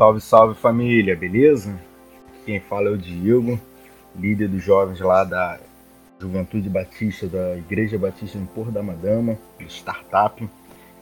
[0.00, 1.78] Salve, salve família, beleza?
[2.46, 3.60] Quem fala é o Diego,
[4.16, 5.60] líder dos jovens lá da
[6.18, 9.36] Juventude Batista, da Igreja Batista em Porto da Madama,
[9.68, 10.48] startup.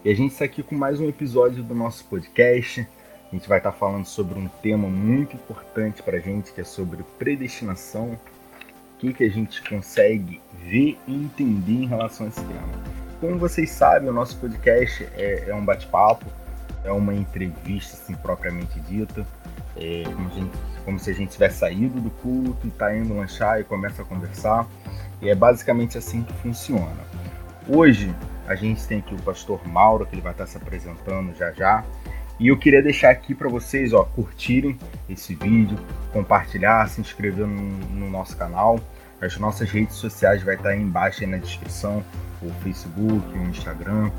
[0.03, 2.85] E a gente está aqui com mais um episódio do nosso podcast.
[3.31, 6.59] A gente vai estar tá falando sobre um tema muito importante para a gente, que
[6.59, 8.19] é sobre predestinação.
[8.95, 12.67] O que, que a gente consegue ver e entender em relação a esse tema.
[13.21, 16.25] Como vocês sabem, o nosso podcast é, é um bate-papo
[16.83, 19.25] é uma entrevista assim, propriamente dita,
[19.75, 23.59] é, como, gente, como, se a gente tivesse saído do culto e está indo lanchar
[23.59, 24.67] e começa a conversar.
[25.21, 26.97] E é basicamente assim que funciona.
[27.67, 28.13] Hoje
[28.47, 31.83] a gente tem aqui o pastor Mauro, que ele vai estar se apresentando já já.
[32.39, 35.77] E eu queria deixar aqui para vocês ó, curtirem esse vídeo,
[36.13, 38.79] compartilhar, se inscrever no, no, nosso canal.
[39.21, 42.01] As nossas redes sociais vai estar aí embaixo aí na descrição,
[42.41, 44.09] o Facebook, o Instagram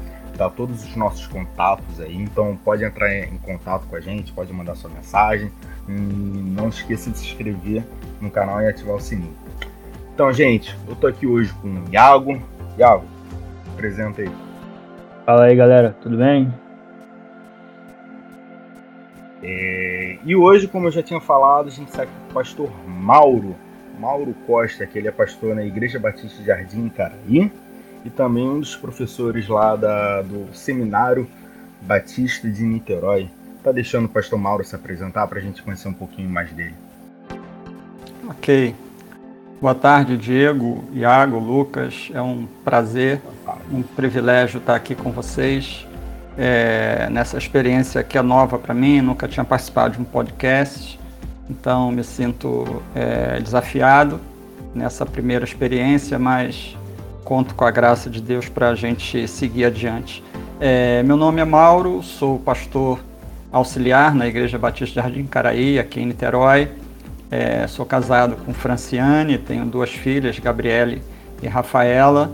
[0.40, 4.50] tá todos os nossos contatos aí, então pode entrar em contato com a gente, pode
[4.54, 5.52] mandar sua mensagem.
[5.86, 7.84] E não esqueça de se inscrever
[8.22, 9.36] no canal e ativar o sininho.
[10.14, 12.40] Então, gente, eu tô aqui hoje com o Iago.
[12.78, 13.04] Iago,
[13.74, 14.30] apresenta aí.
[15.26, 16.50] Fala aí, galera, tudo bem?
[19.42, 20.18] É...
[20.24, 23.54] E hoje, como eu já tinha falado, a gente está aqui com o pastor Mauro.
[23.98, 27.50] Mauro Costa, que ele é pastor na Igreja Batista Jardim Caraí e
[28.08, 31.28] também um dos professores lá da, do Seminário
[31.82, 33.28] Batista de Niterói.
[33.62, 36.74] Tá deixando o pastor Mauro se apresentar para a gente conhecer um pouquinho mais dele.
[38.28, 38.74] Ok.
[39.60, 42.10] Boa tarde, Diego, Iago, Lucas.
[42.14, 43.20] É um prazer,
[43.70, 45.86] um privilégio estar aqui com vocês
[46.38, 49.02] é, nessa experiência que é nova para mim.
[49.02, 50.98] Nunca tinha participado de um podcast,
[51.50, 54.18] então me sinto é, desafiado
[54.74, 56.74] nessa primeira experiência, mas
[57.30, 60.20] conto com a graça de Deus para a gente seguir adiante.
[60.58, 62.98] É, meu nome é Mauro, sou pastor
[63.52, 66.72] auxiliar na Igreja Batista Jardim Caraí, aqui em Niterói.
[67.30, 71.02] É, sou casado com Franciane, tenho duas filhas, Gabriele
[71.40, 72.32] e Rafaela.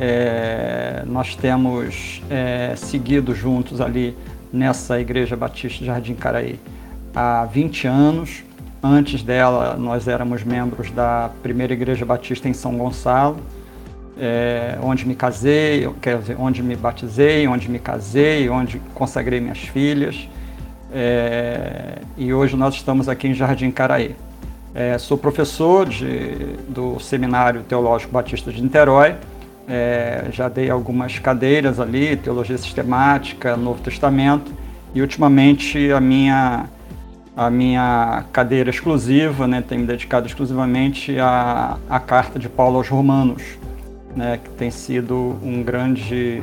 [0.00, 4.18] É, nós temos é, seguido juntos ali
[4.52, 6.58] nessa Igreja Batista Jardim Caraí
[7.14, 8.42] há 20 anos.
[8.82, 13.38] Antes dela, nós éramos membros da primeira Igreja Batista em São Gonçalo
[14.18, 19.58] é, onde me casei, quer dizer, onde me batizei, onde me casei, onde consagrei minhas
[19.58, 20.28] filhas.
[20.92, 24.14] É, e hoje nós estamos aqui em Jardim Caraí.
[24.74, 29.16] É, sou professor de, do Seminário Teológico Batista de Niterói.
[29.68, 34.52] É, já dei algumas cadeiras ali, Teologia Sistemática, Novo Testamento.
[34.94, 36.66] E ultimamente a minha,
[37.34, 42.88] a minha cadeira exclusiva, né, tem me dedicado exclusivamente à, à carta de Paulo aos
[42.88, 43.42] Romanos
[44.16, 46.42] né, que tem sido um grande,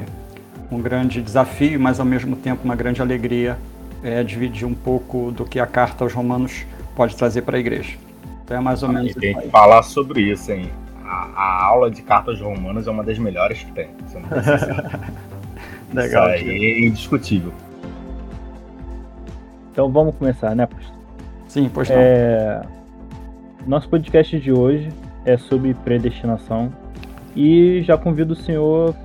[0.72, 3.58] um grande desafio, mas ao mesmo tempo uma grande alegria
[4.04, 6.66] é, dividir um pouco do que a carta aos Romanos
[6.96, 7.98] pode trazer para a igreja.
[8.44, 9.20] Então é mais ou menos isso.
[9.20, 10.72] Tem que falar sobre isso, hein?
[11.06, 13.90] A, a, aula de cartas romanas é uma das melhores que tem.
[14.14, 14.22] Não
[15.94, 16.36] Legal.
[16.36, 17.54] Isso aí é indiscutível.
[19.72, 20.96] Então vamos começar, né, pastor?
[21.48, 21.96] Sim, pois não.
[21.98, 22.62] É...
[23.66, 24.90] Nosso podcast de hoje
[25.26, 26.72] é sobre predestinação
[27.36, 28.96] e já convido o senhor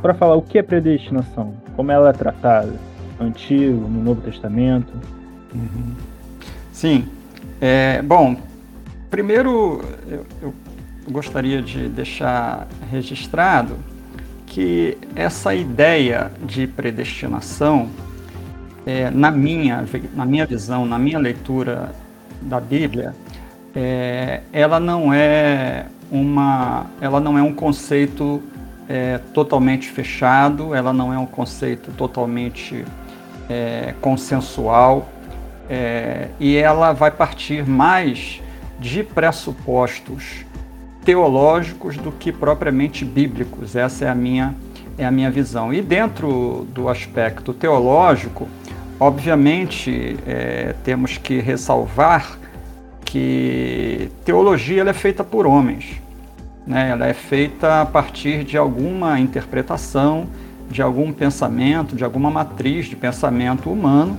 [0.00, 2.72] para falar o que é predestinação, como ela é tratada,
[3.18, 4.92] no Antigo, no Novo Testamento.
[5.54, 5.94] Uhum.
[6.72, 7.08] Sim.
[7.60, 8.36] É, bom,
[9.10, 10.54] primeiro eu, eu
[11.10, 13.76] gostaria de deixar registrado
[14.46, 17.88] que essa ideia de predestinação,
[18.86, 21.90] é, na, minha, na minha visão, na minha leitura
[22.42, 23.14] da Bíblia,
[23.74, 28.42] é, ela não é uma, ela não é um conceito
[28.88, 32.84] é, totalmente fechado, ela não é um conceito totalmente
[33.48, 35.08] é, consensual
[35.68, 38.40] é, e ela vai partir mais
[38.80, 40.44] de pressupostos
[41.04, 43.76] teológicos do que propriamente bíblicos.
[43.76, 44.54] Essa é a minha
[44.98, 45.72] é a minha visão.
[45.72, 48.48] E dentro do aspecto teológico,
[48.98, 52.36] obviamente é, temos que ressalvar
[53.08, 55.98] que teologia é feita por homens.
[56.66, 56.90] Né?
[56.90, 60.26] Ela é feita a partir de alguma interpretação,
[60.70, 64.18] de algum pensamento, de alguma matriz de pensamento humano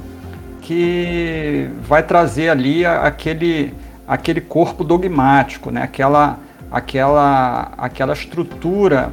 [0.63, 3.75] que vai trazer ali aquele,
[4.07, 5.83] aquele corpo dogmático, né?
[5.83, 6.39] aquela,
[6.71, 9.11] aquela, aquela estrutura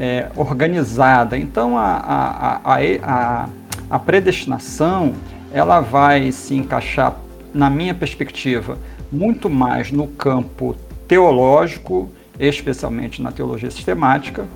[0.00, 1.36] é, organizada.
[1.36, 3.48] Então a, a, a, a,
[3.90, 5.12] a predestinação
[5.52, 7.14] ela vai se encaixar,
[7.52, 8.78] na minha perspectiva,
[9.10, 10.76] muito mais no campo
[11.06, 14.46] teológico, especialmente na teologia sistemática,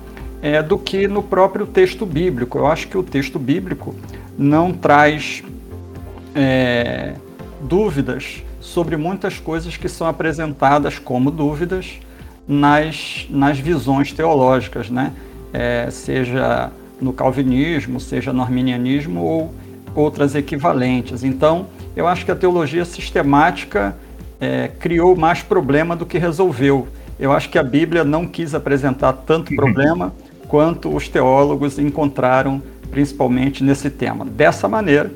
[0.41, 2.57] é, do que no próprio texto bíblico.
[2.57, 3.95] Eu acho que o texto bíblico
[4.37, 5.43] não traz,
[6.35, 7.13] é,
[7.61, 11.99] dúvidas sobre muitas coisas que são apresentadas como dúvidas
[12.47, 15.13] nas, nas visões teológicas, né?
[15.53, 19.53] É, seja no calvinismo, seja no arminianismo ou
[19.95, 21.23] outras equivalentes.
[21.23, 23.95] Então, eu acho que a teologia sistemática
[24.43, 26.89] é, criou mais problema do que resolveu.
[27.17, 30.13] Eu acho que a Bíblia não quis apresentar tanto problema
[30.49, 32.61] quanto os teólogos encontraram,
[32.91, 34.25] principalmente nesse tema.
[34.25, 35.09] Dessa maneira,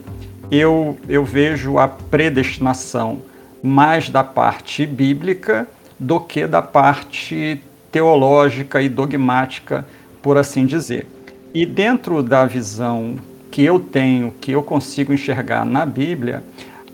[0.49, 3.21] eu, eu vejo a predestinação
[3.61, 5.67] mais da parte bíblica
[5.99, 9.85] do que da parte teológica e dogmática,
[10.21, 11.05] por assim dizer.
[11.53, 13.15] E dentro da visão
[13.51, 16.43] que eu tenho, que eu consigo enxergar na Bíblia,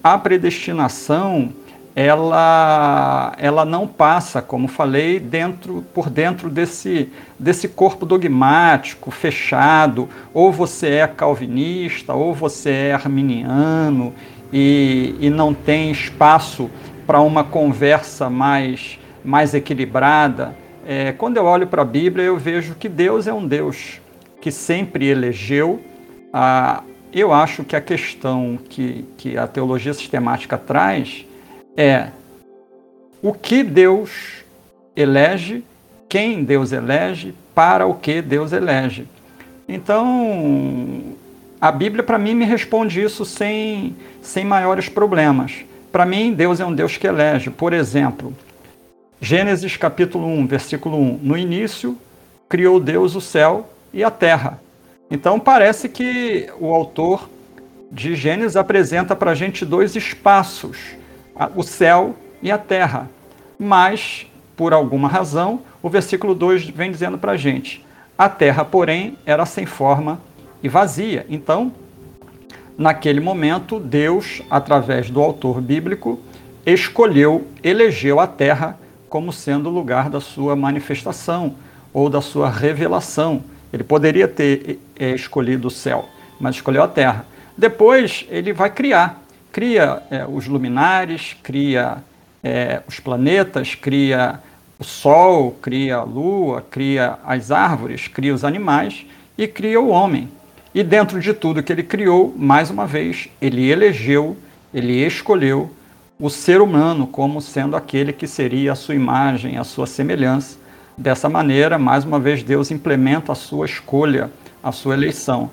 [0.03, 1.53] a predestinação
[1.95, 10.51] ela, ela não passa, como falei, dentro, por dentro desse, desse corpo dogmático, fechado, ou
[10.51, 14.13] você é calvinista, ou você é arminiano,
[14.51, 16.69] e, e não tem espaço
[17.05, 20.55] para uma conversa mais, mais equilibrada.
[20.85, 24.01] É, quando eu olho para a Bíblia, eu vejo que Deus é um Deus
[24.41, 25.79] que sempre elegeu.
[26.31, 26.81] A,
[27.13, 31.25] eu acho que a questão que, que a teologia sistemática traz
[31.75, 32.07] é
[33.21, 34.43] o que Deus
[34.95, 35.63] elege,
[36.07, 39.07] quem Deus elege, para o que Deus elege.
[39.67, 41.15] Então,
[41.59, 45.63] a Bíblia, para mim, me responde isso sem, sem maiores problemas.
[45.91, 47.49] Para mim, Deus é um Deus que elege.
[47.49, 48.35] Por exemplo,
[49.21, 51.19] Gênesis capítulo 1, versículo 1.
[51.23, 51.97] No início,
[52.49, 54.61] criou Deus o céu e a terra.
[55.09, 57.29] Então, parece que o autor
[57.91, 60.77] de Gênesis apresenta para a gente dois espaços,
[61.55, 63.09] o céu e a terra.
[63.57, 67.85] Mas, por alguma razão, o versículo 2 vem dizendo para a gente:
[68.17, 70.19] a terra, porém, era sem forma
[70.61, 71.25] e vazia.
[71.29, 71.71] Então,
[72.77, 76.19] naquele momento, Deus, através do autor bíblico,
[76.65, 78.77] escolheu, elegeu a terra
[79.09, 81.55] como sendo o lugar da sua manifestação
[81.93, 83.43] ou da sua revelação.
[83.71, 86.07] Ele poderia ter é, escolhido o céu,
[86.39, 87.25] mas escolheu a terra.
[87.57, 89.22] Depois, ele vai criar.
[89.53, 91.97] Cria é, os luminares, cria
[92.43, 94.39] é, os planetas, cria
[94.79, 99.05] o Sol, cria a Lua, cria as árvores, cria os animais
[99.37, 100.27] e cria o homem.
[100.73, 104.35] E dentro de tudo que ele criou, mais uma vez, ele elegeu,
[104.73, 105.69] ele escolheu
[106.19, 110.57] o ser humano como sendo aquele que seria a sua imagem, a sua semelhança.
[110.97, 114.31] Dessa maneira, mais uma vez, Deus implementa a sua escolha,
[114.63, 115.51] a sua eleição.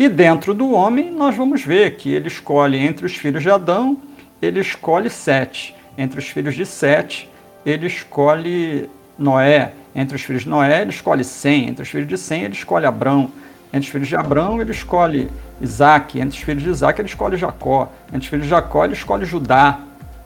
[0.00, 3.98] E dentro do homem, nós vamos ver que ele escolhe entre os filhos de Adão,
[4.40, 5.76] ele escolhe Sete.
[5.98, 7.28] Entre os filhos de Sete,
[7.66, 8.88] ele escolhe
[9.18, 9.74] Noé.
[9.94, 11.68] Entre os filhos de Noé, ele escolhe Sem.
[11.68, 13.30] Entre os filhos de Sem, ele escolhe Abrão.
[13.70, 15.30] Entre os filhos de Abraão, ele escolhe
[15.60, 16.18] Isaac.
[16.18, 17.92] Entre os filhos de Isaac, ele escolhe Jacó.
[18.08, 19.80] Entre os filhos de Jacó, ele escolhe Judá.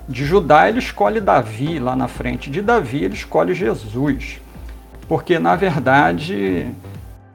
[0.08, 2.48] De Judá, ele escolhe Davi lá na frente.
[2.48, 4.40] De Davi, ele escolhe Jesus.
[5.08, 6.68] Porque, na verdade,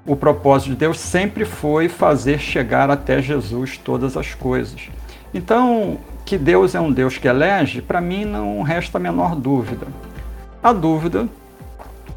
[0.06, 4.90] o propósito de Deus sempre foi fazer chegar até Jesus todas as coisas.
[5.34, 9.88] Então, que Deus é um Deus que elege, para mim não resta a menor dúvida.
[10.62, 11.28] A dúvida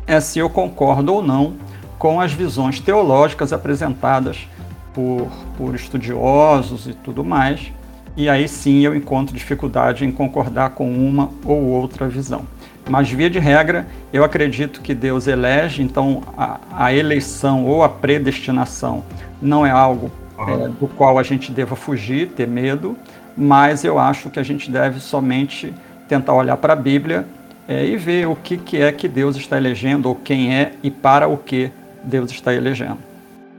[0.06, 1.54] é se eu concordo ou não
[1.98, 4.48] com as visões teológicas apresentadas
[4.92, 7.72] por, por estudiosos e tudo mais,
[8.16, 12.44] e aí sim eu encontro dificuldade em concordar com uma ou outra visão.
[12.88, 17.88] Mas, via de regra, eu acredito que Deus elege, então a, a eleição ou a
[17.88, 19.04] predestinação
[19.40, 22.96] não é algo é, do qual a gente deva fugir, ter medo,
[23.36, 25.72] mas eu acho que a gente deve somente
[26.08, 27.24] tentar olhar para a Bíblia
[27.68, 30.90] é, e ver o que, que é que Deus está elegendo, ou quem é e
[30.90, 31.70] para o que
[32.02, 32.98] Deus está elegendo.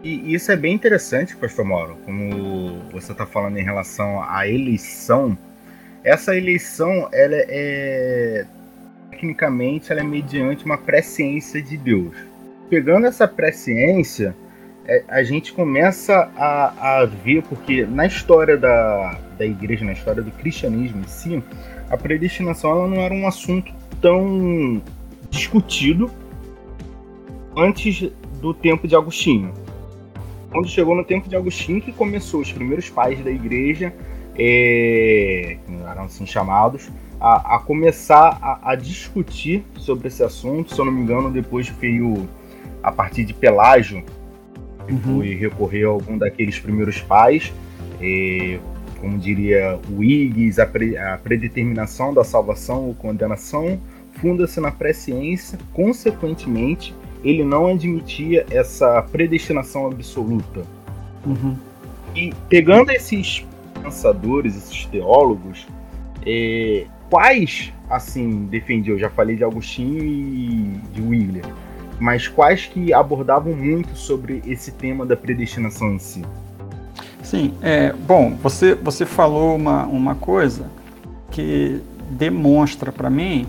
[0.03, 5.37] E isso é bem interessante, pastor Mauro, como você está falando em relação à eleição.
[6.03, 8.45] Essa eleição, ela é
[9.23, 12.13] tecnicamente, ela é mediante uma presciência de Deus.
[12.69, 14.35] Pegando essa presciência,
[14.85, 20.21] é, a gente começa a, a ver, porque na história da, da igreja, na história
[20.21, 21.41] do cristianismo em si,
[21.89, 24.81] a predestinação ela não era um assunto tão
[25.29, 26.11] discutido
[27.55, 28.11] antes
[28.41, 29.53] do tempo de Agostinho.
[30.51, 33.93] Quando chegou no tempo de Agostinho que começou os primeiros pais da igreja,
[34.35, 36.89] é, que eram assim chamados,
[37.23, 40.75] a, a começar a, a, discutir sobre esse assunto.
[40.75, 42.27] Se eu não me engano, depois veio
[42.83, 44.03] a partir de Pelágio,
[44.85, 44.99] que uhum.
[44.99, 47.53] foi recorrer a algum daqueles primeiros pais,
[48.01, 48.59] é,
[48.99, 53.79] como diria o Higgs, a, pre, a predeterminação da salvação ou condenação
[54.15, 60.63] funda-se na presciência, consequentemente, ele não admitia essa predestinação absoluta.
[61.25, 61.55] Uhum.
[62.13, 63.45] E pegando esses
[63.81, 65.65] pensadores, esses teólogos,
[66.25, 71.45] É, quais, assim, defendi, eu já falei de Agostinho e de Wigler,
[71.99, 76.25] mas quais que abordavam muito sobre esse tema da predestinação em si?
[77.21, 80.71] Sim, é, bom, você, você falou uma, uma coisa
[81.29, 81.79] que
[82.09, 83.45] demonstra para mim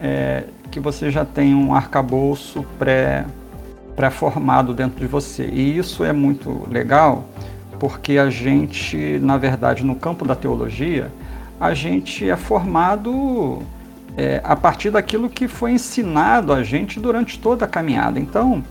[0.00, 3.24] é, que você já tem um arcabouço pré,
[3.94, 5.46] pré-formado dentro de você.
[5.46, 7.24] E isso é muito legal,
[7.78, 11.12] porque a gente, na verdade, no campo da teologia,
[11.60, 13.62] a gente é formado
[14.16, 18.18] é, a partir daquilo que foi ensinado a gente durante toda a caminhada.
[18.18, 18.64] Então,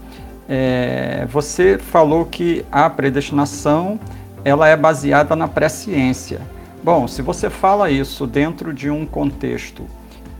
[0.50, 4.00] é, você falou que a predestinação
[4.44, 6.42] ela é baseada na presciência.
[6.84, 9.86] Bom, se você fala isso dentro de um contexto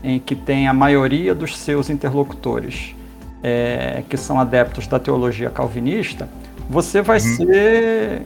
[0.04, 2.96] em que tem a maioria dos seus interlocutores
[3.44, 6.28] é, que são adeptos da teologia calvinista,
[6.70, 7.36] você vai uhum.
[7.36, 8.22] ser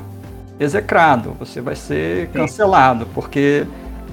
[0.60, 3.66] execrado, você vai ser cancelado, porque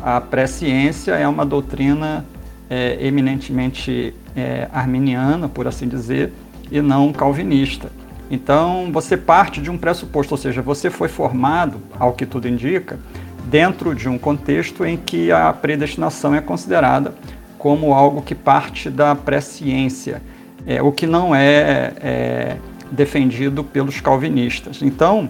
[0.03, 2.25] a presciência é uma doutrina
[2.69, 6.33] é, eminentemente é, arminiana, por assim dizer,
[6.71, 7.91] e não calvinista.
[8.31, 12.99] Então, você parte de um pressuposto, ou seja, você foi formado, ao que tudo indica,
[13.47, 17.13] dentro de um contexto em que a predestinação é considerada
[17.59, 20.23] como algo que parte da presciência,
[20.67, 22.57] é, o que não é, é
[22.91, 24.81] defendido pelos calvinistas.
[24.81, 25.29] Então,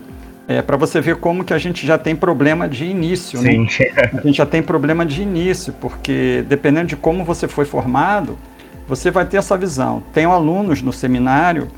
[0.51, 3.53] é, para você ver como que a gente já tem problema de início, né?
[3.53, 3.85] Sim.
[3.95, 4.11] né?
[4.15, 8.37] A gente já tem problema de início, porque dependendo de como você foi formado,
[8.89, 10.03] você vai ter essa visão.
[10.13, 11.69] Tenho alunos no seminário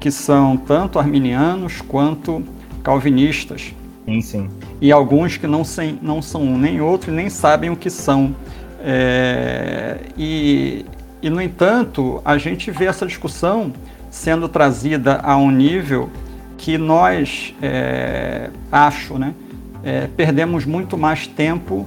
[0.00, 2.42] que são tanto arminianos quanto
[2.82, 3.74] calvinistas.
[4.06, 4.48] Sim, sim.
[4.80, 7.90] E alguns que não, sem, não são um nem outro e nem sabem o que
[7.90, 8.34] são.
[8.82, 10.86] É, e,
[11.20, 13.70] e, no entanto, a gente vê essa discussão
[14.10, 16.08] sendo trazida a um nível
[16.56, 19.34] que nós, é, acho, né,
[19.82, 21.86] é, perdemos muito mais tempo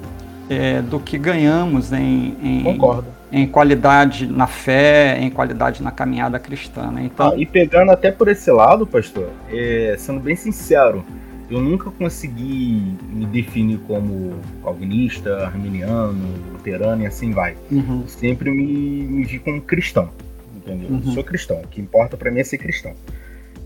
[0.50, 2.79] é, do que ganhamos em, em,
[3.31, 6.91] em qualidade na fé, em qualidade na caminhada cristã.
[6.91, 7.03] Né?
[7.05, 11.03] Então, ah, e pegando até por esse lado, pastor, é, sendo bem sincero,
[11.50, 17.55] eu nunca consegui me definir como calvinista, arminiano, luterano e assim vai.
[17.71, 18.03] Uhum.
[18.07, 20.09] Sempre me, me vi como cristão,
[20.55, 20.89] entendeu?
[20.89, 21.13] Uhum.
[21.13, 22.93] Sou cristão, o que importa para mim é ser cristão.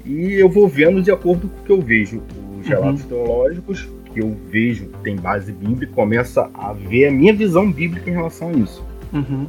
[0.05, 2.22] E eu vou vendo de acordo com o que eu vejo,
[2.60, 3.08] os relatos uhum.
[3.08, 8.13] teológicos que eu vejo tem base bíblica, começa a ver a minha visão bíblica em
[8.13, 8.86] relação a isso.
[9.13, 9.48] Uhum.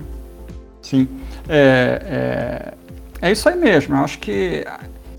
[0.80, 1.08] Sim,
[1.48, 2.74] é,
[3.20, 3.94] é, é, isso aí mesmo.
[3.94, 4.64] Eu acho que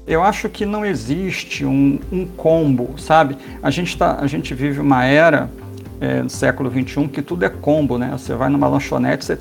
[0.05, 3.37] eu acho que não existe um, um combo, sabe?
[3.61, 5.49] A gente tá, a gente vive uma era
[6.01, 8.09] é, no século 21 que tudo é combo, né?
[8.11, 9.39] Você vai numa lanchonete, você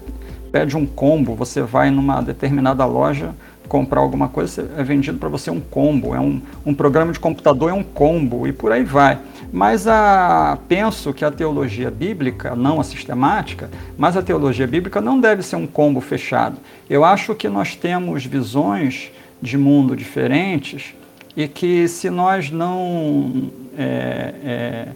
[0.53, 3.35] pede um combo, você vai numa determinada loja
[3.69, 7.71] comprar alguma coisa, é vendido para você um combo, é um, um programa de computador
[7.71, 9.19] é um combo e por aí vai.
[9.53, 15.21] Mas a, penso que a teologia bíblica, não a sistemática, mas a teologia bíblica não
[15.21, 16.57] deve ser um combo fechado.
[16.89, 20.95] Eu acho que nós temos visões de mundo diferentes
[21.37, 24.89] e que se nós não é, é,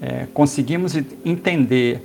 [0.00, 0.94] é, conseguimos
[1.24, 2.02] entender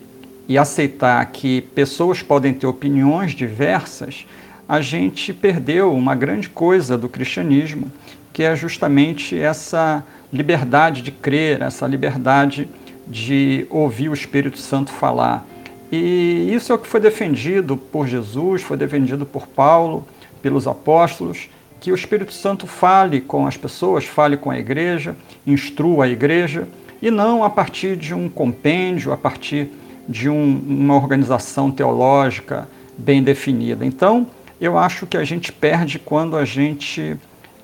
[0.47, 4.25] e aceitar que pessoas podem ter opiniões diversas,
[4.71, 7.91] a gente perdeu uma grande coisa do cristianismo,
[8.31, 10.01] que é justamente essa
[10.31, 12.69] liberdade de crer, essa liberdade
[13.05, 15.45] de ouvir o Espírito Santo falar.
[15.91, 20.07] E isso é o que foi defendido por Jesus, foi defendido por Paulo,
[20.41, 21.49] pelos apóstolos,
[21.81, 26.65] que o Espírito Santo fale com as pessoas, fale com a igreja, instrua a igreja,
[27.01, 29.69] e não a partir de um compêndio, a partir
[30.07, 33.85] de um, uma organização teológica bem definida.
[33.85, 34.27] Então,
[34.61, 37.17] eu acho que a gente perde quando a gente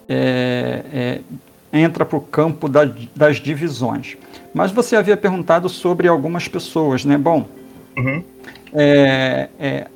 [0.10, 1.22] é, é,
[1.72, 4.18] entra para o campo da, das divisões.
[4.54, 7.18] Mas você havia perguntado sobre algumas pessoas, né?
[7.18, 7.48] Bom,
[7.96, 8.24] uhum.
[8.74, 9.88] é, é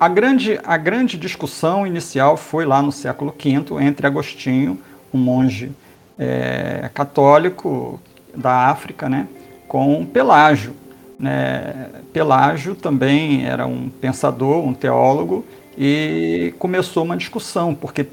[0.00, 4.78] a, grande, a grande discussão inicial foi lá no século V entre Agostinho,
[5.12, 5.70] um monge
[6.18, 8.00] é, católico
[8.34, 9.28] da África, né?
[9.74, 10.72] com Pelágio.
[11.18, 11.88] Né?
[12.12, 15.44] Pelágio também era um pensador, um teólogo,
[15.76, 18.06] e começou uma discussão, porque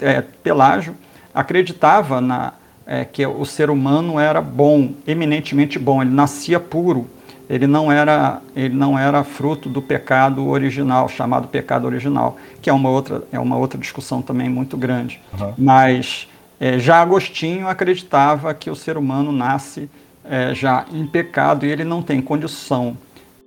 [0.00, 0.94] é, Pelágio
[1.32, 2.54] acreditava na,
[2.86, 7.08] é, que o ser humano era bom, eminentemente bom, ele nascia puro,
[7.48, 12.72] ele não era, ele não era fruto do pecado original, chamado pecado original, que é
[12.72, 15.20] uma outra, é uma outra discussão também muito grande.
[15.38, 15.52] Uhum.
[15.58, 16.28] Mas
[16.58, 19.90] é, já Agostinho acreditava que o ser humano nasce
[20.24, 22.96] é, já em pecado e ele não tem condição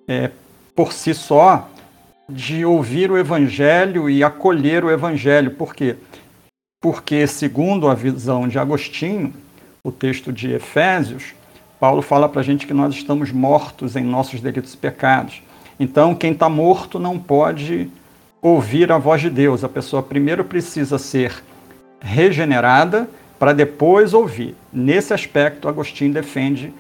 [0.08, 0.30] é,
[0.76, 1.68] por si só
[2.30, 5.52] de ouvir o Evangelho e acolher o Evangelho.
[5.52, 5.96] Por quê?
[6.82, 9.34] Porque, segundo a visão de Agostinho,
[9.84, 11.34] o texto de Efésios,
[11.80, 15.42] Paulo fala para a gente que nós estamos mortos em nossos delitos e pecados.
[15.80, 17.90] Então, quem está morto não pode
[18.42, 19.64] ouvir a voz de Deus.
[19.64, 21.44] A pessoa primeiro precisa ser
[22.02, 24.56] regenerada para depois ouvir.
[24.74, 26.74] Nesse aspecto, Agostinho defende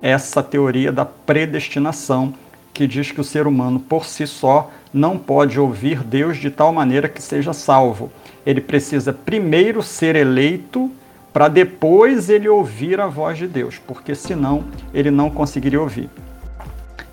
[0.00, 2.32] essa teoria da predestinação,
[2.72, 6.72] que diz que o ser humano por si só não pode ouvir Deus de tal
[6.72, 8.12] maneira que seja salvo.
[8.46, 10.90] Ele precisa primeiro ser eleito
[11.32, 14.62] para depois ele ouvir a voz de Deus, porque senão
[14.94, 16.08] ele não conseguiria ouvir.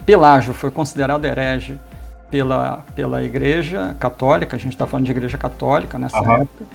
[0.06, 1.80] Pelágio foi considerado herege
[2.30, 6.66] pela, pela Igreja Católica, a gente está falando de Igreja Católica nessa época,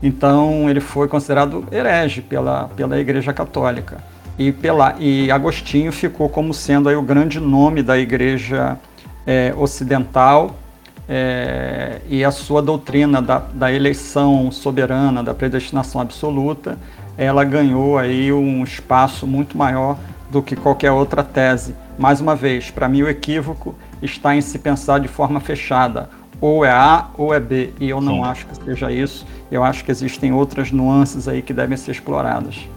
[0.00, 3.98] então ele foi considerado herege pela, pela Igreja Católica.
[4.38, 8.78] E, pela, e Agostinho ficou como sendo aí o grande nome da Igreja
[9.26, 10.56] é, Ocidental
[11.08, 16.78] é, e a sua doutrina da, da eleição soberana, da predestinação absoluta,
[17.16, 19.98] ela ganhou aí um espaço muito maior
[20.30, 21.74] do que qualquer outra tese.
[21.98, 26.08] Mais uma vez, para mim o equívoco está em se pensar de forma fechada.
[26.40, 27.72] Ou é A ou é B.
[27.78, 28.24] E eu não Sim.
[28.24, 29.26] acho que seja isso.
[29.50, 32.68] Eu acho que existem outras nuances aí que devem ser exploradas.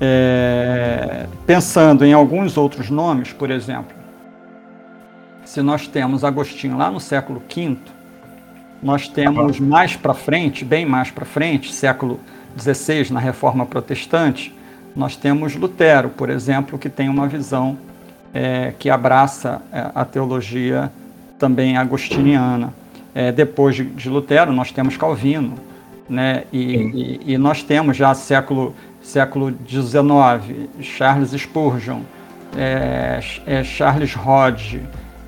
[0.00, 4.01] É, pensando em alguns outros nomes, por exemplo,
[5.52, 7.76] se nós temos Agostinho lá no século V,
[8.82, 12.18] nós temos mais para frente, bem mais para frente, século
[12.58, 14.54] XVI, na Reforma Protestante,
[14.96, 17.76] nós temos Lutero, por exemplo, que tem uma visão
[18.32, 20.90] é, que abraça é, a teologia
[21.38, 22.72] também agostiniana.
[23.14, 25.56] É, depois de, de, Lutero, nós temos Calvino,
[26.08, 26.44] né?
[26.50, 32.00] E, e, e, nós temos já século século XIX, Charles Spurgeon,
[32.56, 34.80] é, é, Charles Hodge,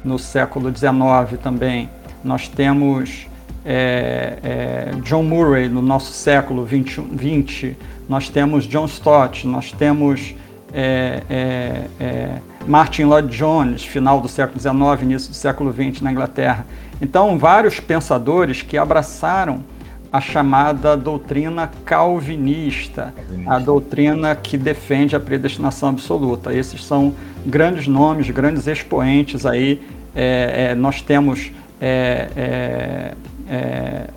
[0.05, 1.89] no século XIX também.
[2.23, 3.27] Nós temos
[3.65, 7.75] é, John Murray no nosso século XX,
[8.09, 10.35] nós temos John Stott, nós temos
[10.73, 16.13] é, é, é, Martin Lloyd Jones, final do século XIX, início do século XX na
[16.13, 16.67] Inglaterra.
[17.01, 19.63] Então, vários pensadores que abraçaram
[20.15, 26.55] a chamada doutrina calvinista, calvinista, a doutrina que defende a predestinação absoluta.
[26.55, 27.13] Esses são
[27.45, 29.83] grandes nomes, grandes expoentes aí.
[30.15, 31.51] É, é, nós temos
[31.81, 33.15] é,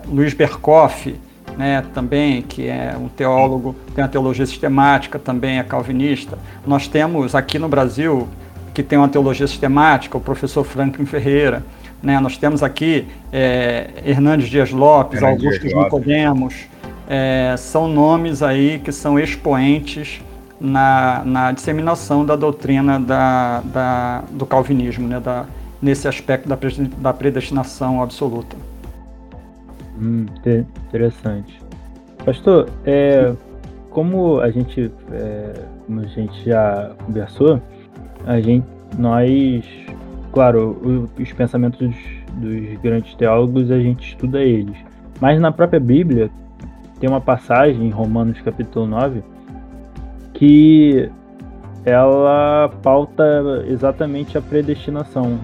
[0.08, 1.16] Luiz Berkoff,
[1.58, 6.38] né, também, que é um teólogo, tem uma teologia sistemática, também é calvinista.
[6.64, 8.28] Nós temos aqui no Brasil,
[8.72, 11.64] que tem uma teologia sistemática, o professor Franklin Ferreira.
[12.02, 16.68] Né, nós temos aqui é, Hernandes Dias Lopes, Augusto Nicodemos,
[17.08, 20.22] é, são nomes aí que são expoentes
[20.60, 25.46] na, na disseminação da doutrina da, da, do calvinismo, né, da,
[25.82, 26.58] nesse aspecto da,
[26.98, 28.56] da predestinação absoluta.
[30.00, 30.26] Hum,
[30.88, 31.60] interessante.
[32.24, 33.34] Pastor, é,
[33.90, 35.54] como a gente, é,
[35.86, 37.62] como a gente já conversou,
[38.26, 38.66] a gente,
[38.98, 39.66] nós,
[40.32, 41.96] claro, os pensamentos dos,
[42.36, 44.78] dos grandes teólogos a gente estuda eles,
[45.20, 46.30] mas na própria Bíblia
[47.00, 49.24] tem uma passagem em Romanos capítulo 9
[50.34, 51.10] que
[51.86, 55.40] ela pauta exatamente a predestinação.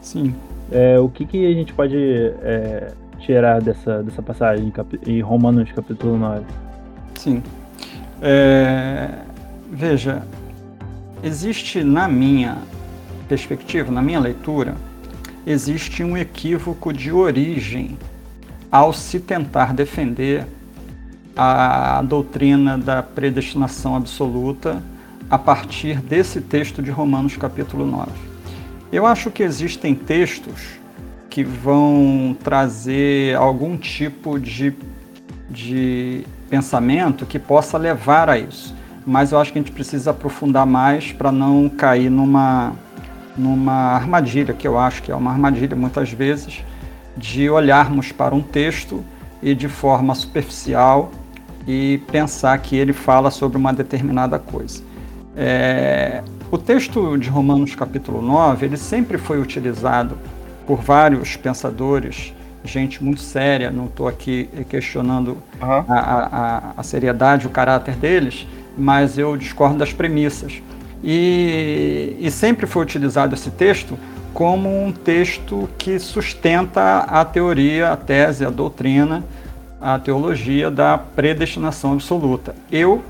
[0.00, 0.34] Sim.
[0.70, 4.72] É, o que, que a gente pode é, tirar dessa, dessa passagem
[5.06, 6.44] em Romanos capítulo 9?
[7.14, 7.42] Sim.
[8.22, 9.10] É,
[9.70, 10.22] veja,
[11.22, 12.56] existe na minha
[13.28, 14.76] perspectiva, na minha leitura,
[15.46, 17.96] existe um equívoco de origem
[18.70, 20.46] ao se tentar defender
[21.36, 24.82] a doutrina da predestinação absoluta
[25.30, 28.10] a partir desse texto de Romanos capítulo 9.
[28.92, 30.78] Eu acho que existem textos
[31.28, 34.72] que vão trazer algum tipo de,
[35.50, 38.74] de pensamento que possa levar a isso.
[39.06, 42.72] Mas eu acho que a gente precisa aprofundar mais para não cair numa,
[43.36, 46.64] numa armadilha, que eu acho que é uma armadilha muitas vezes,
[47.16, 49.04] de olharmos para um texto
[49.42, 51.10] e de forma superficial
[51.66, 54.82] e pensar que ele fala sobre uma determinada coisa.
[55.36, 60.16] É, o texto de Romanos capítulo 9, ele sempre foi utilizado
[60.66, 62.32] por vários pensadores,
[62.64, 65.68] gente muito séria, não estou aqui questionando uhum.
[65.68, 68.46] a, a, a, seriedade, o caráter deles,
[68.76, 70.60] mas eu discordo das premissas.
[71.08, 73.96] E, e sempre foi utilizado esse texto
[74.34, 79.24] como um texto que sustenta a teoria, a tese, a doutrina,
[79.80, 82.56] a teologia da predestinação absoluta.
[82.72, 83.04] Eu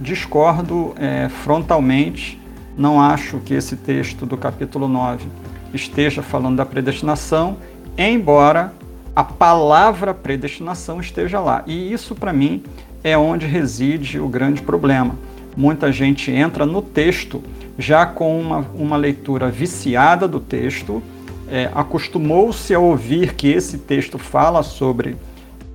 [0.00, 2.38] discordo é, frontalmente
[2.76, 5.28] não acho que esse texto do capítulo 9
[5.72, 7.56] esteja falando da predestinação,
[7.96, 8.72] embora
[9.14, 11.62] a palavra predestinação esteja lá.
[11.66, 12.62] E isso, para mim,
[13.02, 15.14] é onde reside o grande problema.
[15.56, 17.42] Muita gente entra no texto
[17.78, 21.02] já com uma, uma leitura viciada do texto,
[21.48, 25.16] é, acostumou-se a ouvir que esse texto fala sobre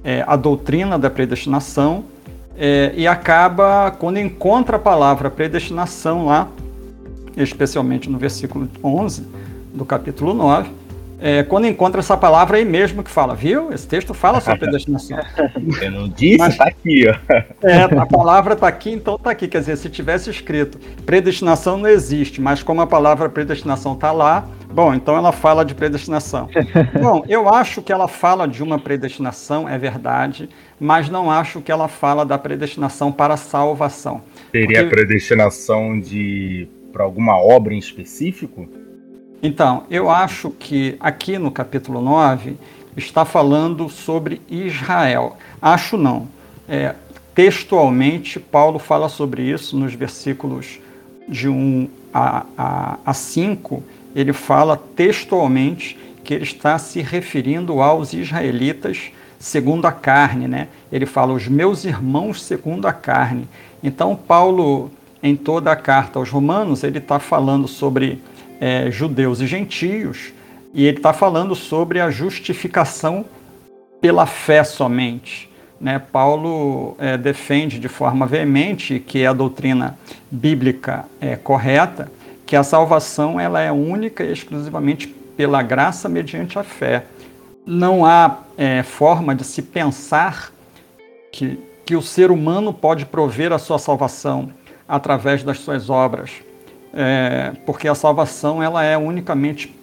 [0.04, 2.06] é, a doutrina da predestinação
[2.58, 6.48] é, e acaba, quando encontra a palavra predestinação lá,
[7.38, 9.26] especialmente no versículo 11
[9.74, 10.70] do capítulo 9,
[11.22, 13.72] é, quando encontra essa palavra aí mesmo que fala, viu?
[13.72, 15.20] Esse texto fala sobre predestinação.
[15.80, 17.34] Eu não disse, Mas, tá aqui, ó.
[17.62, 19.48] É, a palavra tá aqui, então tá aqui.
[19.48, 24.48] Quer dizer, se tivesse escrito predestinação não existe, mas como a palavra predestinação tá lá,
[24.72, 26.50] bom, então ela fala de predestinação.
[27.00, 31.72] bom, eu acho que ela fala de uma predestinação, é verdade, mas não acho que
[31.72, 34.24] ela fala da predestinação para a salvação.
[34.52, 34.78] Seria Porque...
[34.80, 38.68] a predestinação de para alguma obra em específico?
[39.44, 42.58] Então, eu acho que aqui no capítulo 9
[42.96, 45.38] está falando sobre Israel.
[45.60, 46.28] Acho não.
[46.70, 46.94] É,
[47.34, 50.80] textualmente, Paulo fala sobre isso nos versículos
[51.28, 53.84] de 1 a, a, a 5.
[54.16, 60.68] Ele fala textualmente que ele está se referindo aos israelitas segundo a carne, né?
[60.92, 63.48] Ele fala os meus irmãos segundo a carne.
[63.82, 64.92] Então, Paulo,
[65.24, 68.22] em toda a carta aos Romanos, ele está falando sobre
[68.62, 70.32] é, judeus e gentios,
[70.72, 73.26] e ele está falando sobre a justificação
[74.00, 75.50] pela fé somente.
[75.80, 75.98] Né?
[75.98, 79.98] Paulo é, defende de forma veemente que é a doutrina
[80.30, 82.12] bíblica é correta,
[82.46, 87.06] que a salvação ela é única e exclusivamente pela graça mediante a fé.
[87.66, 90.52] Não há é, forma de se pensar
[91.32, 94.52] que, que o ser humano pode prover a sua salvação
[94.88, 96.32] através das suas obras
[96.94, 99.74] é, porque a salvação ela é unicamente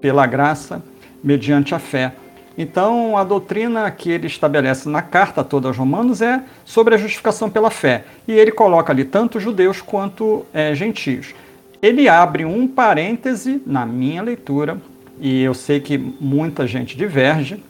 [0.00, 0.82] pela graça,
[1.22, 2.12] mediante a fé.
[2.58, 7.50] Então, a doutrina que ele estabelece na carta toda aos Romanos é sobre a justificação
[7.50, 8.04] pela fé.
[8.26, 11.34] E ele coloca ali tanto judeus quanto é, gentios.
[11.82, 14.78] Ele abre um parêntese na minha leitura,
[15.20, 17.62] e eu sei que muita gente diverge,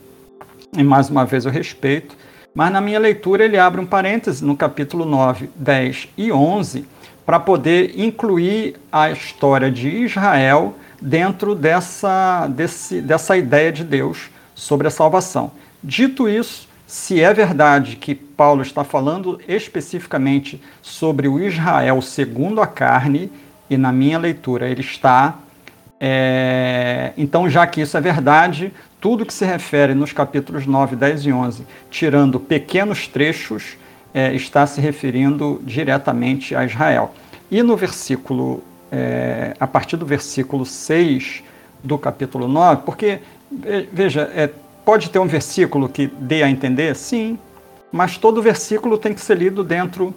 [0.77, 2.16] e mais uma vez eu respeito,
[2.55, 6.87] mas na minha leitura ele abre um parêntese no capítulo 9, 10 e 11
[7.26, 14.86] para poder incluir a história de Israel dentro dessa, desse, dessa ideia de Deus sobre
[14.86, 15.50] a salvação.
[15.82, 22.66] Dito isso, se é verdade que Paulo está falando especificamente sobre o Israel segundo a
[22.66, 23.30] carne,
[23.68, 25.34] e na minha leitura ele está.
[25.98, 31.26] É, então, já que isso é verdade, tudo que se refere nos capítulos 9, 10
[31.26, 33.76] e 11, tirando pequenos trechos,
[34.16, 37.12] é, está se referindo diretamente a Israel.
[37.50, 41.44] E no versículo, é, a partir do versículo 6
[41.85, 43.18] do capítulo 9, porque,
[43.92, 44.48] veja, é,
[44.87, 46.96] pode ter um versículo que dê a entender?
[46.96, 47.38] Sim,
[47.92, 50.14] mas todo versículo tem que ser lido dentro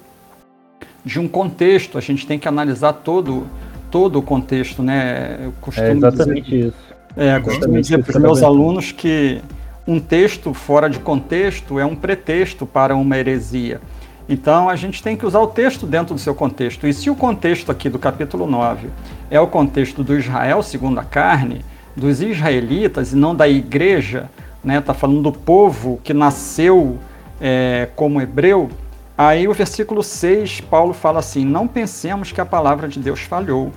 [1.03, 3.47] de um contexto, a gente tem que analisar todo,
[3.91, 5.39] todo o contexto, né?
[5.43, 6.77] Eu costumo é exatamente dizer, isso.
[7.17, 9.41] É, costumo dizer para os meus alunos que
[9.89, 13.81] um texto fora de contexto é um pretexto para uma heresia.
[14.29, 16.85] Então a gente tem que usar o texto dentro do seu contexto.
[16.85, 18.87] E se o contexto aqui do capítulo 9
[19.31, 24.29] é o contexto do Israel segundo a carne, dos israelitas e não da igreja,
[24.63, 24.77] né?
[24.77, 26.99] Está falando do povo que nasceu
[27.41, 28.69] é, como hebreu.
[29.17, 33.71] Aí o versículo 6, Paulo fala assim: Não pensemos que a palavra de Deus falhou.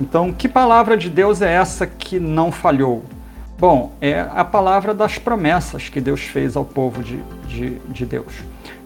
[0.00, 3.02] Então, que palavra de Deus é essa que não falhou?
[3.58, 8.32] Bom, é a palavra das promessas que Deus fez ao povo de, de, de Deus.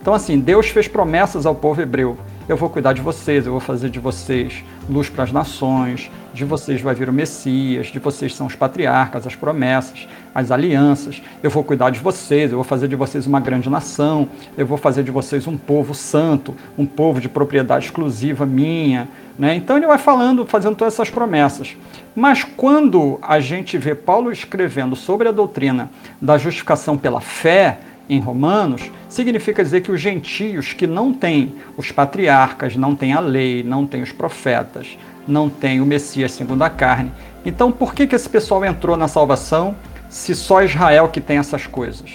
[0.01, 2.17] Então, assim, Deus fez promessas ao povo hebreu.
[2.49, 6.45] Eu vou cuidar de vocês, eu vou fazer de vocês luz para as nações, de
[6.47, 11.23] vocês vai vir o Messias, de vocês são os patriarcas, as promessas, as alianças.
[11.43, 14.79] Eu vou cuidar de vocês, eu vou fazer de vocês uma grande nação, eu vou
[14.79, 19.07] fazer de vocês um povo santo, um povo de propriedade exclusiva minha.
[19.39, 19.55] Né?
[19.55, 21.77] Então ele vai falando, fazendo todas essas promessas.
[22.15, 25.91] Mas quando a gente vê Paulo escrevendo sobre a doutrina
[26.21, 31.91] da justificação pela fé em Romanos, significa dizer que os gentios que não têm os
[31.91, 36.71] patriarcas, não têm a lei, não têm os profetas, não têm o Messias segundo a
[36.71, 37.13] carne.
[37.45, 39.75] Então, por que, que esse pessoal entrou na salvação
[40.09, 42.11] se só Israel que tem essas coisas?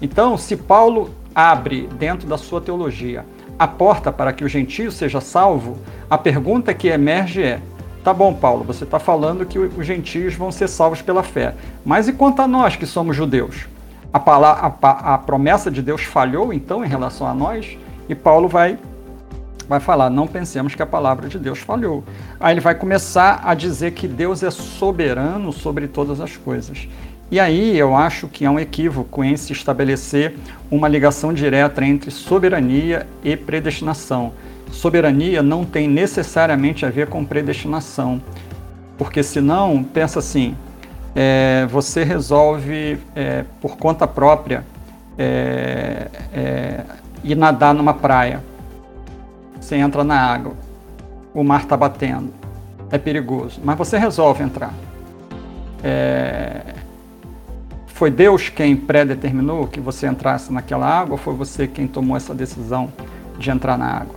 [0.00, 3.24] Então, se Paulo abre dentro da sua teologia
[3.60, 5.76] a porta para que o gentio seja salvo,
[6.08, 7.60] a pergunta que emerge é:
[8.02, 11.54] Tá bom, Paulo, você está falando que os gentios vão ser salvos pela fé.
[11.84, 13.68] Mas e quanto a nós que somos judeus?
[14.10, 17.76] A, palavra, a, a promessa de Deus falhou então em relação a nós?
[18.08, 18.78] E Paulo vai,
[19.68, 22.02] vai falar: não pensemos que a palavra de Deus falhou.
[22.40, 26.88] Aí ele vai começar a dizer que Deus é soberano sobre todas as coisas.
[27.30, 30.34] E aí eu acho que é um equívoco em se estabelecer
[30.68, 34.32] uma ligação direta entre soberania e predestinação.
[34.72, 38.20] soberania não tem necessariamente a ver com predestinação.
[38.98, 40.56] Porque senão, pensa assim,
[41.14, 44.64] é, você resolve é, por conta própria
[45.18, 46.84] é, é
[47.22, 48.42] ir nadar numa praia.
[49.60, 50.54] Você entra na água,
[51.34, 52.32] o mar está batendo,
[52.90, 54.72] é perigoso, mas você resolve entrar.
[55.82, 56.79] É,
[58.00, 62.34] foi Deus quem predeterminou que você entrasse naquela água ou foi você quem tomou essa
[62.34, 62.90] decisão
[63.38, 64.14] de entrar na água?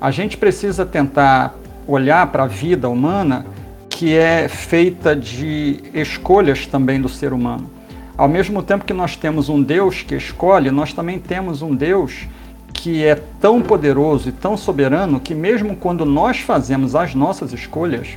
[0.00, 1.54] A gente precisa tentar
[1.86, 3.46] olhar para a vida humana
[3.88, 7.70] que é feita de escolhas também do ser humano.
[8.16, 12.26] Ao mesmo tempo que nós temos um Deus que escolhe, nós também temos um Deus
[12.72, 18.08] que é tão poderoso e tão soberano que, mesmo quando nós fazemos as nossas escolhas,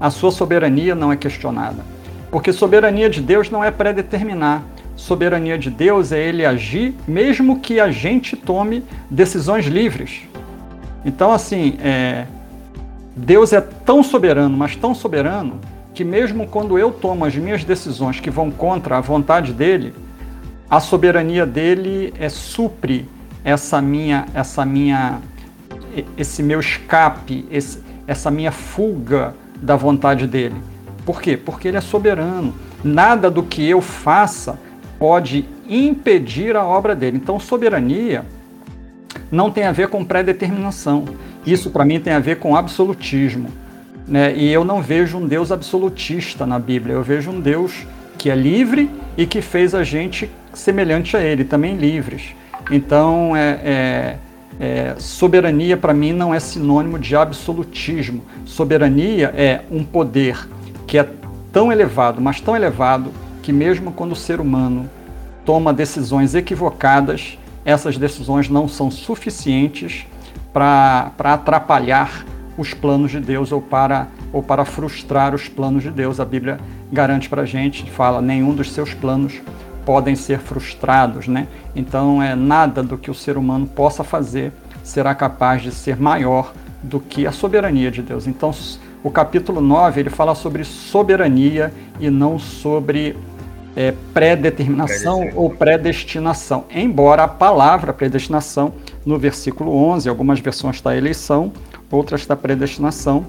[0.00, 1.84] a sua soberania não é questionada.
[2.34, 4.64] Porque soberania de Deus não é predeterminar.
[4.96, 10.22] Soberania de Deus é ele agir, mesmo que a gente tome decisões livres.
[11.04, 12.26] Então, assim, é,
[13.14, 15.60] Deus é tão soberano, mas tão soberano,
[15.94, 19.94] que mesmo quando eu tomo as minhas decisões que vão contra a vontade dele,
[20.68, 23.08] a soberania dele é supre
[23.44, 25.20] essa minha, essa minha,
[26.18, 30.73] esse meu escape, esse, essa minha fuga da vontade dele.
[31.04, 31.36] Por quê?
[31.36, 32.54] Porque ele é soberano.
[32.82, 34.58] Nada do que eu faça
[34.98, 37.16] pode impedir a obra dele.
[37.16, 38.24] Então, soberania
[39.30, 41.04] não tem a ver com pré-determinação.
[41.46, 43.48] Isso, para mim, tem a ver com absolutismo.
[44.06, 44.34] Né?
[44.36, 46.94] E eu não vejo um Deus absolutista na Bíblia.
[46.94, 47.86] Eu vejo um Deus
[48.18, 52.34] que é livre e que fez a gente semelhante a ele, também livres.
[52.70, 54.16] Então, é, é,
[54.60, 58.22] é soberania para mim não é sinônimo de absolutismo.
[58.46, 60.48] Soberania é um poder
[60.86, 61.08] que é
[61.52, 64.88] tão elevado, mas tão elevado, que mesmo quando o ser humano
[65.44, 70.06] toma decisões equivocadas, essas decisões não são suficientes
[70.52, 72.24] para atrapalhar
[72.56, 76.20] os planos de Deus ou para, ou para frustrar os planos de Deus.
[76.20, 76.58] A Bíblia
[76.92, 79.40] garante para a gente, fala, nenhum dos seus planos
[79.84, 81.46] podem ser frustrados, né?
[81.74, 86.52] Então, é nada do que o ser humano possa fazer será capaz de ser maior
[86.82, 88.26] do que a soberania de Deus.
[88.26, 88.52] Então,
[89.04, 93.14] o capítulo 9 ele fala sobre soberania e não sobre
[93.76, 96.64] é, pré-determinação ou predestinação.
[96.74, 98.72] Embora a palavra predestinação,
[99.04, 101.52] no versículo 11, algumas versões está eleição,
[101.90, 103.26] outras está predestinação,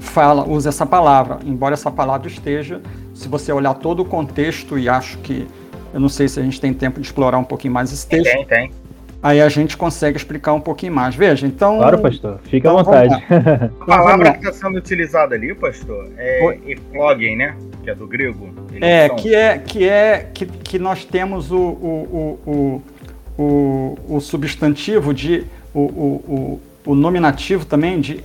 [0.00, 1.38] fala, usa essa palavra.
[1.46, 2.82] Embora essa palavra esteja,
[3.14, 5.46] se você olhar todo o contexto, e acho que,
[5.94, 8.32] eu não sei se a gente tem tempo de explorar um pouquinho mais esse texto.
[8.32, 8.87] Tem, tem
[9.22, 11.14] aí a gente consegue explicar um pouquinho mais.
[11.14, 11.78] Veja, então.
[11.78, 13.14] Claro, pastor, fica então, à vontade.
[13.80, 17.56] a palavra que está sendo utilizada ali, pastor, é eplogen, né?
[17.82, 18.50] Que é do grego.
[18.80, 25.12] É, que é, que é que, que nós temos o, o, o, o, o substantivo
[25.12, 25.44] de.
[25.74, 28.20] O, o, o, nominativo também de.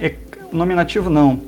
[0.52, 1.42] Nominativo não.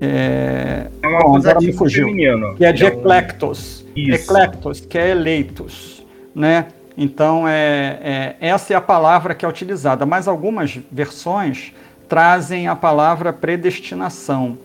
[0.00, 2.06] É, é um bom, agora me fugiu.
[2.06, 3.00] Feminino, que é de é um...
[3.00, 3.84] eclectos.
[3.94, 4.32] Isso.
[4.32, 6.06] Eclectos, que é eleitos.
[6.34, 6.66] Né?
[6.96, 11.72] Então, é, é, essa é a palavra que é utilizada, mas algumas versões
[12.08, 14.58] trazem a palavra predestinação.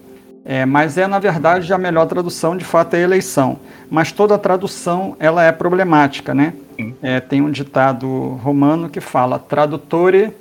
[0.43, 3.57] É, mas é, na verdade, a melhor tradução, de fato, é eleição.
[3.89, 6.53] Mas toda tradução, ela é problemática, né?
[7.01, 10.31] É, tem um ditado romano que fala tradutore,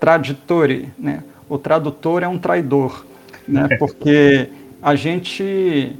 [0.00, 1.22] traditore, né?
[1.48, 3.04] O tradutor é um traidor,
[3.46, 3.68] né?
[3.78, 4.48] Porque
[4.82, 5.96] a gente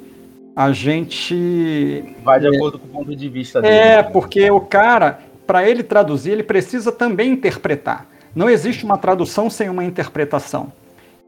[0.55, 2.15] a gente.
[2.23, 3.75] Vai de é, acordo com o ponto de vista dele.
[3.75, 8.07] É, porque o cara, para ele traduzir, ele precisa também interpretar.
[8.35, 10.73] Não existe uma tradução sem uma interpretação.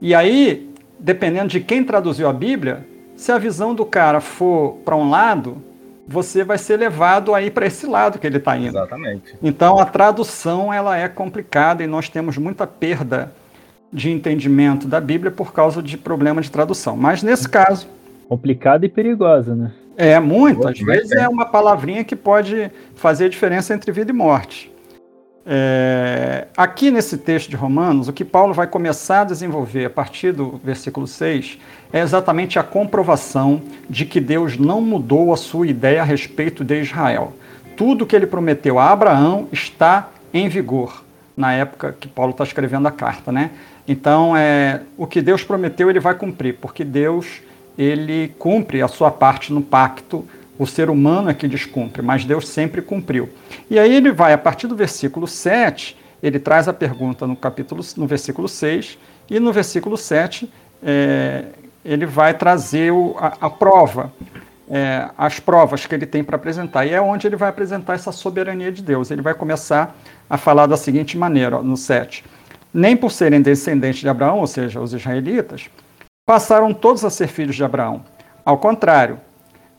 [0.00, 4.96] E aí, dependendo de quem traduziu a Bíblia, se a visão do cara for para
[4.96, 5.62] um lado,
[6.06, 8.68] você vai ser levado aí para esse lado que ele está indo.
[8.68, 9.34] Exatamente.
[9.42, 13.32] Então a tradução ela é complicada e nós temos muita perda
[13.92, 16.96] de entendimento da Bíblia por causa de problema de tradução.
[16.96, 17.86] Mas nesse caso,
[18.28, 19.72] complicada e perigosa, né?
[19.96, 20.66] É, muito.
[20.66, 24.72] Às vezes é uma palavrinha que pode fazer diferença entre vida e morte.
[25.46, 30.32] É, aqui nesse texto de Romanos, o que Paulo vai começar a desenvolver a partir
[30.32, 31.58] do versículo 6
[31.92, 36.80] é exatamente a comprovação de que Deus não mudou a sua ideia a respeito de
[36.80, 37.34] Israel.
[37.76, 41.04] Tudo que ele prometeu a Abraão está em vigor
[41.36, 43.50] na época que Paulo está escrevendo a carta, né?
[43.86, 47.42] Então, é, o que Deus prometeu, ele vai cumprir, porque Deus
[47.76, 50.24] ele cumpre a sua parte no pacto,
[50.58, 53.28] o ser humano é que descumpre, mas Deus sempre cumpriu.
[53.68, 57.82] E aí ele vai, a partir do versículo 7, ele traz a pergunta no capítulo,
[57.96, 60.50] no versículo 6, e no versículo 7
[60.82, 61.46] é,
[61.84, 64.12] ele vai trazer o, a, a, prova,
[64.70, 66.86] é, as provas que ele tem para apresentar.
[66.86, 69.10] E é onde ele vai apresentar essa soberania de Deus.
[69.10, 69.96] Ele vai começar
[70.30, 72.24] a falar da seguinte maneira, ó, no 7.
[72.72, 75.68] nem por serem descendentes de Abraão, ou seja, os israelitas,
[76.26, 78.02] passaram todos a ser filhos de Abraão.
[78.44, 79.20] Ao contrário.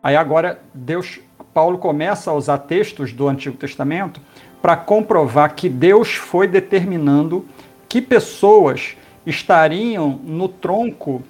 [0.02, 1.20] Aí agora Deus,
[1.54, 4.22] Paulo começa a usar textos do Antigo Testamento
[4.62, 7.46] para comprovar que Deus foi determinando
[7.90, 11.24] que pessoas estariam no tronco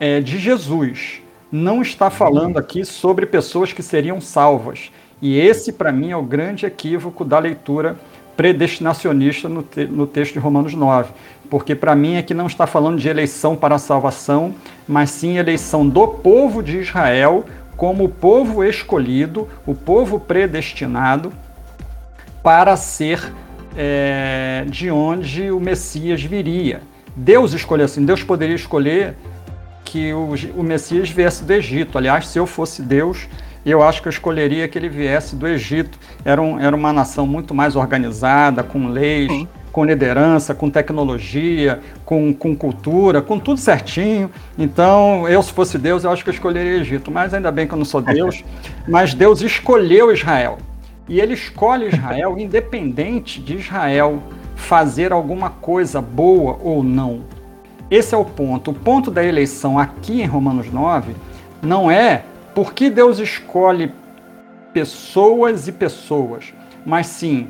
[0.00, 1.20] é, de Jesus.
[1.50, 4.90] Não está falando aqui sobre pessoas que seriam salvas.
[5.20, 7.98] E esse, para mim, é o grande equívoco da leitura
[8.36, 11.12] predestinacionista no, te no texto de Romanos 9.
[11.52, 14.54] Porque, para mim, aqui não está falando de eleição para a salvação,
[14.88, 17.44] mas sim eleição do povo de Israel
[17.76, 21.30] como o povo escolhido, o povo predestinado
[22.42, 23.30] para ser
[23.76, 26.80] é, de onde o Messias viria.
[27.14, 29.14] Deus escolheu assim, Deus poderia escolher
[29.84, 31.98] que o, o Messias viesse do Egito.
[31.98, 33.28] Aliás, se eu fosse Deus,
[33.62, 35.98] eu acho que eu escolheria que ele viesse do Egito.
[36.24, 39.46] Era, um, era uma nação muito mais organizada, com leis, Sim.
[39.72, 44.30] Com liderança, com tecnologia, com, com cultura, com tudo certinho.
[44.58, 47.10] Então, eu, se fosse Deus, eu acho que eu escolheria Egito.
[47.10, 48.44] Mas ainda bem que eu não sou Deus.
[48.86, 50.58] Mas Deus escolheu Israel.
[51.08, 54.22] E ele escolhe Israel independente de Israel
[54.54, 57.22] fazer alguma coisa boa ou não.
[57.90, 58.70] Esse é o ponto.
[58.70, 61.14] O ponto da eleição aqui em Romanos 9
[61.62, 63.92] não é porque Deus escolhe
[64.72, 66.52] pessoas e pessoas,
[66.84, 67.48] mas sim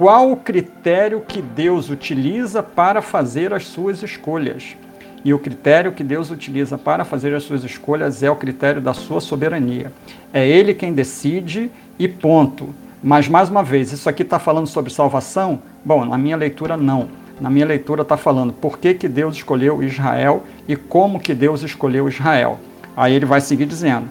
[0.00, 4.74] qual o critério que Deus utiliza para fazer as suas escolhas.
[5.22, 8.94] E o critério que Deus utiliza para fazer as suas escolhas é o critério da
[8.94, 9.92] sua soberania.
[10.32, 12.70] É Ele quem decide e ponto.
[13.02, 15.60] Mas, mais uma vez, isso aqui está falando sobre salvação?
[15.84, 17.10] Bom, na minha leitura, não.
[17.38, 21.62] Na minha leitura está falando por que, que Deus escolheu Israel e como que Deus
[21.62, 22.58] escolheu Israel.
[22.96, 24.08] Aí ele vai seguir dizendo.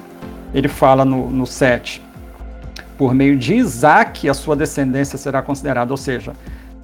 [0.54, 2.09] Ele fala no, no 7.
[2.99, 5.93] Por meio de Isaac a sua descendência será considerada.
[5.93, 6.33] Ou seja,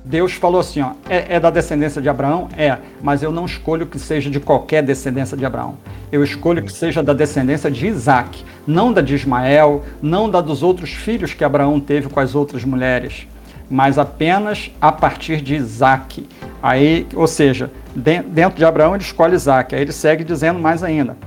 [0.06, 2.48] Deus falou assim: ó, é, é, da descendência de Abraão?
[2.58, 5.78] É, mas eu não escolho que seja de qualquer descendência de Abraão.
[6.10, 10.64] Eu escolho que seja da descendência de Isaac, não da de Ismael, não da dos
[10.64, 13.28] outros filhos que Abraão teve com as outras mulheres
[13.68, 16.30] mas apenas a partir de Isaac.
[16.62, 19.74] Aí, ou seja, dentro de Abraão ele escolhe Isaac.
[19.74, 21.18] Aí ele segue dizendo mais ainda.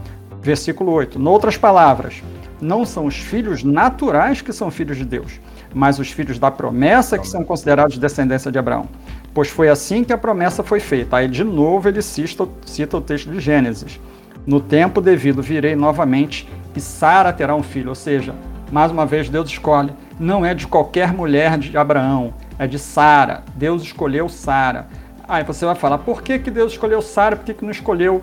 [0.41, 1.19] Versículo 8.
[1.19, 2.23] Noutras palavras,
[2.61, 5.41] não são os filhos naturais que são filhos de Deus,
[5.75, 8.87] mas os filhos da promessa que são considerados descendência de Abraão.
[9.33, 11.17] Pois foi assim que a promessa foi feita.
[11.17, 14.01] Aí, de novo, ele cita, cita o texto de Gênesis.
[14.47, 17.91] No tempo devido virei novamente e Sara terá um filho.
[17.91, 18.35] Ou seja,
[18.73, 23.43] mais uma vez, Deus escolhe não é de qualquer mulher de Abraão, é de Sara.
[23.55, 24.89] Deus escolheu Sara.
[25.29, 27.37] Aí você vai falar, por que, que Deus escolheu Sara?
[27.37, 28.23] Por que, que não escolheu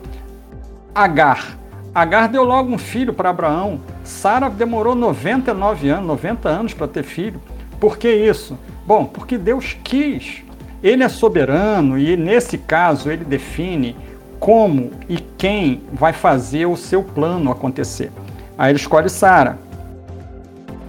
[0.94, 1.58] Agar?
[1.96, 3.80] Agar deu logo um filho para Abraão.
[4.04, 7.40] Sara demorou 99 anos, 90 anos para ter filho.
[7.80, 8.60] Por que isso?
[8.86, 10.44] Bom, porque Deus quis.
[10.84, 13.96] Ele é soberano e nesse caso ele define
[14.42, 18.12] como e quem vai fazer o seu plano acontecer.
[18.58, 19.58] Aí ele escolhe Sara.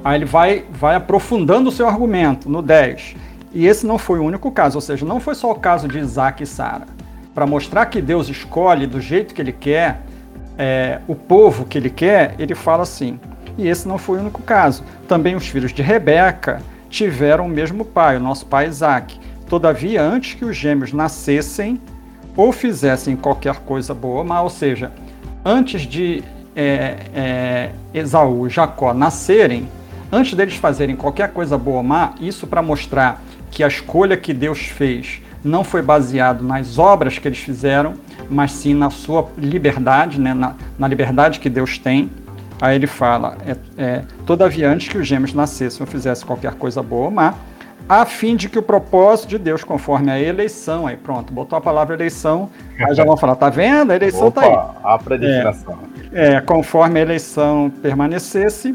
[0.03, 3.15] Aí ele vai, vai aprofundando o seu argumento no 10.
[3.55, 6.01] E esse não foi o único caso, ou seja, não foi só o caso de
[6.01, 6.89] Isaac e Sara.
[7.33, 10.03] Para mostrar que Deus escolhe do jeito que ele quer,
[10.59, 13.19] é, o povo que ele quer, ele fala assim.
[13.59, 14.85] E esse não foi o único caso.
[15.09, 19.19] Também os filhos de Rebeca tiveram o mesmo pai, o nosso pai Isaac.
[19.49, 21.81] Todavia, antes que os gêmeos nascessem
[22.37, 24.93] ou fizessem qualquer coisa boa ou má, ou seja,
[25.45, 26.23] antes de
[26.55, 29.69] é, é, Esaú e Jacó nascerem,
[30.11, 34.33] Antes deles fazerem qualquer coisa boa ou má, isso para mostrar que a escolha que
[34.33, 37.95] Deus fez não foi baseado nas obras que eles fizeram,
[38.29, 40.35] mas sim na sua liberdade, né?
[40.35, 42.11] na, na liberdade que Deus tem.
[42.61, 46.83] Aí ele fala: é, é, todavia, antes que os gêmeos nascessem ou fizessem qualquer coisa
[46.83, 47.35] boa ou má,
[47.89, 51.61] a fim de que o propósito de Deus, conforme a eleição, aí pronto, botou a
[51.61, 53.93] palavra eleição, aí já vão falar, tá vendo?
[53.93, 54.95] A eleição Opa, tá aí.
[54.95, 55.79] A predestinação.
[56.13, 58.75] É, é, conforme a eleição permanecesse,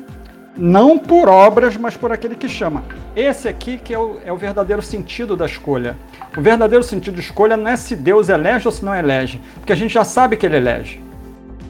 [0.58, 2.84] não por obras, mas por aquele que chama.
[3.16, 5.96] Esse aqui que é o, é o, verdadeiro sentido da escolha.
[6.36, 9.74] O verdadeiro sentido de escolha não é se Deus elege ou se não elege, porque
[9.74, 11.02] a gente já sabe que ele elege.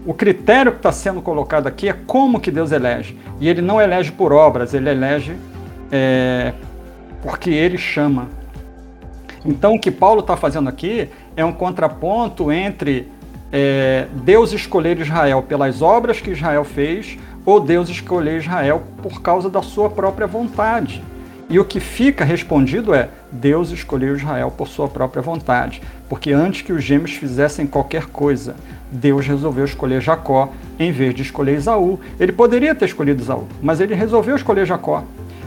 [0.06, 3.18] O critério que está sendo colocado aqui é como que Deus elege.
[3.40, 5.36] E ele não elege por obras, ele elege
[5.92, 6.54] é,
[7.22, 8.30] porque ele chama.
[9.46, 13.08] Então o que Paulo está fazendo aqui é um contraponto entre
[13.52, 19.50] é, Deus escolher Israel pelas obras que Israel fez ou Deus escolheu Israel por causa
[19.50, 21.04] da sua própria vontade.
[21.50, 26.62] E o que fica respondido é: Deus escolheu Israel por sua própria vontade, porque antes
[26.62, 28.56] que os gêmeos fizessem qualquer coisa,
[28.90, 32.00] Deus resolveu escolher Jacó em vez de escolher Isaú.
[32.18, 35.04] Ele poderia ter escolhido Isaú, mas ele resolveu escolher Jacó.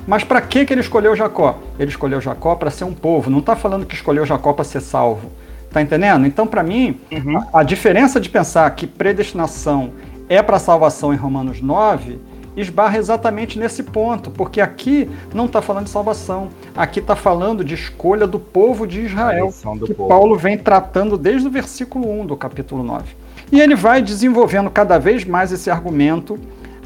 [0.07, 1.59] Mas para que, que ele escolheu Jacó?
[1.79, 3.31] Ele escolheu Jacó para ser um povo.
[3.31, 5.31] Não está falando que escolheu Jacó para ser salvo.
[5.73, 6.27] Tá entendendo?
[6.27, 7.39] Então, para mim, uhum.
[7.53, 9.93] a, a diferença de pensar que predestinação
[10.29, 12.19] é para salvação em Romanos 9
[12.57, 17.75] esbarra exatamente nesse ponto, porque aqui não está falando de salvação, aqui está falando de
[17.75, 19.53] escolha do povo de Israel,
[19.85, 20.09] que povo.
[20.09, 23.17] Paulo vem tratando desde o versículo 1 do capítulo 9.
[23.51, 26.39] E ele vai desenvolvendo cada vez mais esse argumento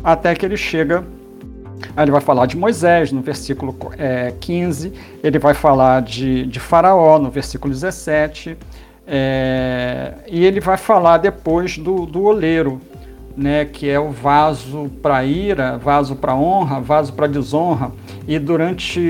[0.02, 1.04] até que ele chega.
[1.96, 6.58] Aí ele vai falar de Moisés no versículo é, 15, ele vai falar de, de
[6.58, 8.56] Faraó no versículo 17,
[9.06, 12.80] é, e ele vai falar depois do, do oleiro,
[13.38, 17.92] né, que é o vaso para ira, vaso para honra, vaso para desonra.
[18.26, 19.00] E durante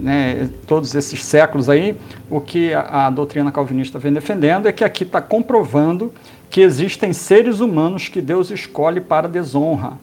[0.00, 1.96] né, todos esses séculos aí,
[2.28, 6.12] o que a, a doutrina calvinista vem defendendo é que aqui está comprovando
[6.50, 9.94] que existem seres humanos que Deus escolhe para desonra,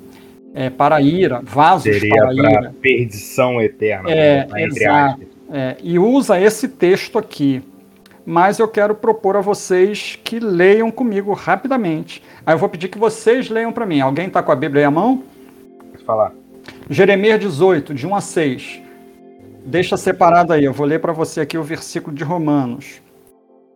[0.55, 2.75] é, para ira, vasos Seria para ira.
[2.81, 4.09] perdição eterna.
[4.09, 5.21] É, né, exato.
[5.53, 7.61] É, e usa esse texto aqui.
[8.25, 12.23] Mas eu quero propor a vocês que leiam comigo rapidamente.
[12.45, 13.99] Aí eu vou pedir que vocês leiam para mim.
[13.99, 15.23] Alguém está com a Bíblia aí à mão?
[15.91, 16.31] Pode falar.
[16.89, 18.81] Jeremias 18, de 1 a 6.
[19.65, 23.01] Deixa separado aí, eu vou ler para você aqui o versículo de Romanos.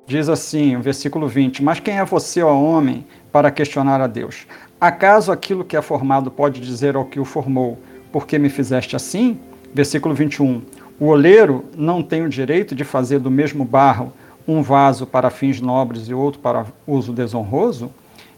[0.07, 4.45] Diz assim, o versículo 20: Mas quem é você, ó homem, para questionar a Deus?
[4.79, 7.79] Acaso aquilo que é formado pode dizer ao que o formou,
[8.11, 9.39] por que me fizeste assim?
[9.73, 10.61] Versículo 21.
[10.99, 14.13] O oleiro não tem o direito de fazer do mesmo barro
[14.47, 17.91] um vaso para fins nobres e outro para uso desonroso?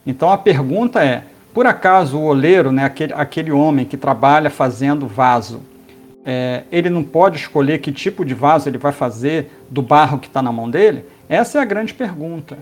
[0.06, 5.08] Então a pergunta é: por acaso o oleiro, né, aquele, aquele homem que trabalha fazendo
[5.08, 5.62] vaso,
[6.26, 10.28] é, ele não pode escolher que tipo de vaso ele vai fazer do barro que
[10.28, 11.06] está na mão dele?
[11.30, 12.58] Essa é a grande pergunta.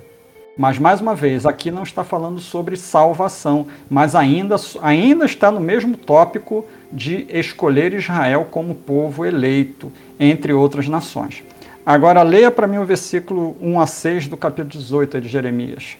[0.58, 5.60] Mas, mais uma vez, aqui não está falando sobre salvação, mas ainda, ainda está no
[5.60, 11.44] mesmo tópico de escolher Israel como povo eleito, entre outras nações.
[11.86, 16.00] Agora, leia para mim o versículo 1 a 6 do capítulo 18 de Jeremias.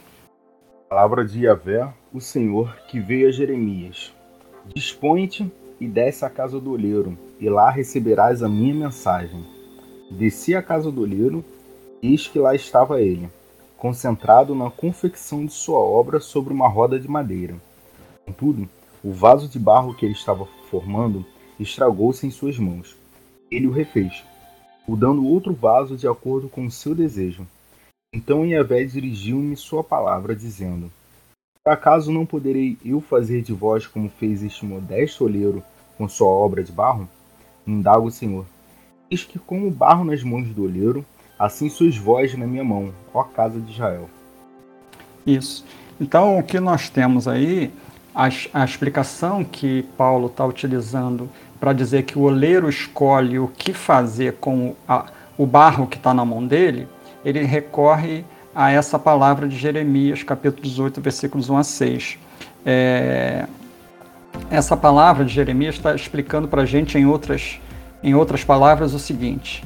[0.90, 4.12] Palavra de Yahvé, o Senhor, que veio a Jeremias.
[4.74, 9.46] Dispõe-te e desce à casa do olheiro, e lá receberás a minha mensagem.
[10.10, 11.46] Desci à casa do olheiro,
[12.02, 13.30] Eis que lá estava ele,
[13.78, 17.54] concentrado na confecção de sua obra sobre uma roda de madeira.
[18.26, 18.68] Contudo,
[19.04, 21.24] o vaso de barro que ele estava formando
[21.60, 22.98] estragou-se em suas mãos.
[23.52, 24.24] Ele o refez,
[24.88, 27.46] mudando outro vaso de acordo com o seu desejo.
[28.14, 30.92] Então Yahvé dirigiu-me sua palavra, dizendo:
[31.64, 35.64] Por acaso não poderei eu fazer de vós como fez este modesto olheiro
[35.98, 37.10] com sua obra de barro?
[37.66, 38.46] Indago o Senhor.
[39.10, 41.06] Eis que, como barro nas mãos do olheiro,
[41.38, 44.10] Assim sois vós na minha mão, ó casa de Israel.
[45.26, 45.66] Isso.
[46.00, 47.74] Então, o que nós temos aí,
[48.14, 51.30] a, a explicação que Paulo está utilizando
[51.66, 55.06] para dizer que o oleiro escolhe o que fazer com a,
[55.36, 56.88] o barro que está na mão dele,
[57.26, 62.20] ele recorre a essa palavra de Jeremias, capítulo 18, versículos 1 a 6.
[62.64, 63.48] É,
[64.52, 67.60] essa palavra de Jeremias está explicando para a gente, em outras,
[68.04, 69.64] em outras palavras, o seguinte: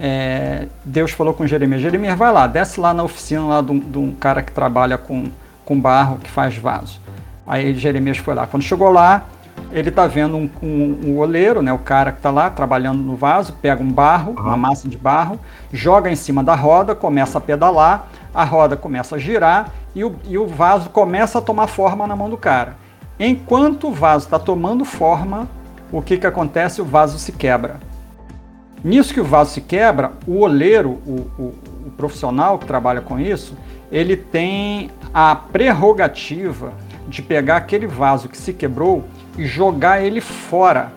[0.00, 3.78] é, Deus falou com Jeremias, Jeremias, vai lá, desce lá na oficina lá de um,
[3.78, 5.26] de um cara que trabalha com,
[5.66, 6.98] com barro, que faz vaso.
[7.46, 8.46] Aí Jeremias foi lá.
[8.46, 9.26] Quando chegou lá,
[9.72, 13.16] ele está vendo um, um, um, oleiro, né, o cara que está lá trabalhando no
[13.16, 15.40] vaso, pega um barro, uma massa de barro,
[15.72, 20.14] joga em cima da roda, começa a pedalar, a roda começa a girar e o,
[20.24, 22.76] e o vaso começa a tomar forma na mão do cara.
[23.18, 25.48] Enquanto o vaso está tomando forma,
[25.90, 26.82] o que, que acontece?
[26.82, 27.76] O vaso se quebra.
[28.84, 31.54] Nisso que o vaso se quebra, o oleiro, o, o,
[31.86, 33.56] o profissional que trabalha com isso,
[33.90, 36.72] ele tem a prerrogativa
[37.06, 39.04] de pegar aquele vaso que se quebrou
[39.36, 40.92] e jogar ele fora.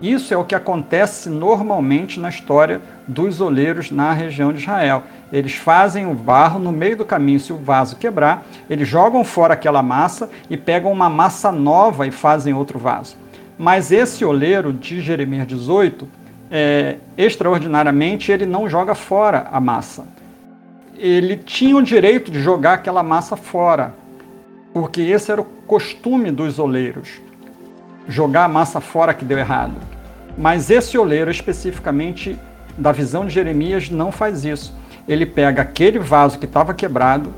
[0.00, 5.04] Isso é o que acontece normalmente na história dos oleiros na região de Israel.
[5.32, 9.54] Eles fazem o barro no meio do caminho, se o vaso quebrar, eles jogam fora
[9.54, 13.16] aquela massa e pegam uma massa nova e fazem outro vaso.
[13.56, 16.08] Mas esse oleiro de Jeremias 18,
[16.50, 20.06] é, extraordinariamente, ele não joga fora a massa.
[20.96, 23.94] Ele tinha o direito de jogar aquela massa fora,
[24.72, 27.20] porque esse era o costume dos oleiros,
[28.08, 29.74] jogar a massa fora que deu errado.
[30.36, 32.38] Mas esse oleiro, especificamente
[32.76, 34.76] da visão de Jeremias, não faz isso.
[35.06, 37.32] Ele pega aquele vaso que estava quebrado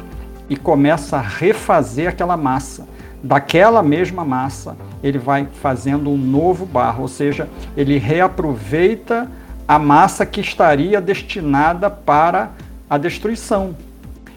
[0.49, 2.87] e começa a refazer aquela massa
[3.23, 9.29] daquela mesma massa, ele vai fazendo um novo barro, ou seja, ele reaproveita
[9.67, 12.51] a massa que estaria destinada para
[12.89, 13.75] a destruição.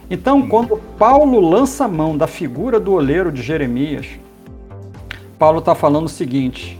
[0.10, 4.08] Então, quando Paulo lança a mão da figura do oleiro de Jeremias,
[5.40, 6.78] Paulo está falando o seguinte: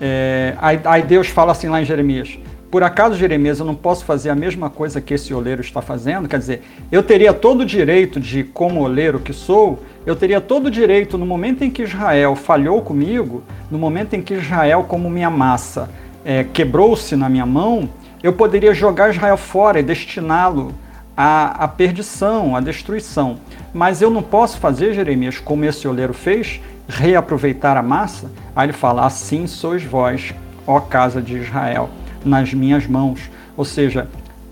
[0.00, 2.36] é, aí, aí Deus fala assim lá em Jeremias:
[2.70, 6.28] por acaso, Jeremias, eu não posso fazer a mesma coisa que esse oleiro está fazendo?
[6.28, 10.66] Quer dizer, eu teria todo o direito de, como oleiro que sou, eu teria todo
[10.66, 15.10] o direito, no momento em que Israel falhou comigo, no momento em que Israel, como
[15.10, 15.90] minha massa,
[16.24, 17.88] é, quebrou-se na minha mão,
[18.22, 20.72] eu poderia jogar Israel fora e destiná-lo
[21.16, 23.38] à, à perdição, à destruição.
[23.74, 28.30] Mas eu não posso fazer, Jeremias, como esse oleiro fez, reaproveitar a massa?
[28.54, 30.34] Aí ele fala: Assim sois vós,
[30.66, 31.88] ó casa de Israel
[32.24, 33.30] nas minhas mãos.
[33.56, 34.08] Ou seja,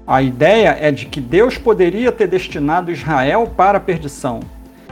[0.06, 4.40] a ideia é de que Deus poderia ter destinado Israel para a perdição,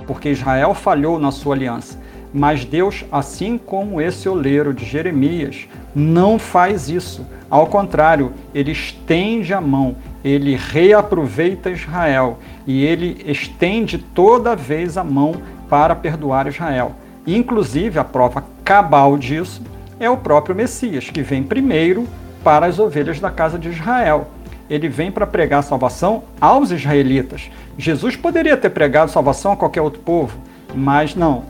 [0.06, 1.98] porque Israel falhou na sua aliança.
[2.34, 7.26] Mas Deus, assim como esse oleiro de Jeremias, não faz isso.
[7.48, 15.04] Ao contrário, ele estende a mão, ele reaproveita Israel e ele estende toda vez a
[15.04, 15.36] mão
[15.68, 16.94] para perdoar Israel.
[17.26, 19.62] Inclusive, a prova cabal disso
[19.98, 22.06] é o próprio Messias, que vem primeiro
[22.44, 24.28] para as ovelhas da casa de Israel.
[24.70, 27.50] Ele vem para pregar salvação aos israelitas.
[27.76, 30.38] Jesus poderia ter pregado salvação a qualquer outro povo,
[30.74, 31.44] mas não.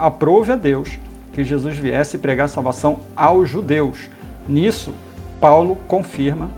[0.00, 0.98] Aprove a Deus
[1.32, 4.10] que Jesus viesse pregar salvação aos judeus.
[4.46, 4.92] Nisso,
[5.40, 6.50] Paulo confirma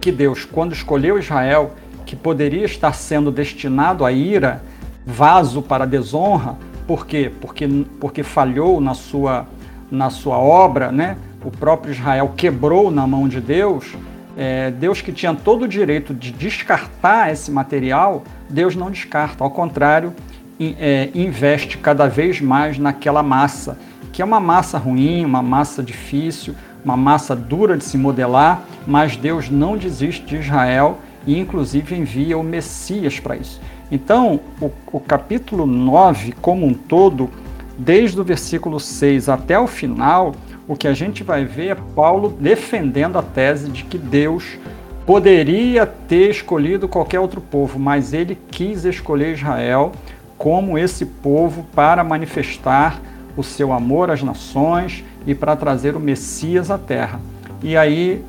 [0.00, 1.72] que Deus, quando escolheu Israel,
[2.04, 4.62] que poderia estar sendo destinado à ira,
[5.04, 6.56] vaso para a desonra,
[6.86, 7.32] por quê?
[7.40, 7.68] Porque,
[8.00, 9.46] porque falhou na sua,
[9.90, 11.16] na sua obra, né?
[11.46, 13.94] o próprio Israel quebrou na mão de Deus,
[14.36, 19.50] é, Deus que tinha todo o direito de descartar esse material, Deus não descarta, ao
[19.50, 20.12] contrário,
[20.60, 23.78] é, investe cada vez mais naquela massa,
[24.12, 29.16] que é uma massa ruim, uma massa difícil, uma massa dura de se modelar, mas
[29.16, 33.60] Deus não desiste de Israel e, inclusive, envia o Messias para isso.
[33.90, 37.30] Então, o, o capítulo 9, como um todo,
[37.78, 40.34] desde o versículo 6 até o final,
[40.66, 44.58] o que a gente vai ver é Paulo defendendo a tese de que Deus
[45.06, 49.92] poderia ter escolhido qualquer outro povo, mas ele quis escolher Israel
[50.36, 53.00] como esse povo para manifestar
[53.36, 57.20] o seu amor às nações e para trazer o Messias à terra.
[57.62, 58.24] E aí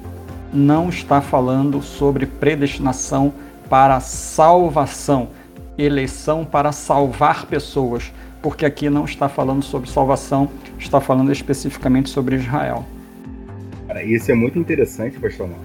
[0.53, 3.33] não está falando sobre predestinação
[3.69, 5.29] para salvação,
[5.77, 8.11] eleição para salvar pessoas,
[8.41, 10.49] porque aqui não está falando sobre salvação,
[10.79, 12.85] está falando especificamente sobre Israel.
[13.87, 15.61] Cara, isso é muito interessante, pastor Mano.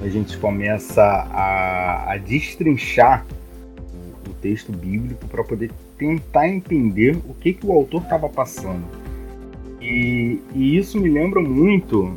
[0.00, 3.26] A gente começa a, a destrinchar
[4.26, 8.84] o, o texto bíblico para poder tentar entender o que, que o autor estava passando.
[9.80, 12.16] E, e, isso me lembra muito,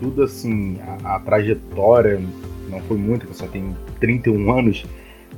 [0.00, 2.20] tudo assim, a, a trajetória,
[2.68, 4.84] não foi muito, eu só tenho 31 anos,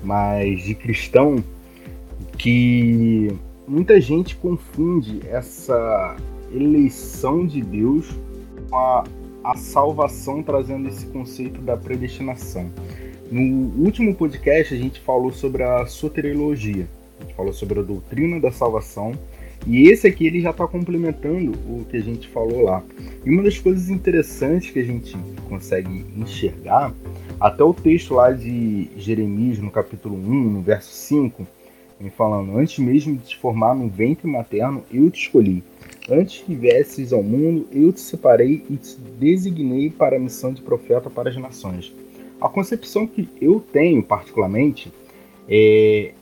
[0.05, 1.43] mas de cristão,
[2.39, 3.35] que
[3.67, 6.17] muita gente confunde essa
[6.53, 8.09] eleição de Deus
[8.69, 9.05] com a,
[9.43, 12.71] a salvação, trazendo esse conceito da predestinação.
[13.31, 16.87] No último podcast, a gente falou sobre a soteriologia,
[17.19, 19.13] a gente falou sobre a doutrina da salvação,
[19.67, 22.83] e esse aqui ele já está complementando o que a gente falou lá.
[23.25, 25.17] E uma das coisas interessantes que a gente
[25.49, 26.93] consegue enxergar,
[27.45, 30.19] até o texto lá de Jeremias, no capítulo 1,
[30.51, 31.47] no verso 5,
[32.01, 35.63] vem falando: Antes mesmo de te formar no ventre materno, eu te escolhi.
[36.09, 40.63] Antes que viesses ao mundo, eu te separei e te designei para a missão de
[40.63, 41.95] profeta para as nações.
[42.41, 44.91] A concepção que eu tenho, particularmente,
[45.47, 46.13] é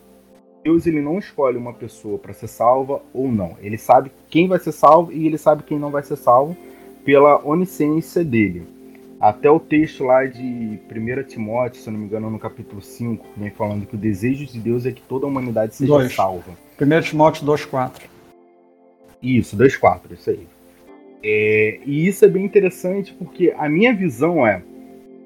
[0.65, 3.57] Deus ele não escolhe uma pessoa para ser salva ou não.
[3.63, 6.57] Ele sabe quem vai ser salvo e ele sabe quem não vai ser salvo
[7.05, 8.82] pela onisciência dele.
[9.23, 13.51] Até o texto lá de 1 Timóteo, se não me engano, no capítulo 5, vem
[13.51, 16.13] falando que o desejo de Deus é que toda a humanidade seja Dois.
[16.13, 16.51] salva.
[16.81, 18.03] 1 Timóteo 2,4.
[19.23, 20.45] Isso, 2,4, isso aí.
[21.23, 24.61] É, e isso é bem interessante porque a minha visão é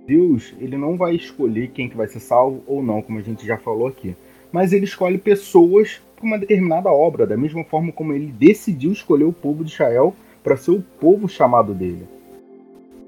[0.07, 3.47] Deus ele não vai escolher quem que vai ser salvo ou não, como a gente
[3.47, 4.15] já falou aqui.
[4.53, 9.25] Mas ele escolhe pessoas para uma determinada obra, da mesma forma como ele decidiu escolher
[9.25, 12.07] o povo de Israel para ser o povo chamado dele.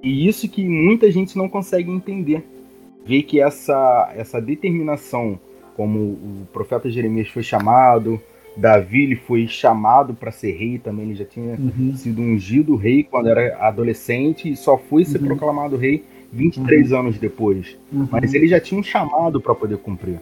[0.03, 2.45] E isso que muita gente não consegue entender.
[3.05, 5.39] Ver que essa, essa determinação,
[5.77, 8.21] como o profeta Jeremias foi chamado,
[8.57, 11.95] Davi ele foi chamado para ser rei também, ele já tinha uhum.
[11.97, 15.29] sido ungido rei quando era adolescente e só foi ser uhum.
[15.29, 16.99] proclamado rei 23 uhum.
[16.99, 17.77] anos depois.
[17.93, 18.09] Uhum.
[18.11, 20.21] Mas ele já tinha um chamado para poder cumprir.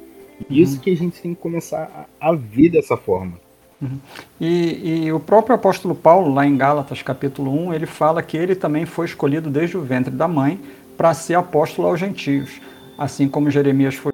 [0.50, 0.80] E isso uhum.
[0.82, 3.40] que a gente tem que começar a, a ver dessa forma.
[3.80, 3.98] Uhum.
[4.40, 8.54] E, e, o próprio apóstolo Paulo, lá em Gálatas capítulo 1, ele fala que ele
[8.54, 10.58] também foi escolhido desde o ventre da mãe
[10.96, 12.60] para ser apóstolo aos gentios.
[12.96, 14.12] Assim como Jeremias foi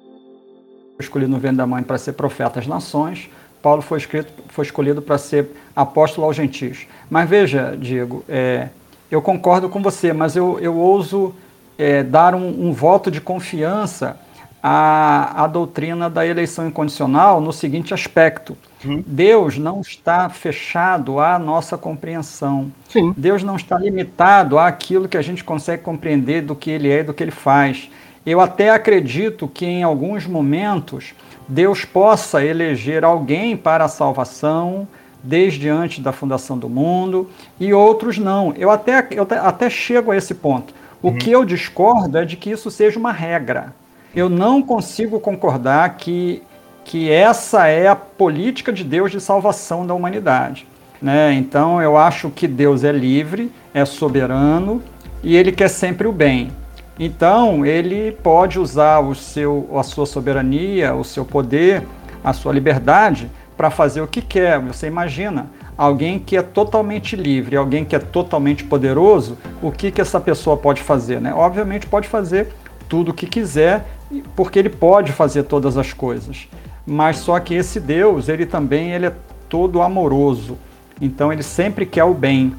[0.99, 3.29] escolhido no ventre da mãe para ser profeta às nações,
[3.61, 6.85] Paulo foi, escrito, foi escolhido para ser apóstolo aos gentios.
[7.09, 8.67] Mas veja, Diego, é,
[9.09, 11.33] eu concordo com você, mas eu, eu ouso
[11.77, 14.19] é, dar um, um, voto de confiança
[14.61, 18.57] à, à doutrina da eleição incondicional no seguinte aspecto.
[18.85, 19.03] Uhum.
[19.05, 22.71] Deus não está fechado à nossa compreensão.
[22.89, 23.13] Sim.
[23.17, 27.03] Deus não está limitado àquilo que a gente consegue compreender do que ele é e
[27.03, 27.89] do que ele faz.
[28.25, 31.13] Eu até acredito que em alguns momentos
[31.47, 34.87] Deus possa eleger alguém para a salvação
[35.21, 37.29] desde antes da fundação do mundo
[37.59, 38.53] e outros não.
[38.57, 40.73] Eu até, eu até chego a esse ponto.
[41.01, 41.17] O uhum.
[41.17, 43.73] que eu discordo é de que isso seja uma regra.
[44.15, 46.43] Eu não consigo concordar que,
[46.83, 50.67] que essa é a política de Deus de salvação da humanidade.
[51.01, 51.33] Né?
[51.33, 54.81] Então eu acho que Deus é livre, é soberano
[55.23, 56.51] e ele quer sempre o bem.
[56.99, 61.83] Então, ele pode usar o seu, a sua soberania, o seu poder,
[62.23, 64.59] a sua liberdade para fazer o que quer.
[64.59, 70.01] Você imagina alguém que é totalmente livre, alguém que é totalmente poderoso, o que, que
[70.01, 71.19] essa pessoa pode fazer?
[71.19, 71.33] Né?
[71.33, 72.49] Obviamente, pode fazer
[72.87, 73.87] tudo o que quiser,
[74.35, 76.47] porque ele pode fazer todas as coisas.
[76.85, 79.13] Mas só que esse Deus, ele também ele é
[79.47, 80.57] todo amoroso.
[80.99, 82.55] Então, ele sempre quer o bem.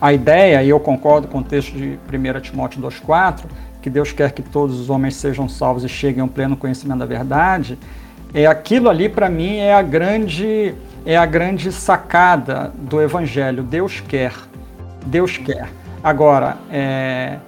[0.00, 3.44] A ideia, e eu concordo com o texto de 1 Timóteo 2,4,
[3.80, 7.06] que Deus quer que todos os homens sejam salvos e cheguem ao pleno conhecimento da
[7.06, 7.78] verdade,
[8.34, 13.62] é aquilo ali para mim é a grande é a grande sacada do evangelho.
[13.62, 14.32] Deus quer,
[15.04, 15.68] Deus quer.
[16.02, 17.38] Agora, é,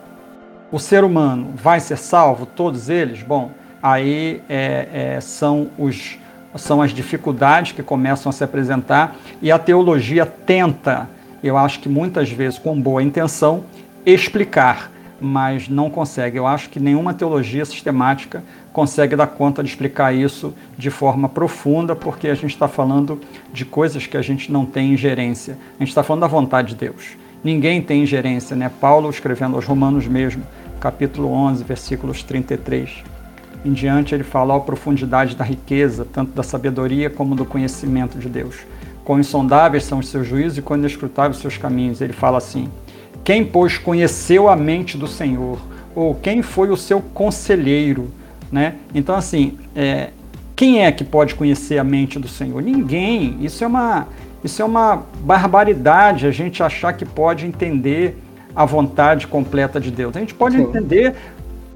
[0.72, 3.22] o ser humano vai ser salvo, todos eles?
[3.22, 3.52] Bom,
[3.84, 6.18] aí é, é, são os
[6.56, 11.08] são as dificuldades que começam a se apresentar e a teologia tenta
[11.44, 13.64] eu acho que muitas vezes, com boa intenção,
[14.06, 16.38] explicar, mas não consegue.
[16.38, 21.94] Eu acho que nenhuma teologia sistemática consegue dar conta de explicar isso de forma profunda,
[21.94, 23.20] porque a gente está falando
[23.52, 25.58] de coisas que a gente não tem ingerência.
[25.78, 27.10] A gente está falando da vontade de Deus.
[27.44, 28.70] Ninguém tem ingerência, né?
[28.80, 30.44] Paulo escrevendo aos Romanos mesmo,
[30.80, 33.13] capítulo 11, versículos 33
[33.64, 38.28] em diante, ele fala a profundidade da riqueza, tanto da sabedoria como do conhecimento de
[38.28, 38.56] Deus.
[39.04, 42.00] Quão insondáveis são os seus juízos e quão inescrutáveis os seus caminhos.
[42.00, 42.68] Ele fala assim:
[43.22, 45.58] Quem, pois, conheceu a mente do Senhor?
[45.94, 48.10] Ou quem foi o seu conselheiro?
[48.50, 48.74] Né?
[48.94, 50.10] Então, assim, é,
[50.56, 52.62] quem é que pode conhecer a mente do Senhor?
[52.62, 53.36] Ninguém.
[53.40, 54.08] Isso é uma,
[54.42, 58.16] isso é uma barbaridade a gente achar que pode entender
[58.54, 60.16] a vontade completa de Deus.
[60.16, 60.62] A gente pode Sim.
[60.62, 61.14] entender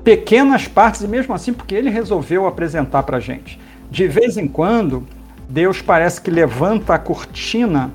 [0.04, 3.60] pequenas partes, e mesmo assim, porque ele resolveu apresentar para a gente.
[3.90, 5.06] De vez em quando,
[5.48, 7.90] Deus parece que levanta a cortina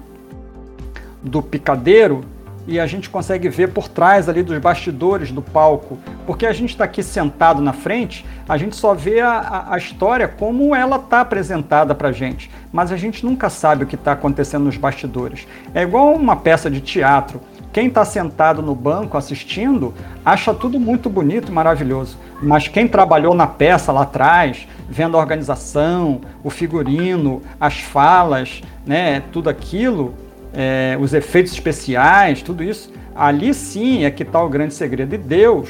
[1.21, 2.25] do picadeiro
[2.65, 5.99] e a gente consegue ver por trás ali dos bastidores do palco.
[6.25, 10.27] Porque a gente está aqui sentado na frente, a gente só vê a, a história
[10.27, 12.49] como ela está apresentada para gente.
[12.71, 15.47] Mas a gente nunca sabe o que está acontecendo nos bastidores.
[15.73, 17.41] É igual uma peça de teatro.
[17.73, 22.15] Quem está sentado no banco assistindo acha tudo muito bonito e maravilhoso.
[22.39, 29.23] Mas quem trabalhou na peça lá atrás, vendo a organização, o figurino, as falas, né,
[29.31, 30.13] tudo aquilo,
[30.53, 35.15] é, os efeitos especiais, tudo isso, ali sim é que está o grande segredo.
[35.15, 35.69] E Deus,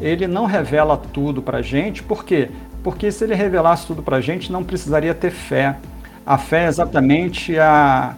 [0.00, 2.48] ele não revela tudo para gente, por quê?
[2.80, 5.76] Porque se ele revelasse tudo para gente, não precisaria ter fé.
[6.24, 8.14] A fé é exatamente a,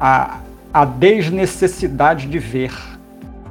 [0.00, 0.38] a,
[0.74, 2.74] a desnecessidade de ver.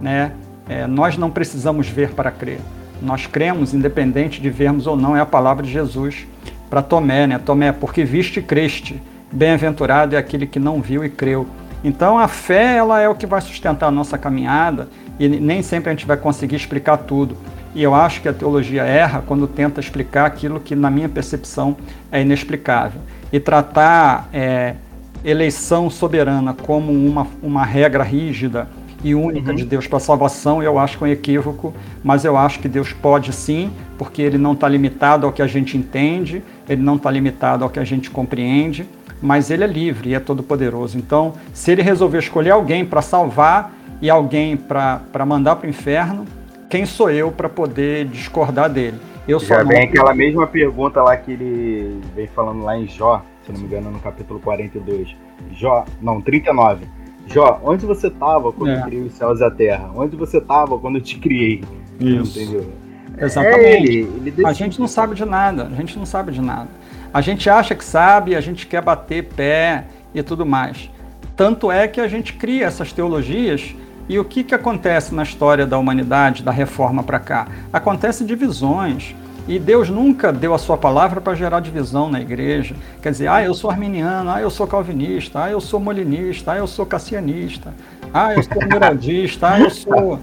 [0.02, 0.34] Né?
[0.68, 2.60] É, nós não precisamos ver para crer.
[3.02, 6.28] Nós cremos, independente de vermos ou não, é a palavra de Jesus
[6.70, 7.38] para Tomé, né?
[7.38, 9.02] Tomé, porque viste e creste.
[9.32, 11.48] Bem-aventurado é aquele que não viu e creu.
[11.84, 15.90] Então a fé ela é o que vai sustentar a nossa caminhada e nem sempre
[15.90, 17.38] a gente vai conseguir explicar tudo.
[17.76, 21.76] E eu acho que a teologia erra quando tenta explicar aquilo que, na minha percepção,
[22.12, 23.02] é inexplicável.
[23.32, 24.76] E tratar é,
[25.24, 28.68] eleição soberana como uma, uma regra rígida
[29.04, 29.56] e única uhum.
[29.56, 32.70] de Deus para a salvação, eu acho que é um equívoco, mas eu acho que
[32.70, 36.96] Deus pode sim, porque ele não está limitado ao que a gente entende, ele não
[36.96, 38.88] está limitado ao que a gente compreende,
[39.22, 40.98] mas ele é livre e é todo-poderoso.
[40.98, 46.26] Então, se ele resolver escolher alguém para salvar e alguém para mandar para o inferno,
[46.70, 48.98] quem sou eu para poder discordar dele?
[49.28, 49.88] Eu Já vem não...
[49.88, 53.92] aquela mesma pergunta lá que ele vem falando lá em Jó, se não me engano,
[53.92, 55.16] no capítulo 42.
[55.52, 56.86] Jó, não, 39.
[57.28, 58.80] Jó, onde você estava quando é.
[58.80, 59.92] eu criei os céus e a terra?
[59.96, 61.64] Onde você estava quando eu te criei?
[62.00, 62.40] Isso.
[62.40, 62.72] Entendeu?
[63.18, 63.66] Exatamente.
[63.66, 66.70] É ele, ele a gente não sabe de nada, a gente não sabe de nada.
[67.14, 70.90] A gente acha que sabe, a gente quer bater pé e tudo mais.
[71.36, 73.76] Tanto é que a gente cria essas teologias
[74.10, 77.48] e o que, que acontece na história da humanidade, da reforma para cá?
[77.72, 79.16] Acontece divisões.
[79.48, 82.76] E Deus nunca deu a sua palavra para gerar divisão na igreja.
[83.02, 86.58] Quer dizer, ah, eu sou arminiano, ah, eu sou calvinista, ah, eu sou molinista, ah,
[86.58, 87.74] eu sou cassianista.
[88.14, 90.20] Ah, eu sou miradista, ah, eu sou,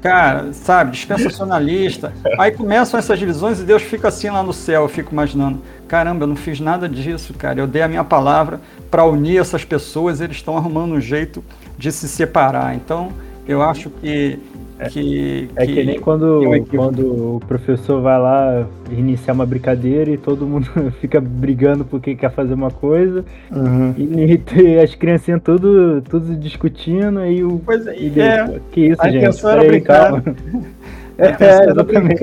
[0.00, 2.12] cara, sabe, dispensacionalista.
[2.38, 6.24] Aí começam essas divisões e Deus fica assim lá no céu, eu fico imaginando, caramba,
[6.24, 7.60] eu não fiz nada disso, cara.
[7.60, 8.58] Eu dei a minha palavra
[8.90, 11.44] para unir essas pessoas, eles estão arrumando um jeito
[11.76, 12.74] de se separar.
[12.74, 13.12] Então,
[13.46, 14.38] eu acho que
[14.84, 20.46] que, é que nem quando, quando o professor vai lá iniciar uma brincadeira e todo
[20.46, 20.70] mundo
[21.00, 23.24] fica brigando porque quer fazer uma coisa.
[23.50, 23.94] Uhum.
[23.96, 27.60] E, e, as criancinhas tudo, tudo discutindo e o.
[27.64, 28.60] Pois é, e é.
[28.70, 29.40] que isso, a gente?
[29.40, 30.22] Peraí, calma.
[31.18, 32.22] É, é, exatamente.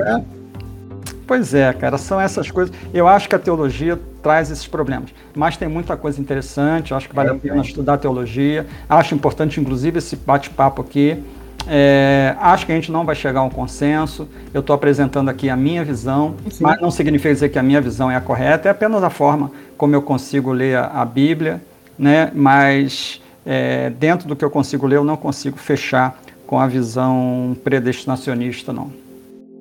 [1.26, 2.76] Pois é, cara, são essas coisas.
[2.94, 5.10] Eu acho que a teologia traz esses problemas.
[5.36, 8.68] Mas tem muita coisa interessante, eu acho que vale a pena estudar teologia.
[8.88, 11.24] Acho importante, inclusive, esse bate-papo aqui.
[11.68, 14.28] É, acho que a gente não vai chegar a um consenso.
[14.54, 16.64] Eu estou apresentando aqui a minha visão, Sim.
[16.64, 19.52] mas não significa dizer que a minha visão é a correta, é apenas a forma
[19.78, 21.62] como eu consigo ler a, a Bíblia,
[21.98, 22.32] né?
[22.34, 27.56] mas é, dentro do que eu consigo ler, eu não consigo fechar com a visão
[27.64, 28.92] predestinacionista, não.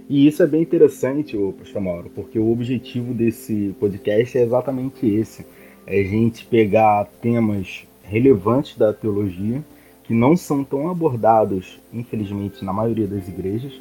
[0.09, 5.07] E isso é bem interessante, o Pastor Mauro, porque o objetivo desse podcast é exatamente
[5.07, 5.47] esse:
[5.87, 9.63] é a gente pegar temas relevantes da teologia
[10.05, 13.73] que não são tão abordados, infelizmente, na maioria das igrejas,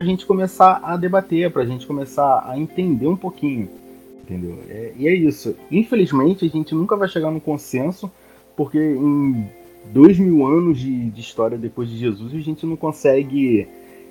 [0.00, 3.68] a gente começar a debater, para a gente começar a entender um pouquinho,
[4.22, 4.58] entendeu?
[4.68, 5.54] É, e é isso.
[5.70, 8.10] Infelizmente, a gente nunca vai chegar no consenso,
[8.56, 9.46] porque em
[9.92, 13.68] dois mil anos de, de história depois de Jesus, a gente não consegue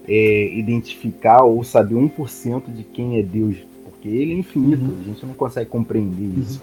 [0.08, 4.98] é, identificar ou saber 1% de quem é Deus, porque ele é infinito, uhum.
[5.02, 6.42] a gente não consegue compreender uhum.
[6.42, 6.62] isso.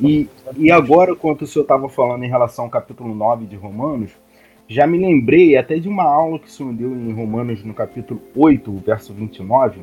[0.00, 4.10] E, e agora, quando o senhor estava falando em relação ao capítulo 9 de Romanos,
[4.70, 8.22] já me lembrei até de uma aula que o senhor deu em Romanos no capítulo
[8.36, 9.80] 8, verso 29.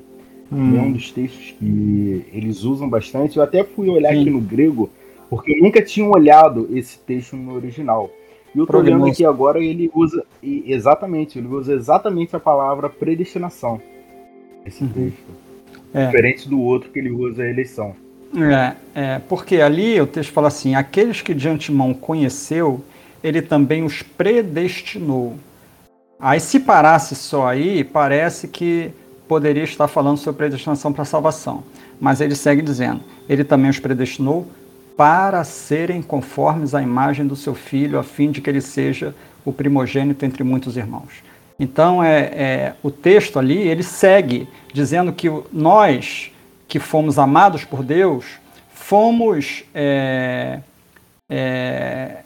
[0.49, 0.77] Hum.
[0.77, 3.35] É um dos textos que eles usam bastante.
[3.35, 4.21] Eu até fui olhar Sim.
[4.21, 4.89] aqui no grego,
[5.29, 8.09] porque eu nunca tinha olhado esse texto no original.
[8.55, 10.23] E eu tô olhando aqui agora ele usa.
[10.41, 13.81] Exatamente, ele usa exatamente a palavra predestinação.
[14.65, 14.89] Esse uhum.
[14.89, 15.47] texto.
[15.93, 16.05] É.
[16.05, 17.93] Diferente do outro que ele usa a eleição.
[18.35, 22.81] É, é, porque ali o texto fala assim: aqueles que de antemão conheceu
[23.23, 25.35] ele também os predestinou.
[26.19, 28.91] Aí, se parasse só aí, parece que
[29.27, 31.63] poderia estar falando sobre predestinação para salvação.
[31.99, 34.47] Mas ele segue dizendo: ele também os predestinou
[34.95, 39.13] para serem conformes à imagem do seu filho, a fim de que ele seja
[39.45, 41.23] o primogênito entre muitos irmãos.
[41.59, 46.31] Então, é, é, o texto ali, ele segue dizendo que nós,
[46.67, 48.25] que fomos amados por Deus,
[48.73, 50.59] fomos é,
[51.29, 52.17] é,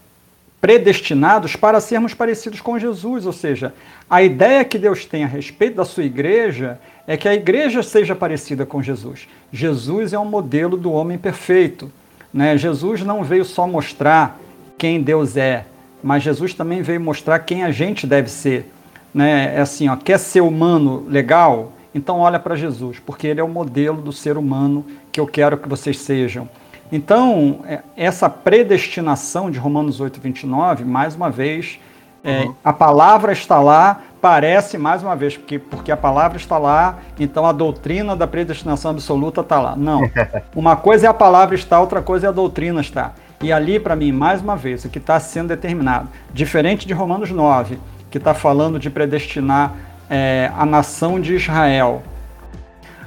[0.61, 3.73] predestinados para sermos parecidos com Jesus, ou seja,
[4.07, 8.15] a ideia que Deus tem a respeito da sua igreja é que a igreja seja
[8.15, 9.27] parecida com Jesus.
[9.51, 11.91] Jesus é um modelo do homem perfeito.
[12.31, 12.55] Né?
[12.57, 14.39] Jesus não veio só mostrar
[14.77, 15.65] quem Deus é,
[16.03, 18.71] mas Jesus também veio mostrar quem a gente deve ser.
[19.13, 19.55] Né?
[19.55, 21.73] É assim, ó, quer ser humano legal?
[21.93, 25.57] Então olha para Jesus, porque ele é o modelo do ser humano que eu quero
[25.57, 26.47] que vocês sejam.
[26.91, 31.79] Então, é, essa predestinação de Romanos 8, 29, mais uma vez,
[32.23, 32.55] é, uhum.
[32.63, 37.45] a palavra está lá, parece mais uma vez, porque, porque a palavra está lá, então
[37.45, 39.75] a doutrina da predestinação absoluta está lá.
[39.75, 40.01] Não.
[40.53, 43.15] Uma coisa é a palavra estar, outra coisa é a doutrina estar.
[43.41, 47.31] E ali, para mim, mais uma vez, o que está sendo determinado, diferente de Romanos
[47.31, 47.79] 9,
[48.11, 49.73] que está falando de predestinar
[50.07, 52.03] é, a nação de Israel,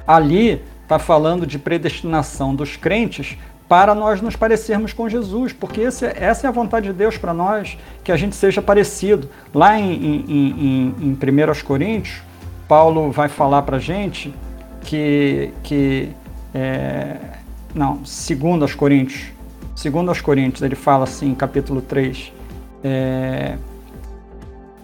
[0.07, 6.05] ali está falando de predestinação dos crentes para nós nos parecermos com Jesus, porque esse,
[6.05, 9.29] essa é a vontade de Deus para nós, que a gente seja parecido.
[9.55, 12.23] Lá em, em, em, em 1 Coríntios,
[12.69, 14.35] Paulo vai falar para a gente
[14.83, 16.11] que, que
[16.55, 17.17] é,
[17.75, 19.33] não, segundo aos Coríntios,
[19.75, 22.33] segundo aos Coríntios, ele fala assim, capítulo 3,
[22.85, 23.57] é,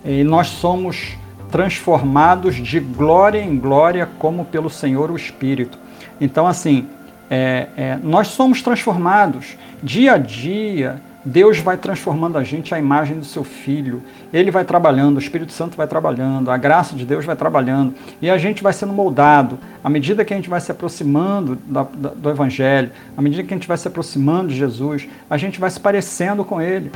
[0.05, 1.17] e nós somos
[1.51, 5.79] transformados de glória em glória como pelo Senhor o Espírito.
[6.21, 6.89] Então, assim,
[7.31, 11.01] é, é, nós somos transformados dia a dia.
[11.23, 14.03] Deus vai transformando a gente à imagem do seu Filho.
[14.33, 18.31] Ele vai trabalhando, o Espírito Santo vai trabalhando, a graça de Deus vai trabalhando e
[18.31, 19.59] a gente vai sendo moldado.
[19.85, 23.53] À medida que a gente vai se aproximando da, da, do Evangelho, à medida que
[23.53, 26.91] a gente vai se aproximando de Jesus, a gente vai se parecendo com Ele.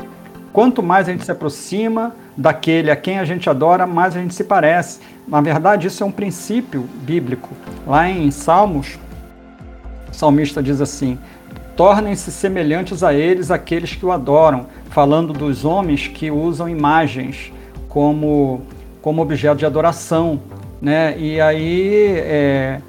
[0.51, 4.33] Quanto mais a gente se aproxima daquele a quem a gente adora, mais a gente
[4.33, 4.99] se parece.
[5.27, 7.49] Na verdade, isso é um princípio bíblico.
[7.85, 8.97] Lá em Salmos
[10.15, 11.19] o salmista diz assim:
[11.75, 17.51] Tornem-se semelhantes a eles aqueles que o adoram, falando dos homens que usam imagens
[17.89, 18.61] como,
[19.01, 20.39] como objeto de adoração.
[20.81, 21.17] Né?
[21.17, 22.81] E aí, é,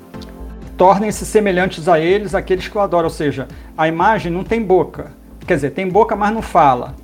[0.77, 5.12] tornem-se semelhantes a eles aqueles que o adoram, ou seja, a imagem não tem boca.
[5.47, 6.95] Quer dizer, tem boca, mas não fala.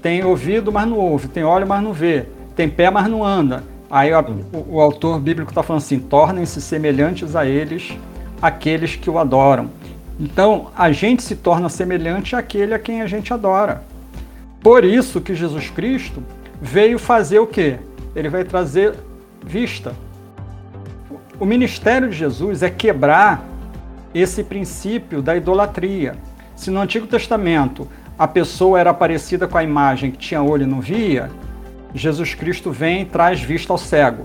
[0.00, 1.28] Tem ouvido, mas não ouve.
[1.28, 2.26] Tem olho, mas não vê.
[2.54, 3.64] tem pé, mas não anda.
[3.90, 7.96] Aí o, o, autor bíblico está falando assim: tornem-se semelhantes a eles,
[8.40, 9.70] aqueles que o adoram.
[10.18, 13.82] Então, a gente se torna semelhante àquele a quem a gente adora.
[14.62, 16.22] Por isso que Jesus Cristo
[16.60, 17.78] veio fazer o quê?
[18.14, 18.94] Ele vai trazer
[19.44, 19.94] vista.
[21.38, 23.44] O ministério de Jesus é quebrar
[24.14, 26.16] esse princípio da idolatria.
[26.54, 27.86] Se no Antigo Testamento
[28.18, 31.30] a pessoa era parecida com a imagem que tinha olho e não via,
[31.94, 34.24] Jesus Cristo vem e traz vista ao cego.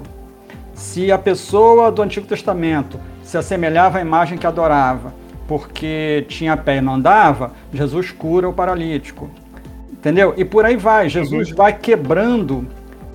[0.73, 2.97] Se a pessoa do Antigo Testamento
[3.31, 5.13] se assemelhava à imagem que adorava,
[5.47, 9.29] porque tinha pé e não andava, Jesus cura o paralítico.
[9.89, 10.33] Entendeu?
[10.35, 11.07] E por aí vai.
[11.07, 12.67] Jesus vai quebrando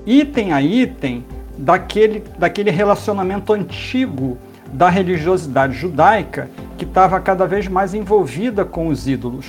[0.07, 1.23] item a item
[1.59, 4.39] daquele, daquele relacionamento antigo
[4.73, 6.49] da religiosidade judaica
[6.79, 9.45] que estava cada vez mais envolvida com os ídolos.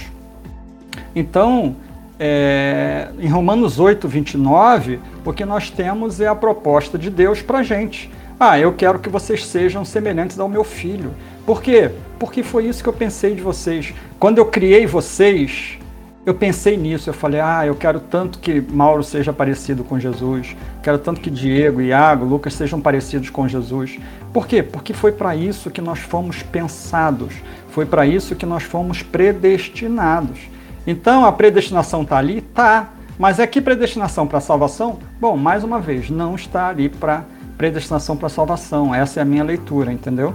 [1.15, 1.77] Então,
[2.19, 7.59] é, em Romanos 8, 29, o que nós temos é a proposta de Deus para
[7.59, 8.11] a gente.
[8.39, 11.11] Ah, eu quero que vocês sejam semelhantes ao meu filho.
[11.43, 11.89] Por quê?
[12.19, 13.95] Porque foi isso que eu pensei de vocês.
[14.19, 15.79] Quando eu criei vocês,
[16.23, 20.55] eu pensei nisso, eu falei, ah, eu quero tanto que Mauro seja parecido com Jesus,
[20.83, 23.97] quero tanto que Diego, Iago, Lucas sejam parecidos com Jesus.
[24.31, 24.61] Por quê?
[24.61, 27.33] Porque foi para isso que nós fomos pensados,
[27.69, 30.41] foi para isso que nós fomos predestinados.
[30.85, 32.41] Então a predestinação está ali?
[32.41, 32.89] Tá.
[33.17, 34.99] Mas é que predestinação para salvação?
[35.19, 37.23] Bom, mais uma vez, não está ali para
[37.57, 38.93] predestinação para salvação.
[38.93, 40.33] Essa é a minha leitura, entendeu?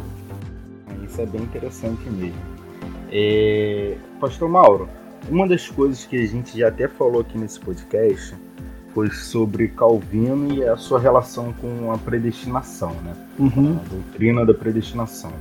[1.04, 2.34] Isso é bem interessante mesmo.
[3.10, 3.96] É...
[4.20, 4.88] Pastor Mauro,
[5.30, 8.34] uma das coisas que a gente já até falou aqui nesse podcast
[8.92, 13.14] foi sobre Calvino e a sua relação com a predestinação, né?
[13.38, 13.78] Uhum.
[13.78, 15.32] A doutrina da predestinação.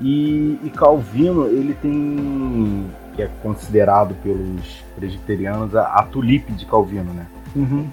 [0.00, 7.12] E, e, Calvino, ele tem, que é considerado pelos presbiterianos, a, a tulipe de Calvino,
[7.14, 7.26] né?
[7.54, 7.86] Uhum.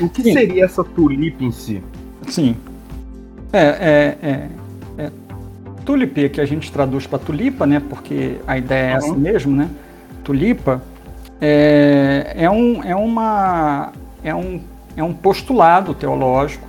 [0.00, 0.32] O que Sim.
[0.32, 1.82] seria essa tulipe em si?
[2.28, 2.56] Sim.
[3.52, 4.48] É, é, é,
[4.98, 5.10] é
[5.84, 7.80] tulipe, que a gente traduz para tulipa, né?
[7.80, 8.96] Porque a ideia é uhum.
[8.96, 9.70] essa mesmo, né?
[10.24, 10.82] Tulipa
[11.40, 13.92] é, é, um, é, uma,
[14.24, 14.60] é, um,
[14.96, 16.66] é um postulado teológico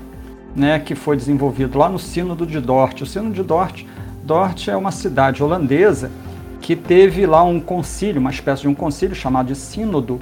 [0.55, 3.01] né, que foi desenvolvido lá no Sínodo de Dort.
[3.01, 3.83] O Sínodo de Dort,
[4.23, 6.11] Dort é uma cidade holandesa
[6.59, 10.19] que teve lá um concílio, uma espécie de um concílio chamado de Sínodo.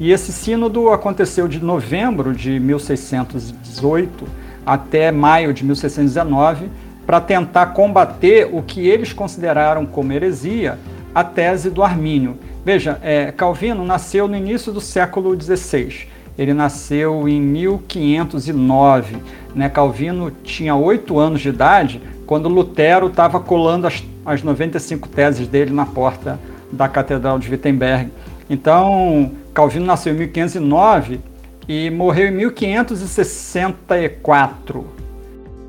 [0.00, 4.26] E esse sínodo aconteceu de novembro de 1618
[4.64, 6.68] até maio de 1619
[7.06, 10.78] para tentar combater o que eles consideraram como heresia,
[11.14, 12.38] a tese do Armínio.
[12.64, 16.06] Veja, é, Calvino nasceu no início do século XVI.
[16.38, 19.16] Ele nasceu em 1509.
[19.54, 19.68] Né?
[19.68, 25.72] Calvino tinha oito anos de idade quando Lutero estava colando as, as 95 teses dele
[25.72, 26.38] na porta
[26.70, 28.10] da Catedral de Wittenberg.
[28.48, 31.20] Então, Calvino nasceu em 1509
[31.68, 35.02] e morreu em 1564.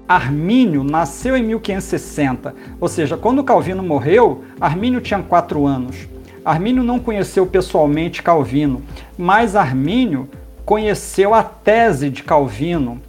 [0.08, 6.08] Armínio nasceu em 1560, ou seja, quando Calvino morreu, Armínio tinha quatro anos.
[6.44, 8.82] Armínio não conheceu pessoalmente Calvino,
[9.18, 10.28] mas Armínio
[10.66, 13.02] conheceu a tese de Calvino.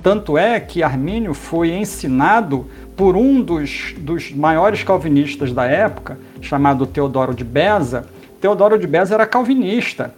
[0.00, 6.86] Tanto é que Armínio foi ensinado por um dos, dos maiores calvinistas da época, chamado
[6.86, 8.06] Teodoro de Beza.
[8.40, 10.14] Teodoro de Beza era calvinista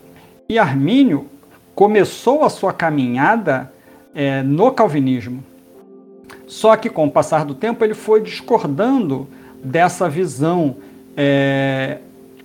[0.49, 1.27] e Armínio
[1.75, 3.73] começou a sua caminhada
[4.15, 5.45] é, no calvinismo.
[6.47, 9.29] Só que com o passar do tempo ele foi discordando
[9.63, 10.77] dessa visão
[11.17, 11.99] é,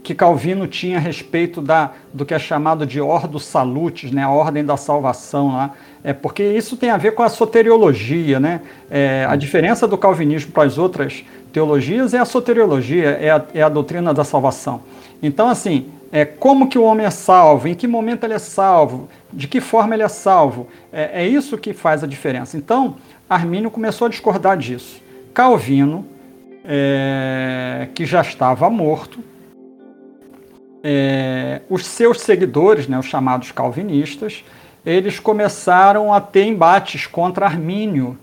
[0.04, 4.30] que Calvino tinha a respeito da, do que é chamado de ordo salutis, né, a
[4.30, 5.72] ordem da salvação lá,
[6.04, 8.62] é porque isso tem a ver com a soteriologia, né?
[8.92, 13.62] É, a diferença do calvinismo para as outras teologias é a soteriologia, é a, é
[13.62, 14.82] a doutrina da salvação.
[15.24, 19.08] Então, assim, é, como que o homem é salvo, em que momento ele é salvo,
[19.32, 22.58] de que forma ele é salvo, é, é isso que faz a diferença.
[22.58, 22.98] Então,
[23.30, 25.02] Armínio começou a discordar disso.
[25.34, 26.06] Calvino,
[26.66, 29.20] é, que já estava morto,
[30.84, 34.44] é, os seus seguidores, né, os chamados calvinistas,
[34.86, 38.18] eles começaram a ter embates contra Armínio.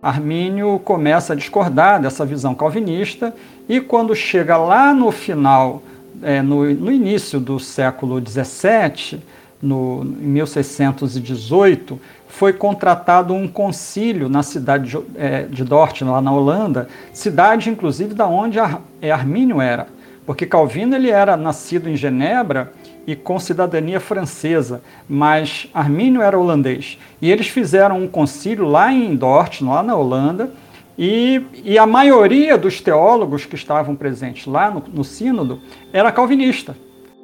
[0.00, 3.34] Armínio começa a discordar dessa visão calvinista
[3.68, 5.82] e quando chega lá no final,
[6.22, 9.20] é, no, no, início do século XVII,
[9.60, 16.32] no, em 1618, foi contratado um concílio na cidade de, é, de Dort, lá na
[16.32, 19.86] Holanda, cidade inclusive da onde Ar, é, Armínio era.
[20.26, 22.72] Porque Calvino ele era nascido em Genebra
[23.06, 26.98] e com cidadania francesa, mas Armínio era holandês.
[27.20, 30.50] E eles fizeram um concílio lá em Dort, lá na Holanda,
[30.98, 35.60] e, e a maioria dos teólogos que estavam presentes lá no, no sínodo
[35.92, 36.76] era calvinista.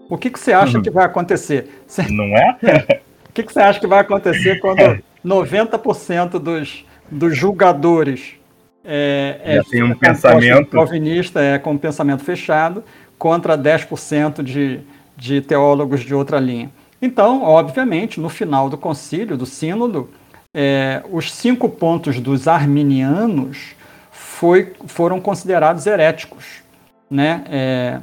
[0.08, 0.82] O que, que você acha uhum.
[0.82, 1.82] que vai acontecer?
[2.08, 3.00] Não é?
[3.30, 8.34] O que, que você acha que vai acontecer quando 90% dos, dos julgadores
[8.84, 12.82] é, é, tem um pensamento calvinista é com um pensamento fechado
[13.16, 14.80] contra 10% de,
[15.16, 16.72] de teólogos de outra linha.
[17.00, 20.10] Então, obviamente, no final do concílio, do sínodo,
[20.52, 23.74] é, os cinco pontos dos arminianos
[24.10, 26.62] foi, foram considerados heréticos.
[27.10, 27.44] Né?
[27.48, 28.00] É,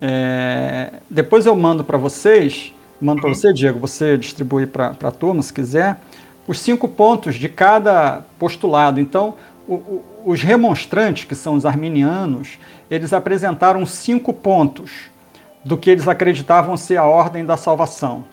[0.00, 5.42] é, depois eu mando para vocês, mando para você, Diego, você distribui para a turma,
[5.42, 5.98] se quiser,
[6.46, 9.00] os cinco pontos de cada postulado.
[9.00, 9.34] Então,
[9.66, 12.58] o, o, os remonstrantes, que são os arminianos,
[12.88, 14.92] eles apresentaram cinco pontos
[15.64, 18.24] do que eles acreditavam ser a ordem da salvação.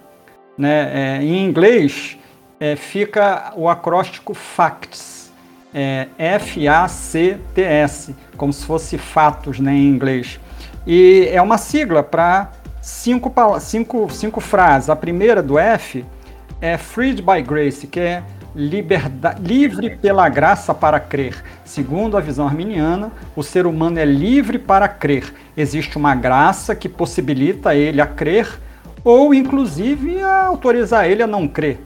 [0.56, 1.18] Né?
[1.18, 2.18] É, em inglês,
[2.64, 5.34] é, fica o acróstico FACTS,
[5.74, 10.40] é, F-A-C-T-S, como se fosse fatos né, em inglês.
[10.88, 14.90] E é uma sigla para cinco, cinco, cinco frases.
[14.90, 16.06] A primeira do F
[16.62, 18.24] é Freed by Grace, que é
[18.56, 21.44] livre pela graça para crer.
[21.66, 25.34] Segundo a visão arminiana, o ser humano é livre para crer.
[25.58, 28.48] Existe uma graça que possibilita ele a crer
[29.04, 31.78] ou, inclusive, a autorizar ele a não crer.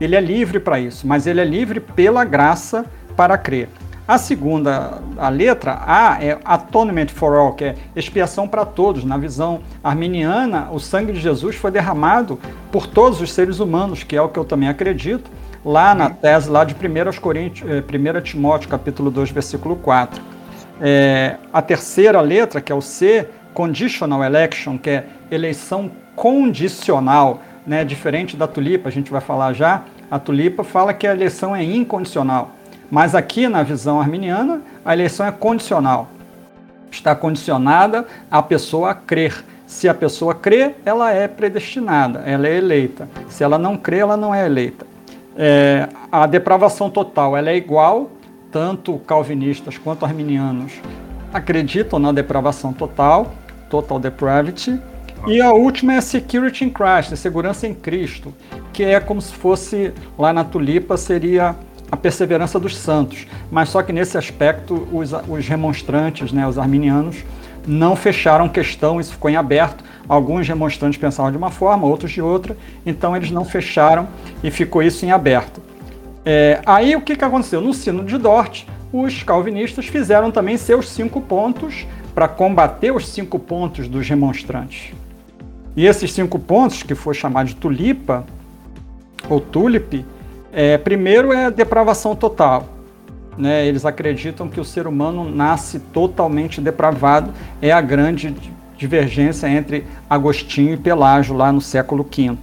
[0.00, 2.84] Ele é livre para isso, mas ele é livre pela graça
[3.16, 3.68] para crer.
[4.06, 9.02] A segunda, a letra A é Atonement for All, que é expiação para todos.
[9.04, 12.38] Na visão arminiana, o sangue de Jesus foi derramado
[12.70, 15.28] por todos os seres humanos, que é o que eu também acredito,
[15.64, 20.22] lá na tese lá de 1 Coríntios, 1 eh, Timóteo, capítulo 2, versículo 4.
[20.80, 27.84] É, a terceira letra, que é o C, Conditional Election, que é eleição condicional, né,
[27.84, 31.62] diferente da tulipa, a gente vai falar já, a tulipa fala que a eleição é
[31.62, 32.52] incondicional.
[32.90, 36.08] Mas aqui na visão arminiana, a eleição é condicional.
[36.90, 39.44] Está condicionada a pessoa a crer.
[39.66, 43.08] Se a pessoa crê, ela é predestinada, ela é eleita.
[43.28, 44.86] Se ela não crê, ela não é eleita.
[45.36, 48.10] É, a depravação total ela é igual,
[48.52, 50.80] tanto calvinistas quanto arminianos
[51.36, 53.32] acreditam na depravação total,
[53.68, 54.80] total depravity.
[55.26, 58.32] E a última é Security in Christ, segurança em Cristo,
[58.72, 61.56] que é como se fosse, lá na tulipa, seria
[61.90, 63.26] a perseverança dos santos.
[63.50, 67.24] Mas só que nesse aspecto, os, os remonstrantes, né, os arminianos,
[67.66, 69.84] não fecharam questão, isso ficou em aberto.
[70.08, 74.08] Alguns remonstrantes pensavam de uma forma, outros de outra, então eles não fecharam
[74.42, 75.60] e ficou isso em aberto.
[76.24, 77.60] É, aí o que, que aconteceu?
[77.60, 83.38] No sino de Dort, os calvinistas fizeram também seus cinco pontos para combater os cinco
[83.38, 84.92] pontos dos remonstrantes.
[85.76, 88.24] E esses cinco pontos, que foi chamado de tulipa,
[89.28, 90.04] ou tulip,
[90.52, 92.66] é, primeiro é a depravação total.
[93.36, 93.66] Né?
[93.66, 97.30] Eles acreditam que o ser humano nasce totalmente depravado.
[97.60, 98.34] É a grande
[98.78, 102.36] divergência entre Agostinho e Pelágio lá no século V.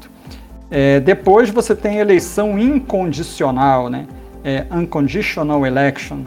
[0.69, 4.07] É, depois você tem eleição incondicional, né?
[4.43, 6.19] É, unconditional election,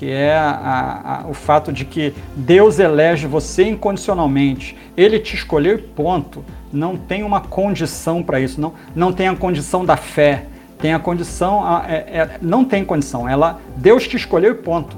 [0.00, 4.74] que é a, a, o fato de que Deus elege você incondicionalmente.
[4.96, 6.42] Ele te escolheu e ponto.
[6.72, 8.58] Não tem uma condição para isso.
[8.58, 10.46] Não, não tem a condição da fé
[10.78, 14.96] tem a condição, é, é, não tem condição, ela, Deus te escolheu e ponto.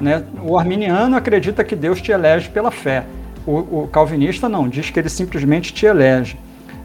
[0.00, 0.24] Né?
[0.42, 3.04] O arminiano acredita que Deus te elege pela fé.
[3.46, 6.38] O, o, calvinista não, diz que ele simplesmente te elege.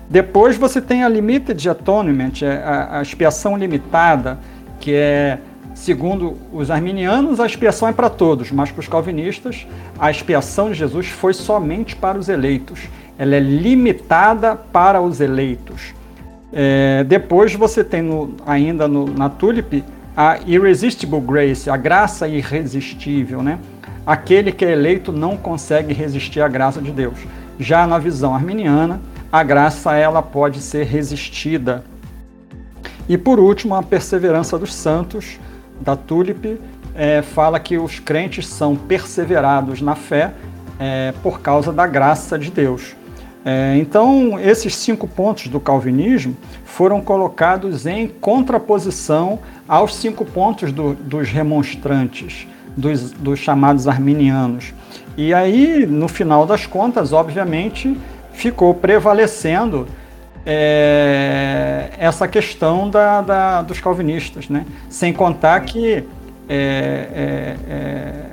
[0.09, 4.37] Depois você tem a limited atonement, é a, a expiação limitada,
[4.81, 5.39] que é,
[5.75, 9.67] segundo os arminianos, a expiação é para todos, mas para os calvinistas,
[9.99, 12.79] a expiação de Jesus foi somente para os eleitos.
[13.19, 15.93] Ela é limitada para os eleitos.
[16.51, 19.83] É, depois você tem no, ainda no, na Tulip
[20.15, 23.59] a Irresistible Grace, a graça irresistível, né?
[24.05, 27.17] Aquele que é eleito não consegue resistir à graça de Deus.
[27.59, 31.83] Já na visão arminiana, a graça ela pode ser resistida.
[33.09, 35.37] E por último, a perseverança dos santos,
[35.81, 36.59] da Tulip,
[36.95, 40.31] é, fala que os crentes são perseverados na fé
[40.79, 42.95] é, por causa da graça de Deus.
[43.43, 50.95] É, então, esses cinco pontos do calvinismo foram colocados em contraposição aos cinco pontos do,
[50.95, 54.73] dos remonstrantes, dos, dos chamados arminianos.
[55.15, 57.95] E aí, no final das contas, obviamente,
[58.33, 59.87] ficou prevalecendo
[60.45, 64.65] é, essa questão da, da, dos calvinistas, né?
[64.89, 66.03] sem contar que
[66.47, 66.55] é,
[67.13, 68.25] é, é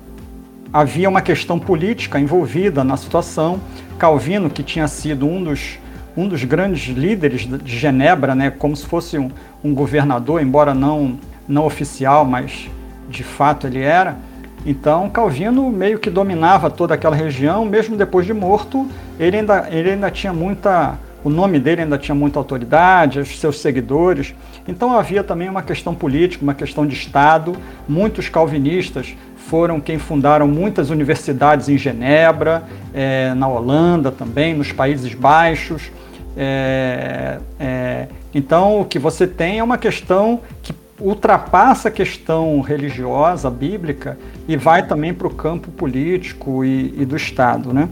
[0.73, 3.61] havia uma questão política envolvida na situação.
[3.99, 5.79] Calvino, que tinha sido um dos,
[6.17, 9.31] um dos grandes líderes de Genebra, né, como se fosse um,
[9.63, 12.71] um governador, embora não, não oficial, mas
[13.09, 14.17] de fato ele era.
[14.65, 18.89] Então, Calvino meio que dominava toda aquela região, mesmo depois de morto,
[19.19, 23.61] ele ainda, ele ainda tinha muita, o nome dele ainda tinha muita autoridade, os seus
[23.61, 24.35] seguidores.
[24.67, 27.57] Então havia também uma questão política, uma questão de Estado.
[27.89, 32.65] Muitos calvinistas foram quem fundaram muitas universidades em Genebra,
[32.95, 35.91] é, na Holanda também, nos Países Baixos.
[36.37, 43.51] É, é, então, o que você tem é uma questão que ultrapassa a questão religiosa,
[43.51, 44.17] bíblica,
[44.49, 47.73] e vai também para o campo político e, e, do Estado.
[47.73, 47.89] Né?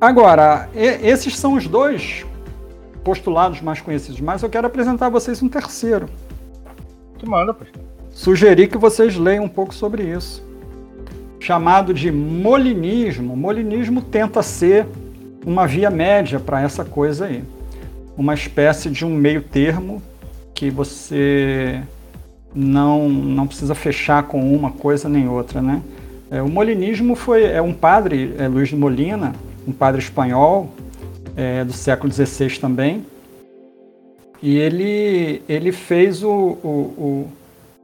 [0.00, 2.26] Agora, esses são os dois
[3.04, 6.08] postulados mais conhecidos, mas eu quero apresentar a vocês um terceiro.
[7.18, 7.82] Que manda, pastor.
[8.10, 10.44] Sugeri que vocês leiam um pouco sobre isso.
[11.40, 13.36] Chamado de molinismo.
[13.36, 14.86] Molinismo tenta ser
[15.44, 17.42] uma via média para essa coisa aí.
[18.16, 20.02] Uma espécie de um meio termo
[20.54, 21.82] que você
[22.54, 25.82] não, não precisa fechar com uma coisa nem outra, né?
[26.30, 29.32] É, o molinismo foi é um padre, é, Luiz de Molina,
[29.66, 30.70] um padre espanhol
[31.36, 33.04] é, do século XVI também,
[34.42, 36.68] e ele, ele fez o, o,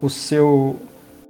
[0.02, 0.76] o, o, seu,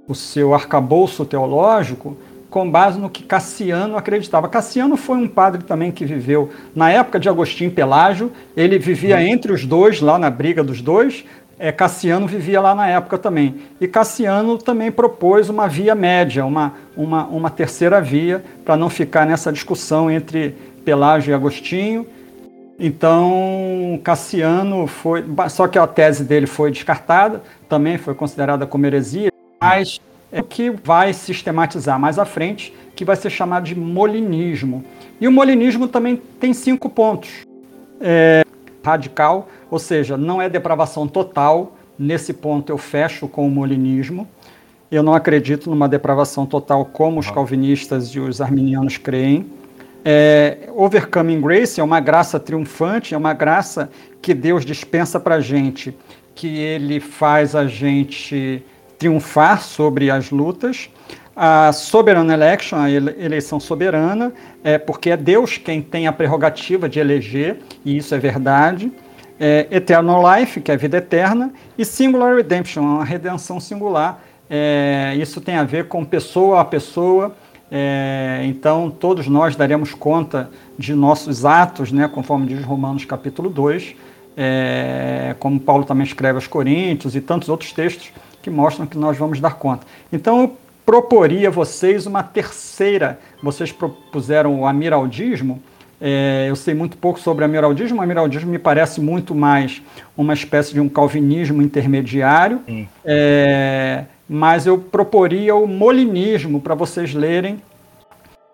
[0.07, 2.17] o seu arcabouço teológico
[2.49, 4.49] com base no que Cassiano acreditava.
[4.49, 9.21] Cassiano foi um padre também que viveu na época de Agostinho Pelágio, ele vivia uhum.
[9.21, 11.23] entre os dois, lá na briga dos dois,
[11.59, 13.55] é, Cassiano vivia lá na época também.
[13.79, 19.25] E Cassiano também propôs uma via média, uma, uma, uma terceira via, para não ficar
[19.25, 20.55] nessa discussão entre
[20.89, 22.07] Pelágio e Agostinho.
[22.79, 25.23] Então, Cassiano foi.
[25.47, 29.31] Só que a tese dele foi descartada, também foi considerada como heresia,
[29.61, 34.83] mas é o que vai sistematizar mais à frente, que vai ser chamado de molinismo.
[35.21, 37.29] E o molinismo também tem cinco pontos.
[38.01, 38.43] É,
[38.83, 41.75] radical, ou seja, não é depravação total.
[41.99, 44.27] Nesse ponto eu fecho com o molinismo.
[44.89, 49.58] Eu não acredito numa depravação total como os calvinistas e os arminianos creem.
[50.03, 53.89] É, overcoming grace é uma graça triunfante, é uma graça
[54.21, 55.95] que Deus dispensa para a gente,
[56.33, 58.63] que Ele faz a gente
[58.97, 60.89] triunfar sobre as lutas.
[61.35, 66.99] A soberana election, a eleição soberana, é porque é Deus quem tem a prerrogativa de
[66.99, 68.91] eleger, e isso é verdade.
[69.39, 74.21] É, eternal life, que é a vida eterna, e singular redemption, a redenção singular.
[74.49, 77.33] É, isso tem a ver com pessoa a pessoa.
[77.71, 83.95] É, então, todos nós daremos conta de nossos atos, né, conforme diz Romanos capítulo 2,
[84.35, 88.11] é, como Paulo também escreve aos Coríntios e tantos outros textos
[88.41, 89.85] que mostram que nós vamos dar conta.
[90.11, 90.53] Então,
[90.85, 93.19] proporia a vocês uma terceira.
[93.43, 95.61] Vocês propuseram o amiraldismo.
[96.01, 97.99] É, eu sei muito pouco sobre amiraldismo.
[97.99, 99.81] O amiraldismo me parece muito mais
[100.17, 102.61] uma espécie de um calvinismo intermediário.
[103.05, 107.59] É, mas eu proporia o molinismo para vocês lerem.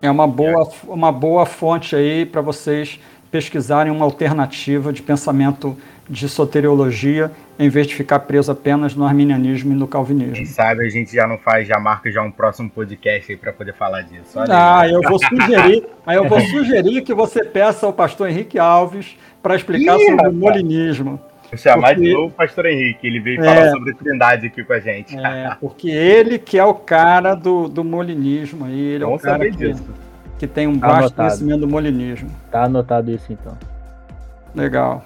[0.01, 2.99] É uma boa, uma boa fonte aí para vocês
[3.29, 5.75] pesquisarem uma alternativa de pensamento
[6.07, 10.35] de soteriologia, em vez de ficar preso apenas no arminianismo e no calvinismo.
[10.35, 13.51] Quem sabe a gente já não faz, já marca já um próximo podcast aí para
[13.51, 14.37] poder falar disso.
[14.39, 14.91] Olha ah, aí.
[14.93, 19.55] eu vou sugerir, aí eu vou sugerir que você peça ao pastor Henrique Alves para
[19.55, 21.19] explicar Ih, sobre o molinismo.
[21.49, 22.01] Vou chamar porque...
[22.01, 25.17] de novo o pastor Henrique, ele veio é, falar sobre Trindade aqui com a gente.
[25.17, 29.31] É, porque ele que é o cara do, do molinismo aí, ele Vamos é o
[29.31, 29.83] cara que, disso.
[30.37, 32.29] que tem um tá baixo conhecimento do molinismo.
[32.51, 33.57] Tá anotado isso então.
[34.53, 35.03] Legal.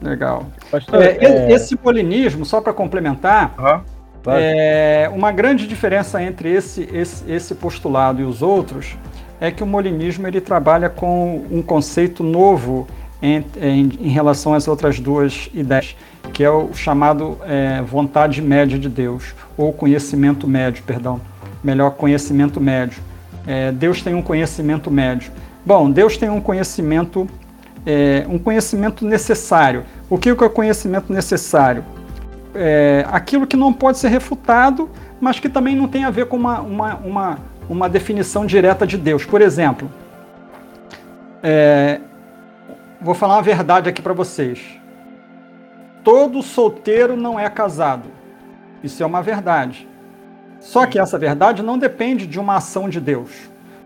[0.00, 0.46] Legal.
[0.70, 1.52] Pastor, é, é...
[1.52, 4.32] Esse polinismo, só para complementar, uhum.
[4.32, 8.96] é, uma grande diferença entre esse, esse, esse postulado e os outros
[9.40, 12.86] é que o molinismo ele trabalha com um conceito novo
[13.26, 15.96] em, em, em relação às outras duas ideias,
[16.32, 21.20] que é o chamado é, vontade média de Deus, ou conhecimento médio, perdão,
[21.62, 23.02] melhor conhecimento médio.
[23.46, 25.30] É, Deus tem um conhecimento médio.
[25.64, 27.28] Bom, Deus tem um conhecimento
[27.86, 29.84] é, um conhecimento necessário.
[30.10, 31.84] O que é o conhecimento necessário?
[32.54, 34.90] É, aquilo que não pode ser refutado,
[35.20, 37.38] mas que também não tem a ver com uma, uma, uma,
[37.68, 39.24] uma definição direta de Deus.
[39.24, 39.88] Por exemplo,
[41.42, 42.00] é,
[43.00, 44.60] vou falar uma verdade aqui para vocês.
[46.02, 48.08] Todo solteiro não é casado.
[48.82, 49.88] Isso é uma verdade.
[50.60, 53.30] Só que essa verdade não depende de uma ação de Deus,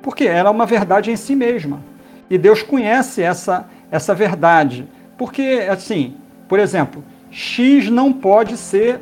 [0.02, 1.80] porque ela é uma verdade em si mesma.
[2.28, 4.86] E Deus conhece essa, essa verdade.
[5.18, 6.16] Porque, assim,
[6.48, 9.00] por exemplo, X não pode ser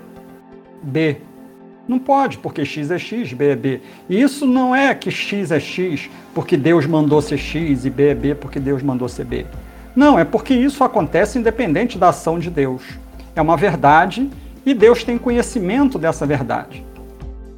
[0.82, 1.18] B.
[1.86, 3.80] Não pode, porque X é X, B é B.
[4.08, 8.08] E isso não é que X é X porque Deus mandou ser X e B
[8.08, 9.46] é B porque Deus mandou ser B.
[9.98, 12.84] Não, é porque isso acontece independente da ação de Deus.
[13.34, 14.30] É uma verdade
[14.64, 16.86] e Deus tem conhecimento dessa verdade.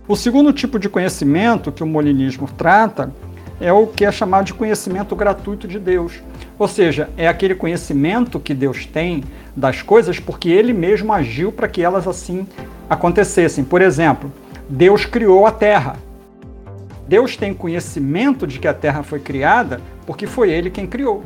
[0.08, 3.12] O segundo tipo de conhecimento que o molinismo trata
[3.60, 6.22] é o que é chamado de conhecimento gratuito de Deus.
[6.58, 9.22] Ou seja, é aquele conhecimento que Deus tem
[9.54, 12.46] das coisas porque ele mesmo agiu para que elas assim
[12.88, 13.64] acontecessem.
[13.64, 14.32] Por exemplo,
[14.66, 15.96] Deus criou a terra.
[17.06, 21.22] Deus tem conhecimento de que a terra foi criada porque foi ele quem criou.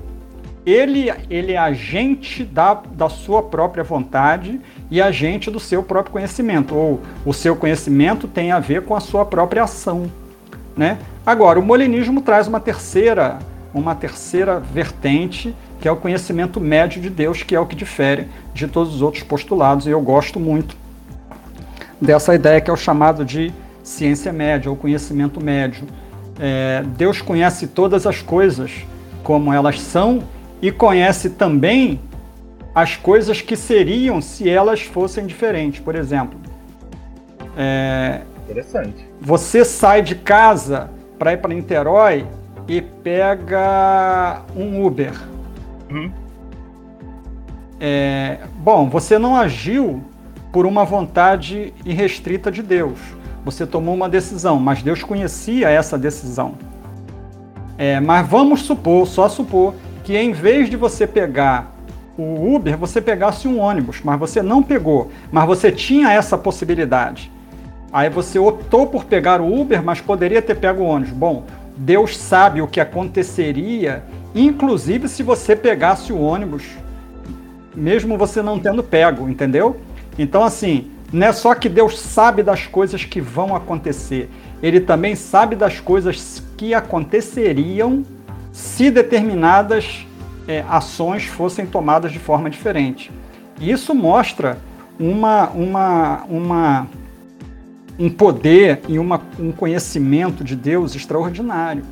[0.66, 4.61] Ele, ele é agente da, da sua própria vontade
[4.91, 9.01] e agente do seu próprio conhecimento, ou o seu conhecimento tem a ver com a
[9.01, 10.11] sua própria ação.
[10.74, 10.99] Né?
[11.24, 13.39] Agora, o molinismo traz uma terceira,
[13.74, 18.27] uma terceira vertente, que é o conhecimento médio de Deus, que é o que difere
[18.55, 20.74] de todos os outros postulados, e eu gosto muito
[22.01, 25.86] dessa ideia que é o chamado de ciência média ou conhecimento médio.
[26.41, 28.73] É, Deus conhece todas as coisas
[29.23, 30.23] como elas são
[30.65, 32.01] e conhece também
[32.74, 35.78] as coisas que seriam se elas fossem diferentes.
[35.78, 36.41] Por exemplo,
[37.55, 39.07] é, interessante.
[39.20, 40.89] Você sai de casa
[41.19, 42.27] para ir para Niterói
[42.66, 45.12] e pega um Uber.
[45.91, 46.11] Uhum.
[47.78, 50.03] É, bom, você não agiu
[50.51, 52.99] por uma vontade irrestrita de Deus.
[53.45, 56.55] Você tomou uma decisão, mas Deus conhecia essa decisão.
[57.77, 59.74] É, mas vamos supor, só supor,
[60.05, 61.75] que em vez de você pegar
[62.17, 67.33] o Uber, você pegasse um ônibus, mas você não pegou, mas você tinha essa possibilidade.
[67.93, 71.13] Aí você optou por pegar o Uber, mas poderia ter pego o ônibus.
[71.13, 71.45] Bom,
[71.77, 74.05] Deus sabe o que aconteceria,
[74.35, 76.65] inclusive se você pegasse o ônibus,
[77.75, 79.81] mesmo você não tendo pego, entendeu?
[80.19, 84.31] Então, assim, não é só que Deus sabe das coisas que vão acontecer,
[84.63, 88.05] ele também sabe das coisas que aconteceriam
[88.55, 90.07] se determinadas
[90.47, 93.11] é, ações fossem tomadas de forma diferente.
[93.61, 94.59] Isso mostra
[94.99, 96.87] uma, uma, uma,
[97.99, 101.83] um poder e uma, um conhecimento de Deus extraordinário.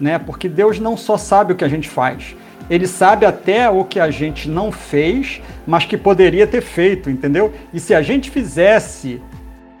[0.00, 0.16] Né?
[0.16, 2.36] Porque Deus não só sabe o que a gente faz,
[2.70, 7.52] ele sabe até o que a gente não fez, mas que poderia ter feito, entendeu?
[7.74, 9.20] E se a gente fizesse,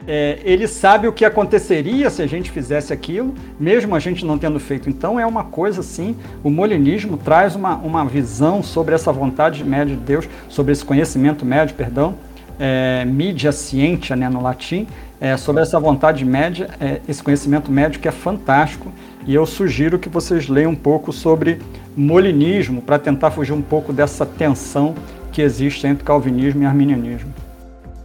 [0.06, 4.38] é, ele sabe o que aconteceria se a gente fizesse aquilo, mesmo a gente não
[4.38, 4.88] tendo feito.
[4.88, 9.96] Então é uma coisa assim, o molinismo traz uma, uma visão sobre essa vontade média
[9.96, 12.14] de Deus, sobre esse conhecimento médio, perdão,
[12.58, 14.86] é, mídia cientia, né, no latim,
[15.20, 18.92] é, sobre essa vontade média, é, esse conhecimento médio que é fantástico,
[19.26, 21.58] e eu sugiro que vocês leiam um pouco sobre
[21.96, 24.94] molinismo para tentar fugir um pouco dessa tensão
[25.32, 27.45] que existe entre calvinismo e arminianismo.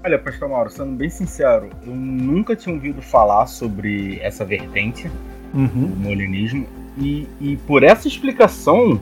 [0.04, 5.10] Olha, pastor Mauro, sendo bem sincero, eu nunca tinha ouvido falar sobre essa vertente
[5.54, 5.68] uhum.
[5.68, 6.66] do molinismo
[6.98, 9.00] e, e por essa explicação,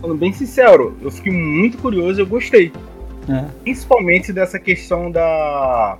[0.00, 2.72] sendo bem sincero, eu fiquei muito curioso e eu gostei.
[3.28, 3.44] É.
[3.62, 5.98] Principalmente dessa questão da.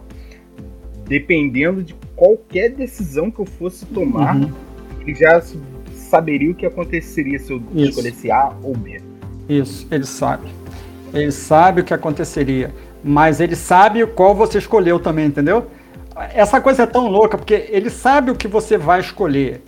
[1.07, 4.53] Dependendo de qualquer decisão que eu fosse tomar, uhum.
[5.01, 5.43] ele já
[5.93, 7.91] saberia o que aconteceria se eu Isso.
[7.91, 9.01] escolhesse A ou B.
[9.49, 10.49] Isso, ele sabe.
[11.13, 12.73] Ele sabe o que aconteceria,
[13.03, 15.67] mas ele sabe qual você escolheu também, entendeu?
[16.35, 19.63] Essa coisa é tão louca, porque ele sabe o que você vai escolher.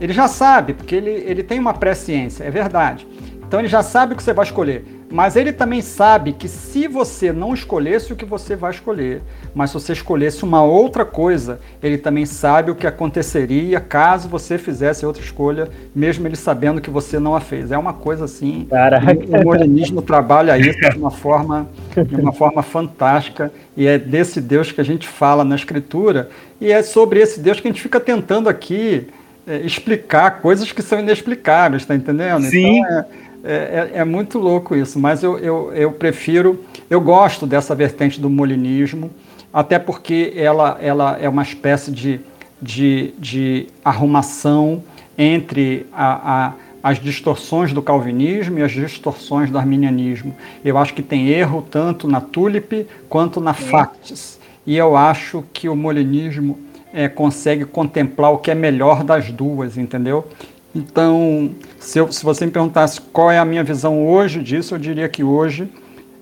[0.00, 3.06] Ele já sabe, porque ele, ele tem uma presciência, é verdade.
[3.46, 4.84] Então ele já sabe o que você vai escolher.
[5.10, 9.22] Mas ele também sabe que se você não escolhesse o que você vai escolher,
[9.54, 14.58] mas se você escolhesse uma outra coisa, ele também sabe o que aconteceria caso você
[14.58, 17.70] fizesse outra escolha, mesmo ele sabendo que você não a fez.
[17.70, 18.66] É uma coisa assim.
[18.68, 19.12] Caraca.
[19.12, 24.72] O modernismo trabalha isso de uma forma, de uma forma fantástica e é desse Deus
[24.72, 26.28] que a gente fala na Escritura
[26.60, 29.06] e é sobre esse Deus que a gente fica tentando aqui
[29.46, 32.44] é, explicar coisas que são inexplicáveis, tá entendendo?
[32.46, 32.78] Sim.
[32.78, 33.06] Então, é,
[33.44, 38.18] é, é, é, muito louco isso, mas eu, eu, eu prefiro, eu gosto dessa vertente
[38.18, 39.10] do molinismo,
[39.52, 42.20] até porque ela, ela é uma espécie de,
[42.60, 44.82] de, de arrumação
[45.18, 46.52] entre a, a,
[46.82, 50.34] as distorções do calvinismo e as distorções do arminianismo.
[50.64, 54.40] Eu acho que tem erro tanto na Tulip quanto na Factis.
[54.66, 56.58] E eu acho que o molinismo
[56.92, 60.26] é, consegue contemplar o que é melhor das duas, entendeu?
[60.74, 64.78] Então, se, eu, se você me perguntasse qual é a minha visão hoje disso, eu
[64.78, 65.68] diria que hoje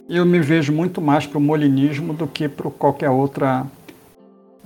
[0.09, 3.67] eu me vejo muito mais para o molinismo do que para qualquer outra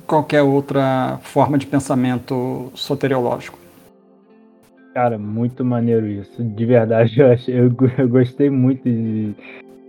[0.07, 3.59] qualquer outra forma de pensamento soteriológico.
[4.95, 6.43] Cara, muito maneiro isso.
[6.43, 9.35] De verdade, eu, achei, eu, eu gostei muito de,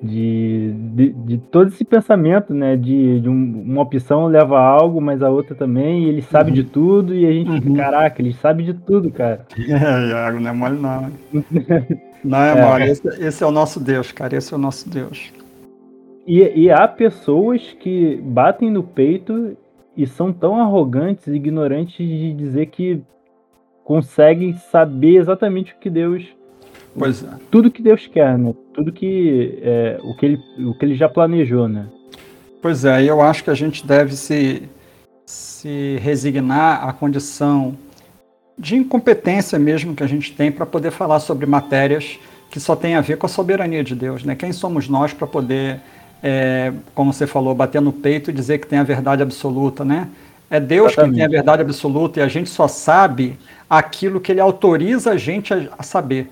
[0.01, 2.75] de, de, de, todo esse pensamento, né?
[2.75, 6.49] De, de um, uma opção leva a algo, mas a outra também, e ele sabe
[6.49, 6.55] uhum.
[6.55, 7.75] de tudo, e a gente uhum.
[7.75, 9.45] caraca, ele sabe de tudo, cara.
[9.57, 11.11] É, Iago, não é mole não.
[12.23, 12.61] não é, é.
[12.65, 15.31] mole, esse, esse, é o nosso Deus, cara, esse é o nosso Deus.
[16.25, 19.57] E, e há pessoas que batem no peito
[19.95, 23.01] e são tão arrogantes e ignorantes de dizer que
[23.83, 26.37] conseguem saber exatamente o que Deus
[26.97, 27.29] Pois é.
[27.51, 28.53] Tudo que Deus quer, né?
[28.77, 31.87] Tudo que é, o que ele o que ele já planejou, né?
[32.61, 34.69] Pois é, eu acho que a gente deve se
[35.25, 37.75] se resignar à condição
[38.55, 42.19] de incompetência mesmo que a gente tem para poder falar sobre matérias
[42.51, 44.35] que só tem a ver com a soberania de Deus, né?
[44.35, 45.79] Quem somos nós para poder,
[46.21, 50.07] é, como você falou, bater no peito e dizer que tem a verdade absoluta, né?
[50.51, 51.13] É Deus Exatamente.
[51.13, 55.17] que tem a verdade absoluta e a gente só sabe aquilo que Ele autoriza a
[55.17, 56.29] gente a, a saber.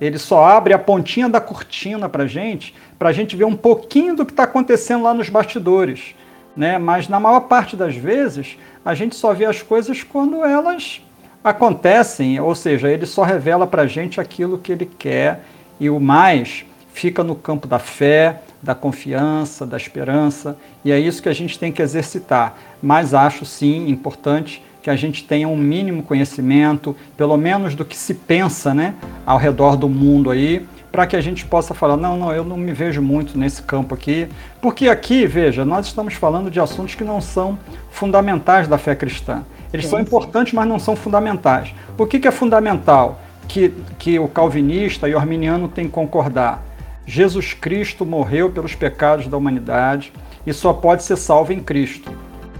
[0.00, 4.16] Ele só abre a pontinha da cortina para gente, para a gente ver um pouquinho
[4.16, 6.14] do que está acontecendo lá nos bastidores,
[6.56, 6.78] né?
[6.78, 11.00] Mas na maior parte das vezes a gente só vê as coisas quando elas
[11.42, 15.44] acontecem, ou seja, ele só revela para a gente aquilo que ele quer
[15.78, 21.22] e o mais fica no campo da fé, da confiança, da esperança, e é isso
[21.22, 22.56] que a gente tem que exercitar.
[22.80, 27.96] Mas acho sim importante que a gente tenha um mínimo conhecimento, pelo menos do que
[27.96, 28.94] se pensa, né,
[29.24, 32.56] ao redor do mundo aí, para que a gente possa falar, não, não, eu não
[32.56, 34.28] me vejo muito nesse campo aqui,
[34.60, 37.58] porque aqui, veja, nós estamos falando de assuntos que não são
[37.90, 39.42] fundamentais da fé cristã.
[39.72, 41.72] Eles são importantes, mas não são fundamentais.
[41.96, 46.62] Por que, que é fundamental que, que o calvinista e o arminiano têm que concordar?
[47.06, 50.12] Jesus Cristo morreu pelos pecados da humanidade
[50.46, 52.10] e só pode ser salvo em Cristo.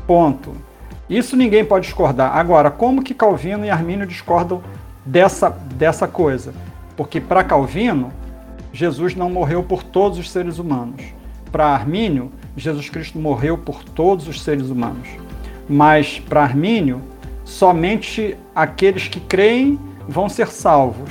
[0.06, 0.71] Ponto.
[1.08, 2.36] Isso ninguém pode discordar.
[2.36, 4.62] Agora, como que Calvino e Armínio discordam
[5.04, 6.54] dessa, dessa coisa?
[6.96, 8.12] Porque para Calvino,
[8.72, 11.02] Jesus não morreu por todos os seres humanos.
[11.50, 15.08] Para Armínio, Jesus Cristo morreu por todos os seres humanos.
[15.68, 17.02] Mas para Armínio,
[17.44, 21.10] somente aqueles que creem vão ser salvos.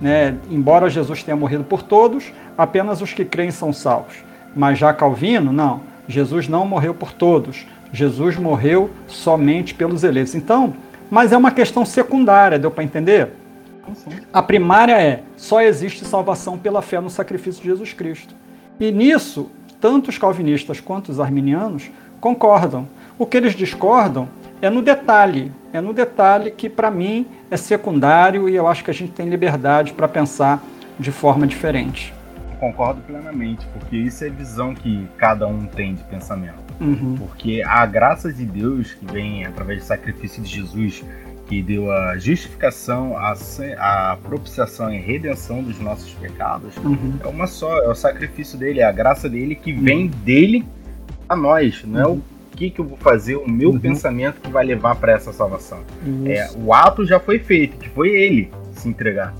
[0.00, 0.36] Né?
[0.50, 4.16] Embora Jesus tenha morrido por todos, apenas os que creem são salvos.
[4.54, 5.80] Mas já Calvino, não.
[6.10, 7.66] Jesus não morreu por todos.
[7.92, 10.34] Jesus morreu somente pelos eleitos.
[10.34, 10.74] Então,
[11.10, 13.30] mas é uma questão secundária, deu para entender?
[14.32, 18.34] A primária é: só existe salvação pela fé no sacrifício de Jesus Cristo.
[18.78, 19.50] E nisso,
[19.80, 22.88] tanto os calvinistas quanto os arminianos concordam.
[23.18, 24.28] O que eles discordam
[24.62, 28.90] é no detalhe, é no detalhe que para mim é secundário e eu acho que
[28.90, 30.62] a gente tem liberdade para pensar
[30.98, 32.14] de forma diferente.
[32.60, 36.62] Concordo plenamente, porque isso é visão que cada um tem de pensamento.
[36.78, 37.16] Uhum.
[37.16, 41.02] Porque a graça de Deus que vem através do sacrifício de Jesus,
[41.46, 43.32] que deu a justificação, a,
[44.12, 47.14] a propiciação e redenção dos nossos pecados, uhum.
[47.24, 50.10] é uma só, é o sacrifício dele, é a graça dele que vem uhum.
[50.22, 50.64] dele
[51.26, 52.22] a nós, não é o
[52.52, 53.80] que, que eu vou fazer, o meu uhum.
[53.80, 55.80] pensamento que vai levar para essa salvação.
[56.26, 59.34] É, o ato já foi feito, que foi ele se entregar.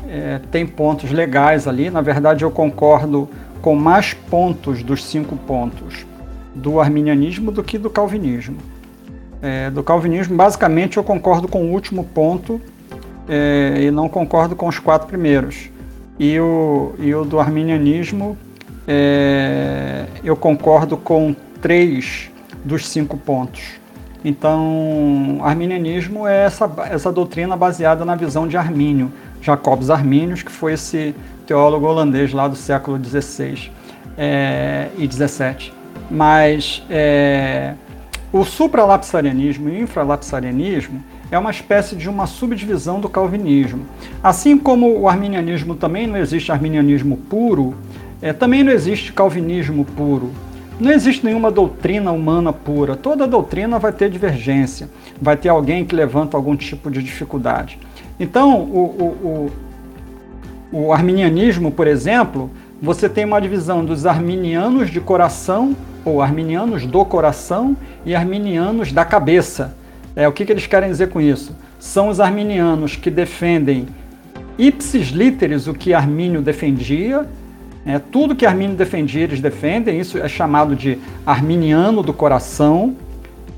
[0.09, 1.89] é, tem pontos legais ali.
[1.89, 3.29] Na verdade, eu concordo
[3.61, 6.05] com mais pontos dos cinco pontos
[6.53, 8.57] do arminianismo do que do calvinismo.
[9.41, 12.61] É, do calvinismo, basicamente, eu concordo com o último ponto
[13.27, 15.69] é, e não concordo com os quatro primeiros.
[16.23, 18.37] E o, e o do arminianismo,
[18.87, 22.29] é, eu concordo com três
[22.63, 23.63] dos cinco pontos.
[24.23, 29.11] Então, arminianismo é essa, essa doutrina baseada na visão de Armínio,
[29.41, 31.15] Jacobus Arminius, que foi esse
[31.47, 33.71] teólogo holandês lá do século XVI
[34.15, 35.73] é, e XVII.
[36.11, 37.73] Mas é,
[38.31, 43.85] o supralapsarianismo e o infralapsarianismo é uma espécie de uma subdivisão do calvinismo.
[44.21, 47.73] Assim como o arminianismo também não existe arminianismo puro,
[48.21, 50.29] é, também não existe calvinismo puro.
[50.79, 52.95] Não existe nenhuma doutrina humana pura.
[52.95, 54.89] Toda doutrina vai ter divergência,
[55.21, 57.79] vai ter alguém que levanta algum tipo de dificuldade.
[58.19, 59.49] Então, o,
[60.71, 62.49] o, o arminianismo, por exemplo,
[62.81, 69.05] você tem uma divisão dos arminianos de coração, ou arminianos do coração, e arminianos da
[69.05, 69.77] cabeça.
[70.15, 71.55] É, o que, que eles querem dizer com isso?
[71.79, 73.87] São os arminianos que defendem
[74.57, 77.27] ipsis literis o que Armínio defendia,
[77.85, 82.95] é, tudo que Armínio defendia eles defendem, isso é chamado de arminiano do coração,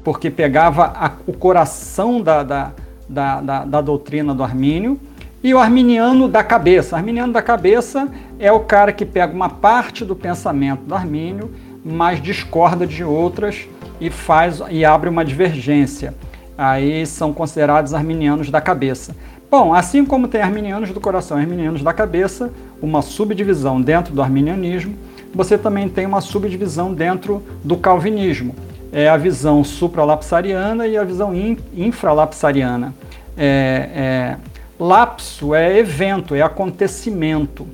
[0.03, 2.71] porque pegava a, o coração da, da,
[3.09, 4.99] da, da, da doutrina do Armínio,
[5.43, 6.95] e o arminiano da cabeça.
[6.95, 8.07] Arminiano da cabeça
[8.39, 11.51] é o cara que pega uma parte do pensamento do Armínio,
[11.83, 13.67] mas discorda de outras
[13.99, 16.13] e faz e abre uma divergência.
[16.57, 19.15] Aí são considerados arminianos da cabeça.
[19.49, 22.51] Bom, assim como tem arminianos do coração e arminianos da cabeça,
[22.81, 24.95] uma subdivisão dentro do arminianismo,
[25.33, 28.55] você também tem uma subdivisão dentro do calvinismo.
[28.91, 31.33] É a visão supralapsariana e a visão
[31.75, 32.93] infralapsariana.
[33.37, 34.37] É, é,
[34.79, 37.67] Lapso é evento, é acontecimento.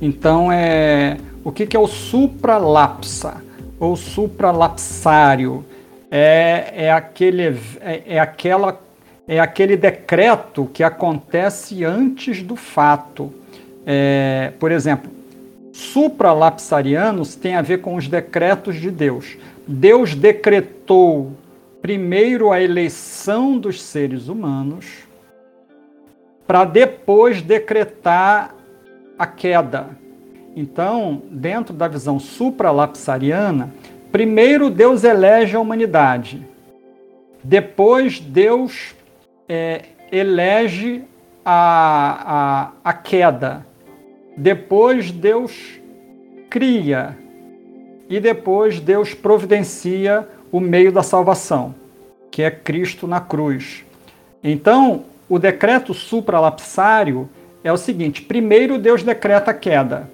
[0.00, 3.42] Então, é, o que, que é o supralapsa
[3.78, 5.64] ou supralapsário?
[6.10, 8.80] É, é, aquele, é, é, aquela,
[9.28, 13.32] é aquele decreto que acontece antes do fato.
[13.86, 15.10] É, por exemplo,
[15.72, 19.36] supralapsarianos tem a ver com os decretos de Deus.
[19.68, 21.32] Deus decretou
[21.80, 24.86] primeiro a eleição dos seres humanos
[26.46, 28.52] para depois decretar
[29.16, 29.90] a queda.
[30.56, 33.72] Então, dentro da visão supralapsariana,
[34.10, 36.46] primeiro Deus elege a humanidade,
[37.42, 38.94] depois Deus
[39.48, 39.82] é,
[40.12, 41.02] elege
[41.44, 43.66] a, a, a queda,
[44.36, 45.80] depois Deus
[46.48, 47.16] cria
[48.08, 51.74] e depois Deus providencia o meio da salvação,
[52.30, 53.84] que é Cristo na cruz.
[54.42, 57.28] Então, o decreto supralapsário
[57.62, 60.10] é o seguinte: primeiro Deus decreta a queda.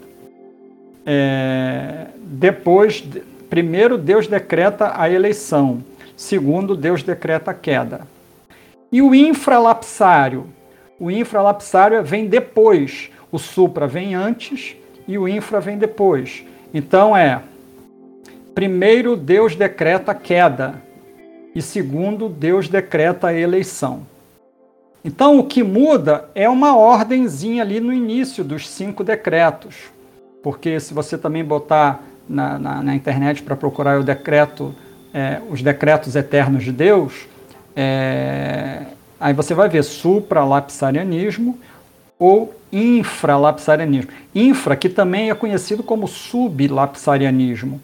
[1.07, 3.03] É, depois,
[3.57, 5.83] primeiro Deus decreta a eleição.
[6.15, 8.03] Segundo, Deus decreta a queda.
[8.93, 10.45] E o infralapsário?
[11.01, 13.11] O infralapsário vem depois.
[13.33, 14.77] O supra vem antes
[15.09, 16.45] e o infra vem depois.
[16.75, 17.41] Então é:
[18.55, 20.75] primeiro Deus decreta a queda
[21.55, 24.03] e segundo Deus decreta a eleição.
[25.03, 29.77] Então, o que muda é uma ordenzinha ali no início dos cinco decretos.
[30.43, 34.75] Porque se você também botar na, na, na internet para procurar o decreto,
[35.13, 37.13] é, os decretos eternos de Deus,
[37.75, 38.87] é,
[39.21, 41.59] aí você vai ver supralapsarianismo
[42.19, 44.11] ou infralapsarianismo.
[44.35, 47.83] Infra, que também é conhecido como sublapsarianismo.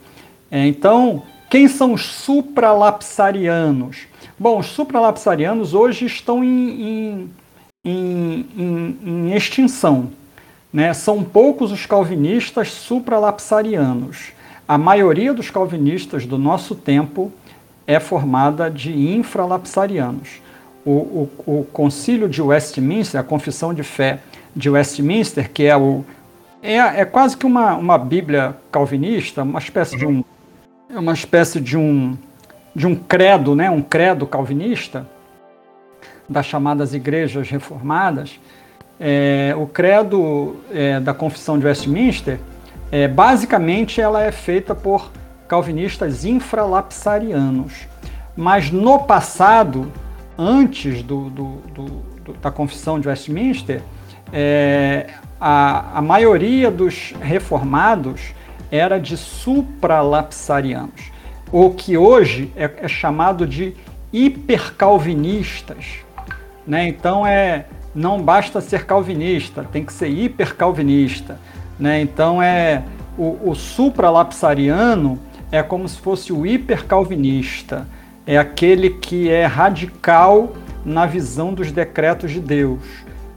[0.51, 4.07] É, então, quem são os supralapsarianos?
[4.39, 7.31] Bom, os supralapsarianos hoje estão em,
[7.85, 10.11] em, em, em extinção.
[10.73, 10.93] Né?
[10.95, 14.33] São poucos os calvinistas supralapsarianos.
[14.67, 17.31] A maioria dos calvinistas do nosso tempo
[17.87, 20.41] é formada de infralapsarianos.
[20.85, 24.21] O, o, o concílio de Westminster, a confissão de fé
[24.55, 26.05] de Westminster, que é o
[26.63, 30.25] é, é quase que uma, uma bíblia calvinista, uma espécie de um
[30.89, 32.17] é uma espécie de um
[32.75, 35.07] de um credo, né, um credo calvinista,
[36.29, 38.41] das chamadas igrejas reformadas,
[39.05, 42.39] é, o credo é, da Confissão de Westminster,
[42.93, 45.11] é, basicamente ela é feita por
[45.49, 47.89] calvinistas infralapsarianos.
[48.37, 49.91] Mas no passado,
[50.39, 52.03] antes do, do, do,
[52.41, 53.83] da Confissão de Westminster,
[54.33, 55.09] é,
[55.41, 58.21] a, a maioria dos reformados
[58.71, 61.13] era de supralapsarianos
[61.53, 63.75] o que hoje é, é chamado de
[64.11, 65.99] hipercalvinistas.
[66.67, 66.89] Né?
[66.89, 71.39] Então é não basta ser calvinista, tem que ser hipercalvinista.
[71.79, 72.01] Né?
[72.01, 72.83] Então é
[73.17, 75.19] o, o supralapsariano
[75.51, 77.87] é como se fosse o hipercalvinista,
[78.27, 80.53] é aquele que é radical
[80.85, 82.81] na visão dos decretos de Deus.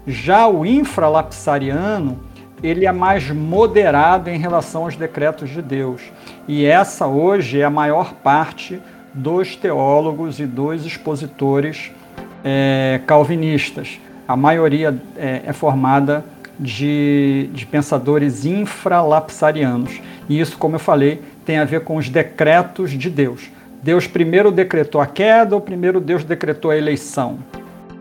[0.07, 2.19] Já o infralapsariano,
[2.64, 6.02] ele é mais moderado em relação aos decretos de Deus.
[6.48, 8.80] E essa hoje é a maior parte
[9.14, 11.91] dos teólogos e dos expositores
[12.44, 13.99] é, calvinistas.
[14.27, 16.26] A maioria é, é formada
[16.60, 20.02] de, de pensadores infralapsarianos.
[20.27, 23.49] E isso, como eu falei, tem a ver com os decretos de Deus.
[23.84, 27.38] Deus primeiro decretou a queda ou primeiro Deus decretou a eleição?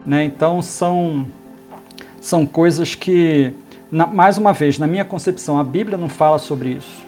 [0.06, 0.24] Né?
[0.24, 1.26] Então são,
[2.20, 3.52] são coisas que,
[3.90, 7.04] na, mais uma vez, na minha concepção, a Bíblia não fala sobre isso.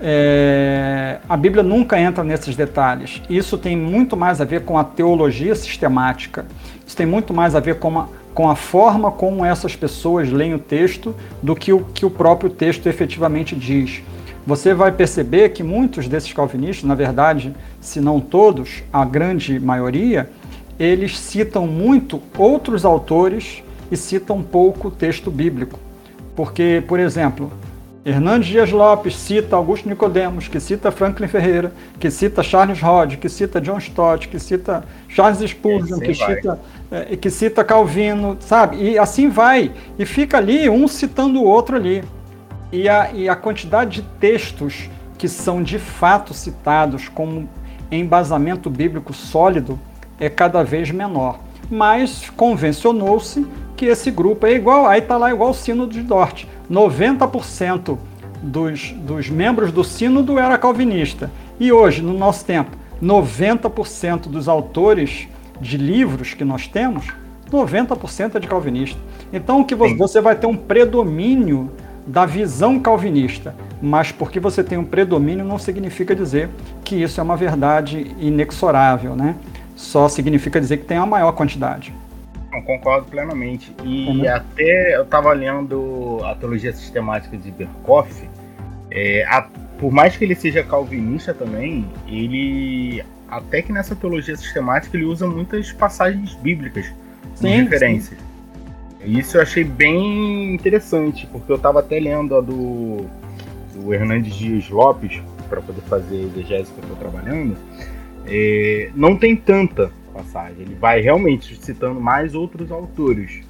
[0.00, 3.22] É, a Bíblia nunca entra nesses detalhes.
[3.30, 6.44] Isso tem muito mais a ver com a teologia sistemática.
[6.86, 10.54] Isso tem muito mais a ver com, uma, com a forma como essas pessoas leem
[10.54, 14.02] o texto do que o que o próprio texto efetivamente diz.
[14.46, 20.28] Você vai perceber que muitos desses calvinistas, na verdade, se não todos, a grande maioria,
[20.78, 25.78] eles citam muito outros autores e citam pouco o texto bíblico.
[26.34, 27.50] Porque, por exemplo,
[28.04, 33.30] Hernandes Dias Lopes cita Augusto Nicodemos, que cita Franklin Ferreira, que cita Charles Rod, que
[33.30, 36.60] cita John Stott, que cita Charles Spurgeon, que cita,
[36.90, 38.76] é, que cita Calvino, sabe?
[38.76, 39.72] E assim vai.
[39.98, 42.04] E fica ali um citando o outro ali.
[42.70, 47.48] E a, e a quantidade de textos que são de fato citados como
[47.90, 49.80] embasamento bíblico sólido
[50.20, 51.38] é cada vez menor.
[51.70, 56.46] Mas convencionou-se que esse grupo é igual, aí está lá igual o sino de Dort.
[56.70, 57.98] 90%
[58.42, 61.30] dos, dos membros do sínodo era calvinista.
[61.58, 65.28] E hoje, no nosso tempo, 90% dos autores
[65.60, 67.06] de livros que nós temos,
[67.50, 68.98] 90% é de calvinista.
[69.32, 71.70] Então que você vai ter um predomínio
[72.06, 76.50] da visão calvinista, mas porque você tem um predomínio não significa dizer
[76.84, 79.36] que isso é uma verdade inexorável, né?
[79.74, 81.92] Só significa dizer que tem a maior quantidade.
[82.54, 83.74] Eu concordo plenamente.
[83.82, 84.28] E uhum.
[84.28, 88.28] até eu estava lendo a teologia sistemática de Berkoff.
[88.90, 89.48] É, a,
[89.78, 95.26] por mais que ele seja calvinista também, ele até que nessa teologia sistemática ele usa
[95.26, 96.92] muitas passagens bíblicas
[97.34, 98.18] sim, referências.
[98.18, 99.18] Sim.
[99.18, 103.04] Isso eu achei bem interessante, porque eu estava até lendo a do,
[103.74, 107.56] do Hernandes Dias Lopes para poder fazer a exegese que eu estou trabalhando.
[108.26, 110.60] É, não tem tanta passagem.
[110.60, 113.42] Ele vai realmente citando mais outros autores.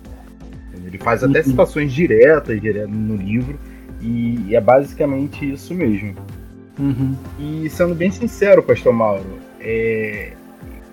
[0.85, 1.45] Ele faz até uhum.
[1.45, 3.59] citações diretas, diretas no livro,
[4.01, 6.15] e é basicamente isso mesmo.
[6.79, 7.15] Uhum.
[7.39, 10.33] E sendo bem sincero, Pastor Mauro, é...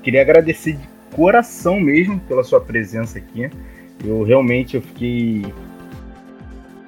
[0.03, 3.49] queria agradecer de coração mesmo pela sua presença aqui.
[4.05, 5.45] Eu realmente eu fiquei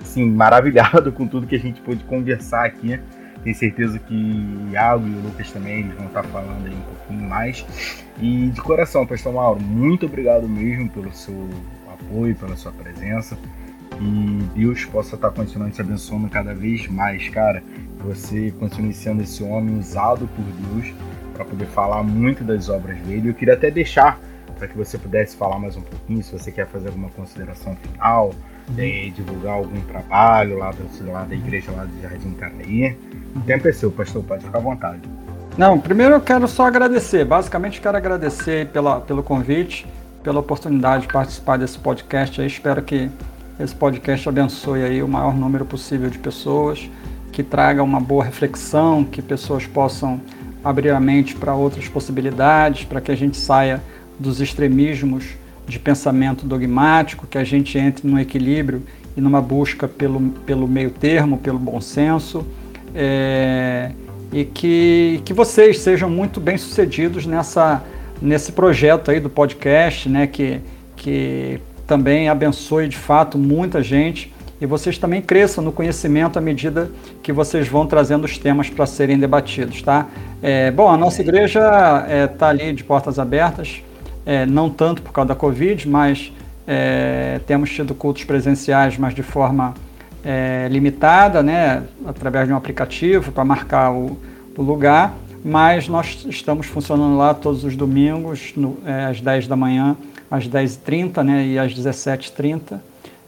[0.01, 2.99] assim, maravilhado com tudo que a gente pôde conversar aqui.
[3.43, 6.81] Tenho certeza que o Iago e o Lucas também eles vão estar falando aí um
[6.81, 7.65] pouquinho mais.
[8.19, 11.49] E de coração, Pastor Mauro, muito obrigado mesmo pelo seu
[11.91, 13.37] apoio, pela sua presença.
[13.99, 17.61] E Deus possa estar continuando te abençoando cada vez mais, cara.
[17.99, 20.93] Você continue sendo esse homem usado por Deus
[21.33, 23.29] para poder falar muito das obras dele.
[23.29, 24.19] Eu queria até deixar
[24.57, 28.33] para que você pudesse falar mais um pouquinho, se você quer fazer alguma consideração final,
[28.77, 32.97] é, divulgar algum trabalho lá, do, lá da igreja lá do Jardim Caraí.
[33.35, 35.01] O tempo é pastor, pode ficar à vontade.
[35.57, 39.85] Não, primeiro eu quero só agradecer, basicamente quero agradecer pela, pelo convite,
[40.23, 42.41] pela oportunidade de participar desse podcast.
[42.41, 43.09] Espero que
[43.59, 46.89] esse podcast abençoe aí o maior número possível de pessoas,
[47.31, 50.19] que traga uma boa reflexão, que pessoas possam
[50.63, 53.81] abrir a mente para outras possibilidades, para que a gente saia
[54.19, 55.35] dos extremismos
[55.67, 58.83] de pensamento dogmático, que a gente entre no equilíbrio
[59.15, 62.45] e numa busca pelo, pelo meio termo, pelo bom senso.
[62.95, 63.91] É,
[64.31, 67.83] e que, que vocês sejam muito bem sucedidos nessa,
[68.21, 70.59] nesse projeto aí do podcast, né, que,
[70.95, 76.89] que também abençoe de fato muita gente e vocês também cresçam no conhecimento à medida
[77.21, 80.07] que vocês vão trazendo os temas para serem debatidos, tá?
[80.41, 83.83] É, bom, a nossa igreja está é, tá ali de portas abertas,
[84.25, 86.31] é, não tanto por causa da Covid, mas
[86.67, 89.73] é, temos tido cultos presenciais, mas de forma
[90.23, 94.17] é, limitada, né, através de um aplicativo para marcar o,
[94.57, 95.13] o, lugar,
[95.43, 99.97] mas nós estamos funcionando lá todos os domingos, no, é, às 10 da manhã,
[100.31, 102.79] às 10h30 né, e às 17h30.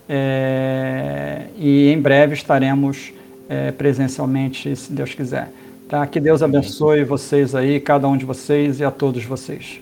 [0.07, 3.11] É, e em breve estaremos
[3.49, 5.51] é, presencialmente, se Deus quiser.
[5.89, 6.05] Tá?
[6.07, 9.81] Que Deus abençoe vocês aí, cada um de vocês e a todos vocês.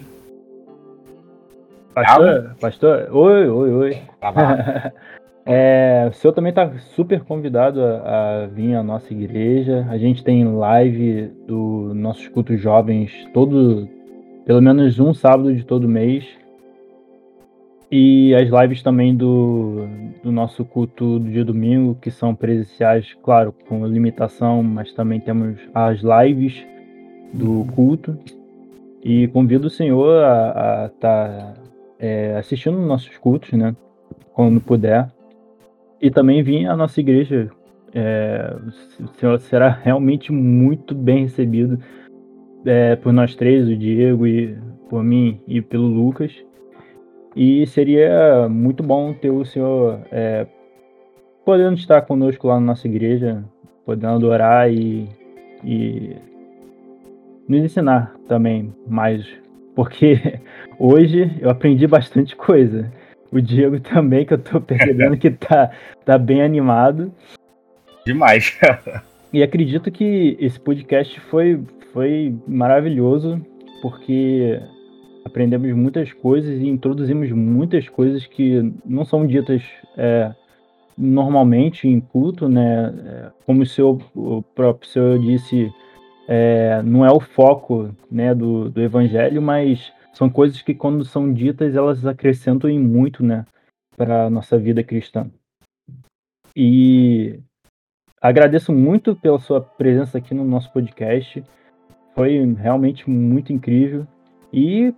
[1.94, 3.98] Pastor, pastor, oi, oi, oi.
[5.45, 9.86] É, o senhor também está super convidado a, a, vir à nossa igreja.
[9.90, 13.90] A gente tem live do nossos cultos jovens todo,
[14.45, 16.26] pelo menos um sábado de todo mês.
[17.91, 19.86] E as lives também do,
[20.24, 25.60] do nosso culto do dia domingo, que são presenciais, claro, com limitação, mas também temos
[25.74, 26.65] as lives
[27.34, 28.18] do culto.
[29.03, 31.62] E convido o senhor a estar tá,
[32.03, 33.73] é, assistindo nossos cultos, né?
[34.34, 35.09] Quando puder
[36.01, 37.49] e também vir à nossa igreja.
[37.95, 38.55] É,
[39.39, 41.80] será realmente muito bem recebido
[42.65, 44.57] é, por nós três, o Diego e
[44.89, 46.35] por mim e pelo Lucas.
[47.35, 50.45] E seria muito bom ter o senhor é,
[51.45, 53.43] podendo estar conosco lá na nossa igreja,
[53.85, 55.07] podendo adorar e,
[55.63, 56.17] e
[57.47, 59.25] nos ensinar também mais,
[59.76, 60.40] porque
[60.80, 62.91] hoje eu aprendi bastante coisa
[63.32, 65.72] o Diego também, que eu tô percebendo que tá,
[66.06, 67.12] tá bem animado.
[68.06, 68.60] Demais.
[69.34, 71.60] e acredito que esse podcast foi,
[71.91, 73.44] foi maravilhoso,
[73.82, 74.62] porque
[75.26, 79.64] aprendemos muitas coisas e introduzimos muitas coisas que não são ditas
[79.98, 80.32] é,
[80.98, 82.94] normalmente em culto, né?
[83.06, 85.72] É, como o, seu, o próprio senhor disse,
[86.28, 91.34] é, não é o foco né, do, do evangelho, mas são coisas que quando são
[91.34, 93.45] ditas elas acrescentam em muito, né,
[93.98, 95.30] para nossa vida cristã.
[96.56, 97.40] E
[98.22, 101.44] agradeço muito pela sua presença aqui no nosso podcast.
[102.16, 104.06] Foi realmente muito incrível
[104.52, 104.94] e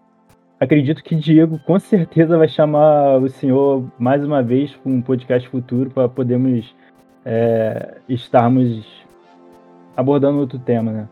[0.59, 5.47] acredito que Diego com certeza vai chamar o senhor mais uma vez para um podcast
[5.47, 6.75] futuro para podermos
[7.23, 8.85] é, estarmos
[9.95, 11.09] abordando outro tema, né?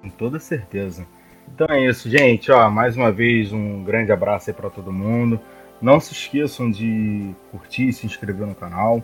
[0.00, 1.06] Com toda certeza.
[1.54, 2.50] Então é isso, gente.
[2.50, 5.40] Ó, mais uma vez um grande abraço aí para todo mundo.
[5.80, 9.02] Não se esqueçam de curtir e se inscrever no canal.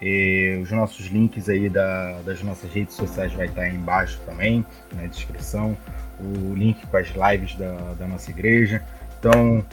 [0.00, 4.64] E os nossos links aí da, das nossas redes sociais vai estar aí embaixo também,
[4.94, 5.76] na descrição.
[6.20, 8.82] O link com as lives da, da nossa igreja.
[9.18, 9.64] Então,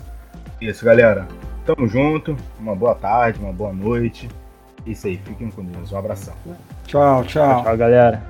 [0.61, 1.27] é isso, galera.
[1.65, 2.37] Tamo junto.
[2.59, 4.29] Uma boa tarde, uma boa noite.
[4.85, 5.91] Isso aí, fiquem com Deus.
[5.91, 6.33] Um abração.
[6.85, 7.63] Tchau, tchau.
[7.63, 8.21] Tchau, galera.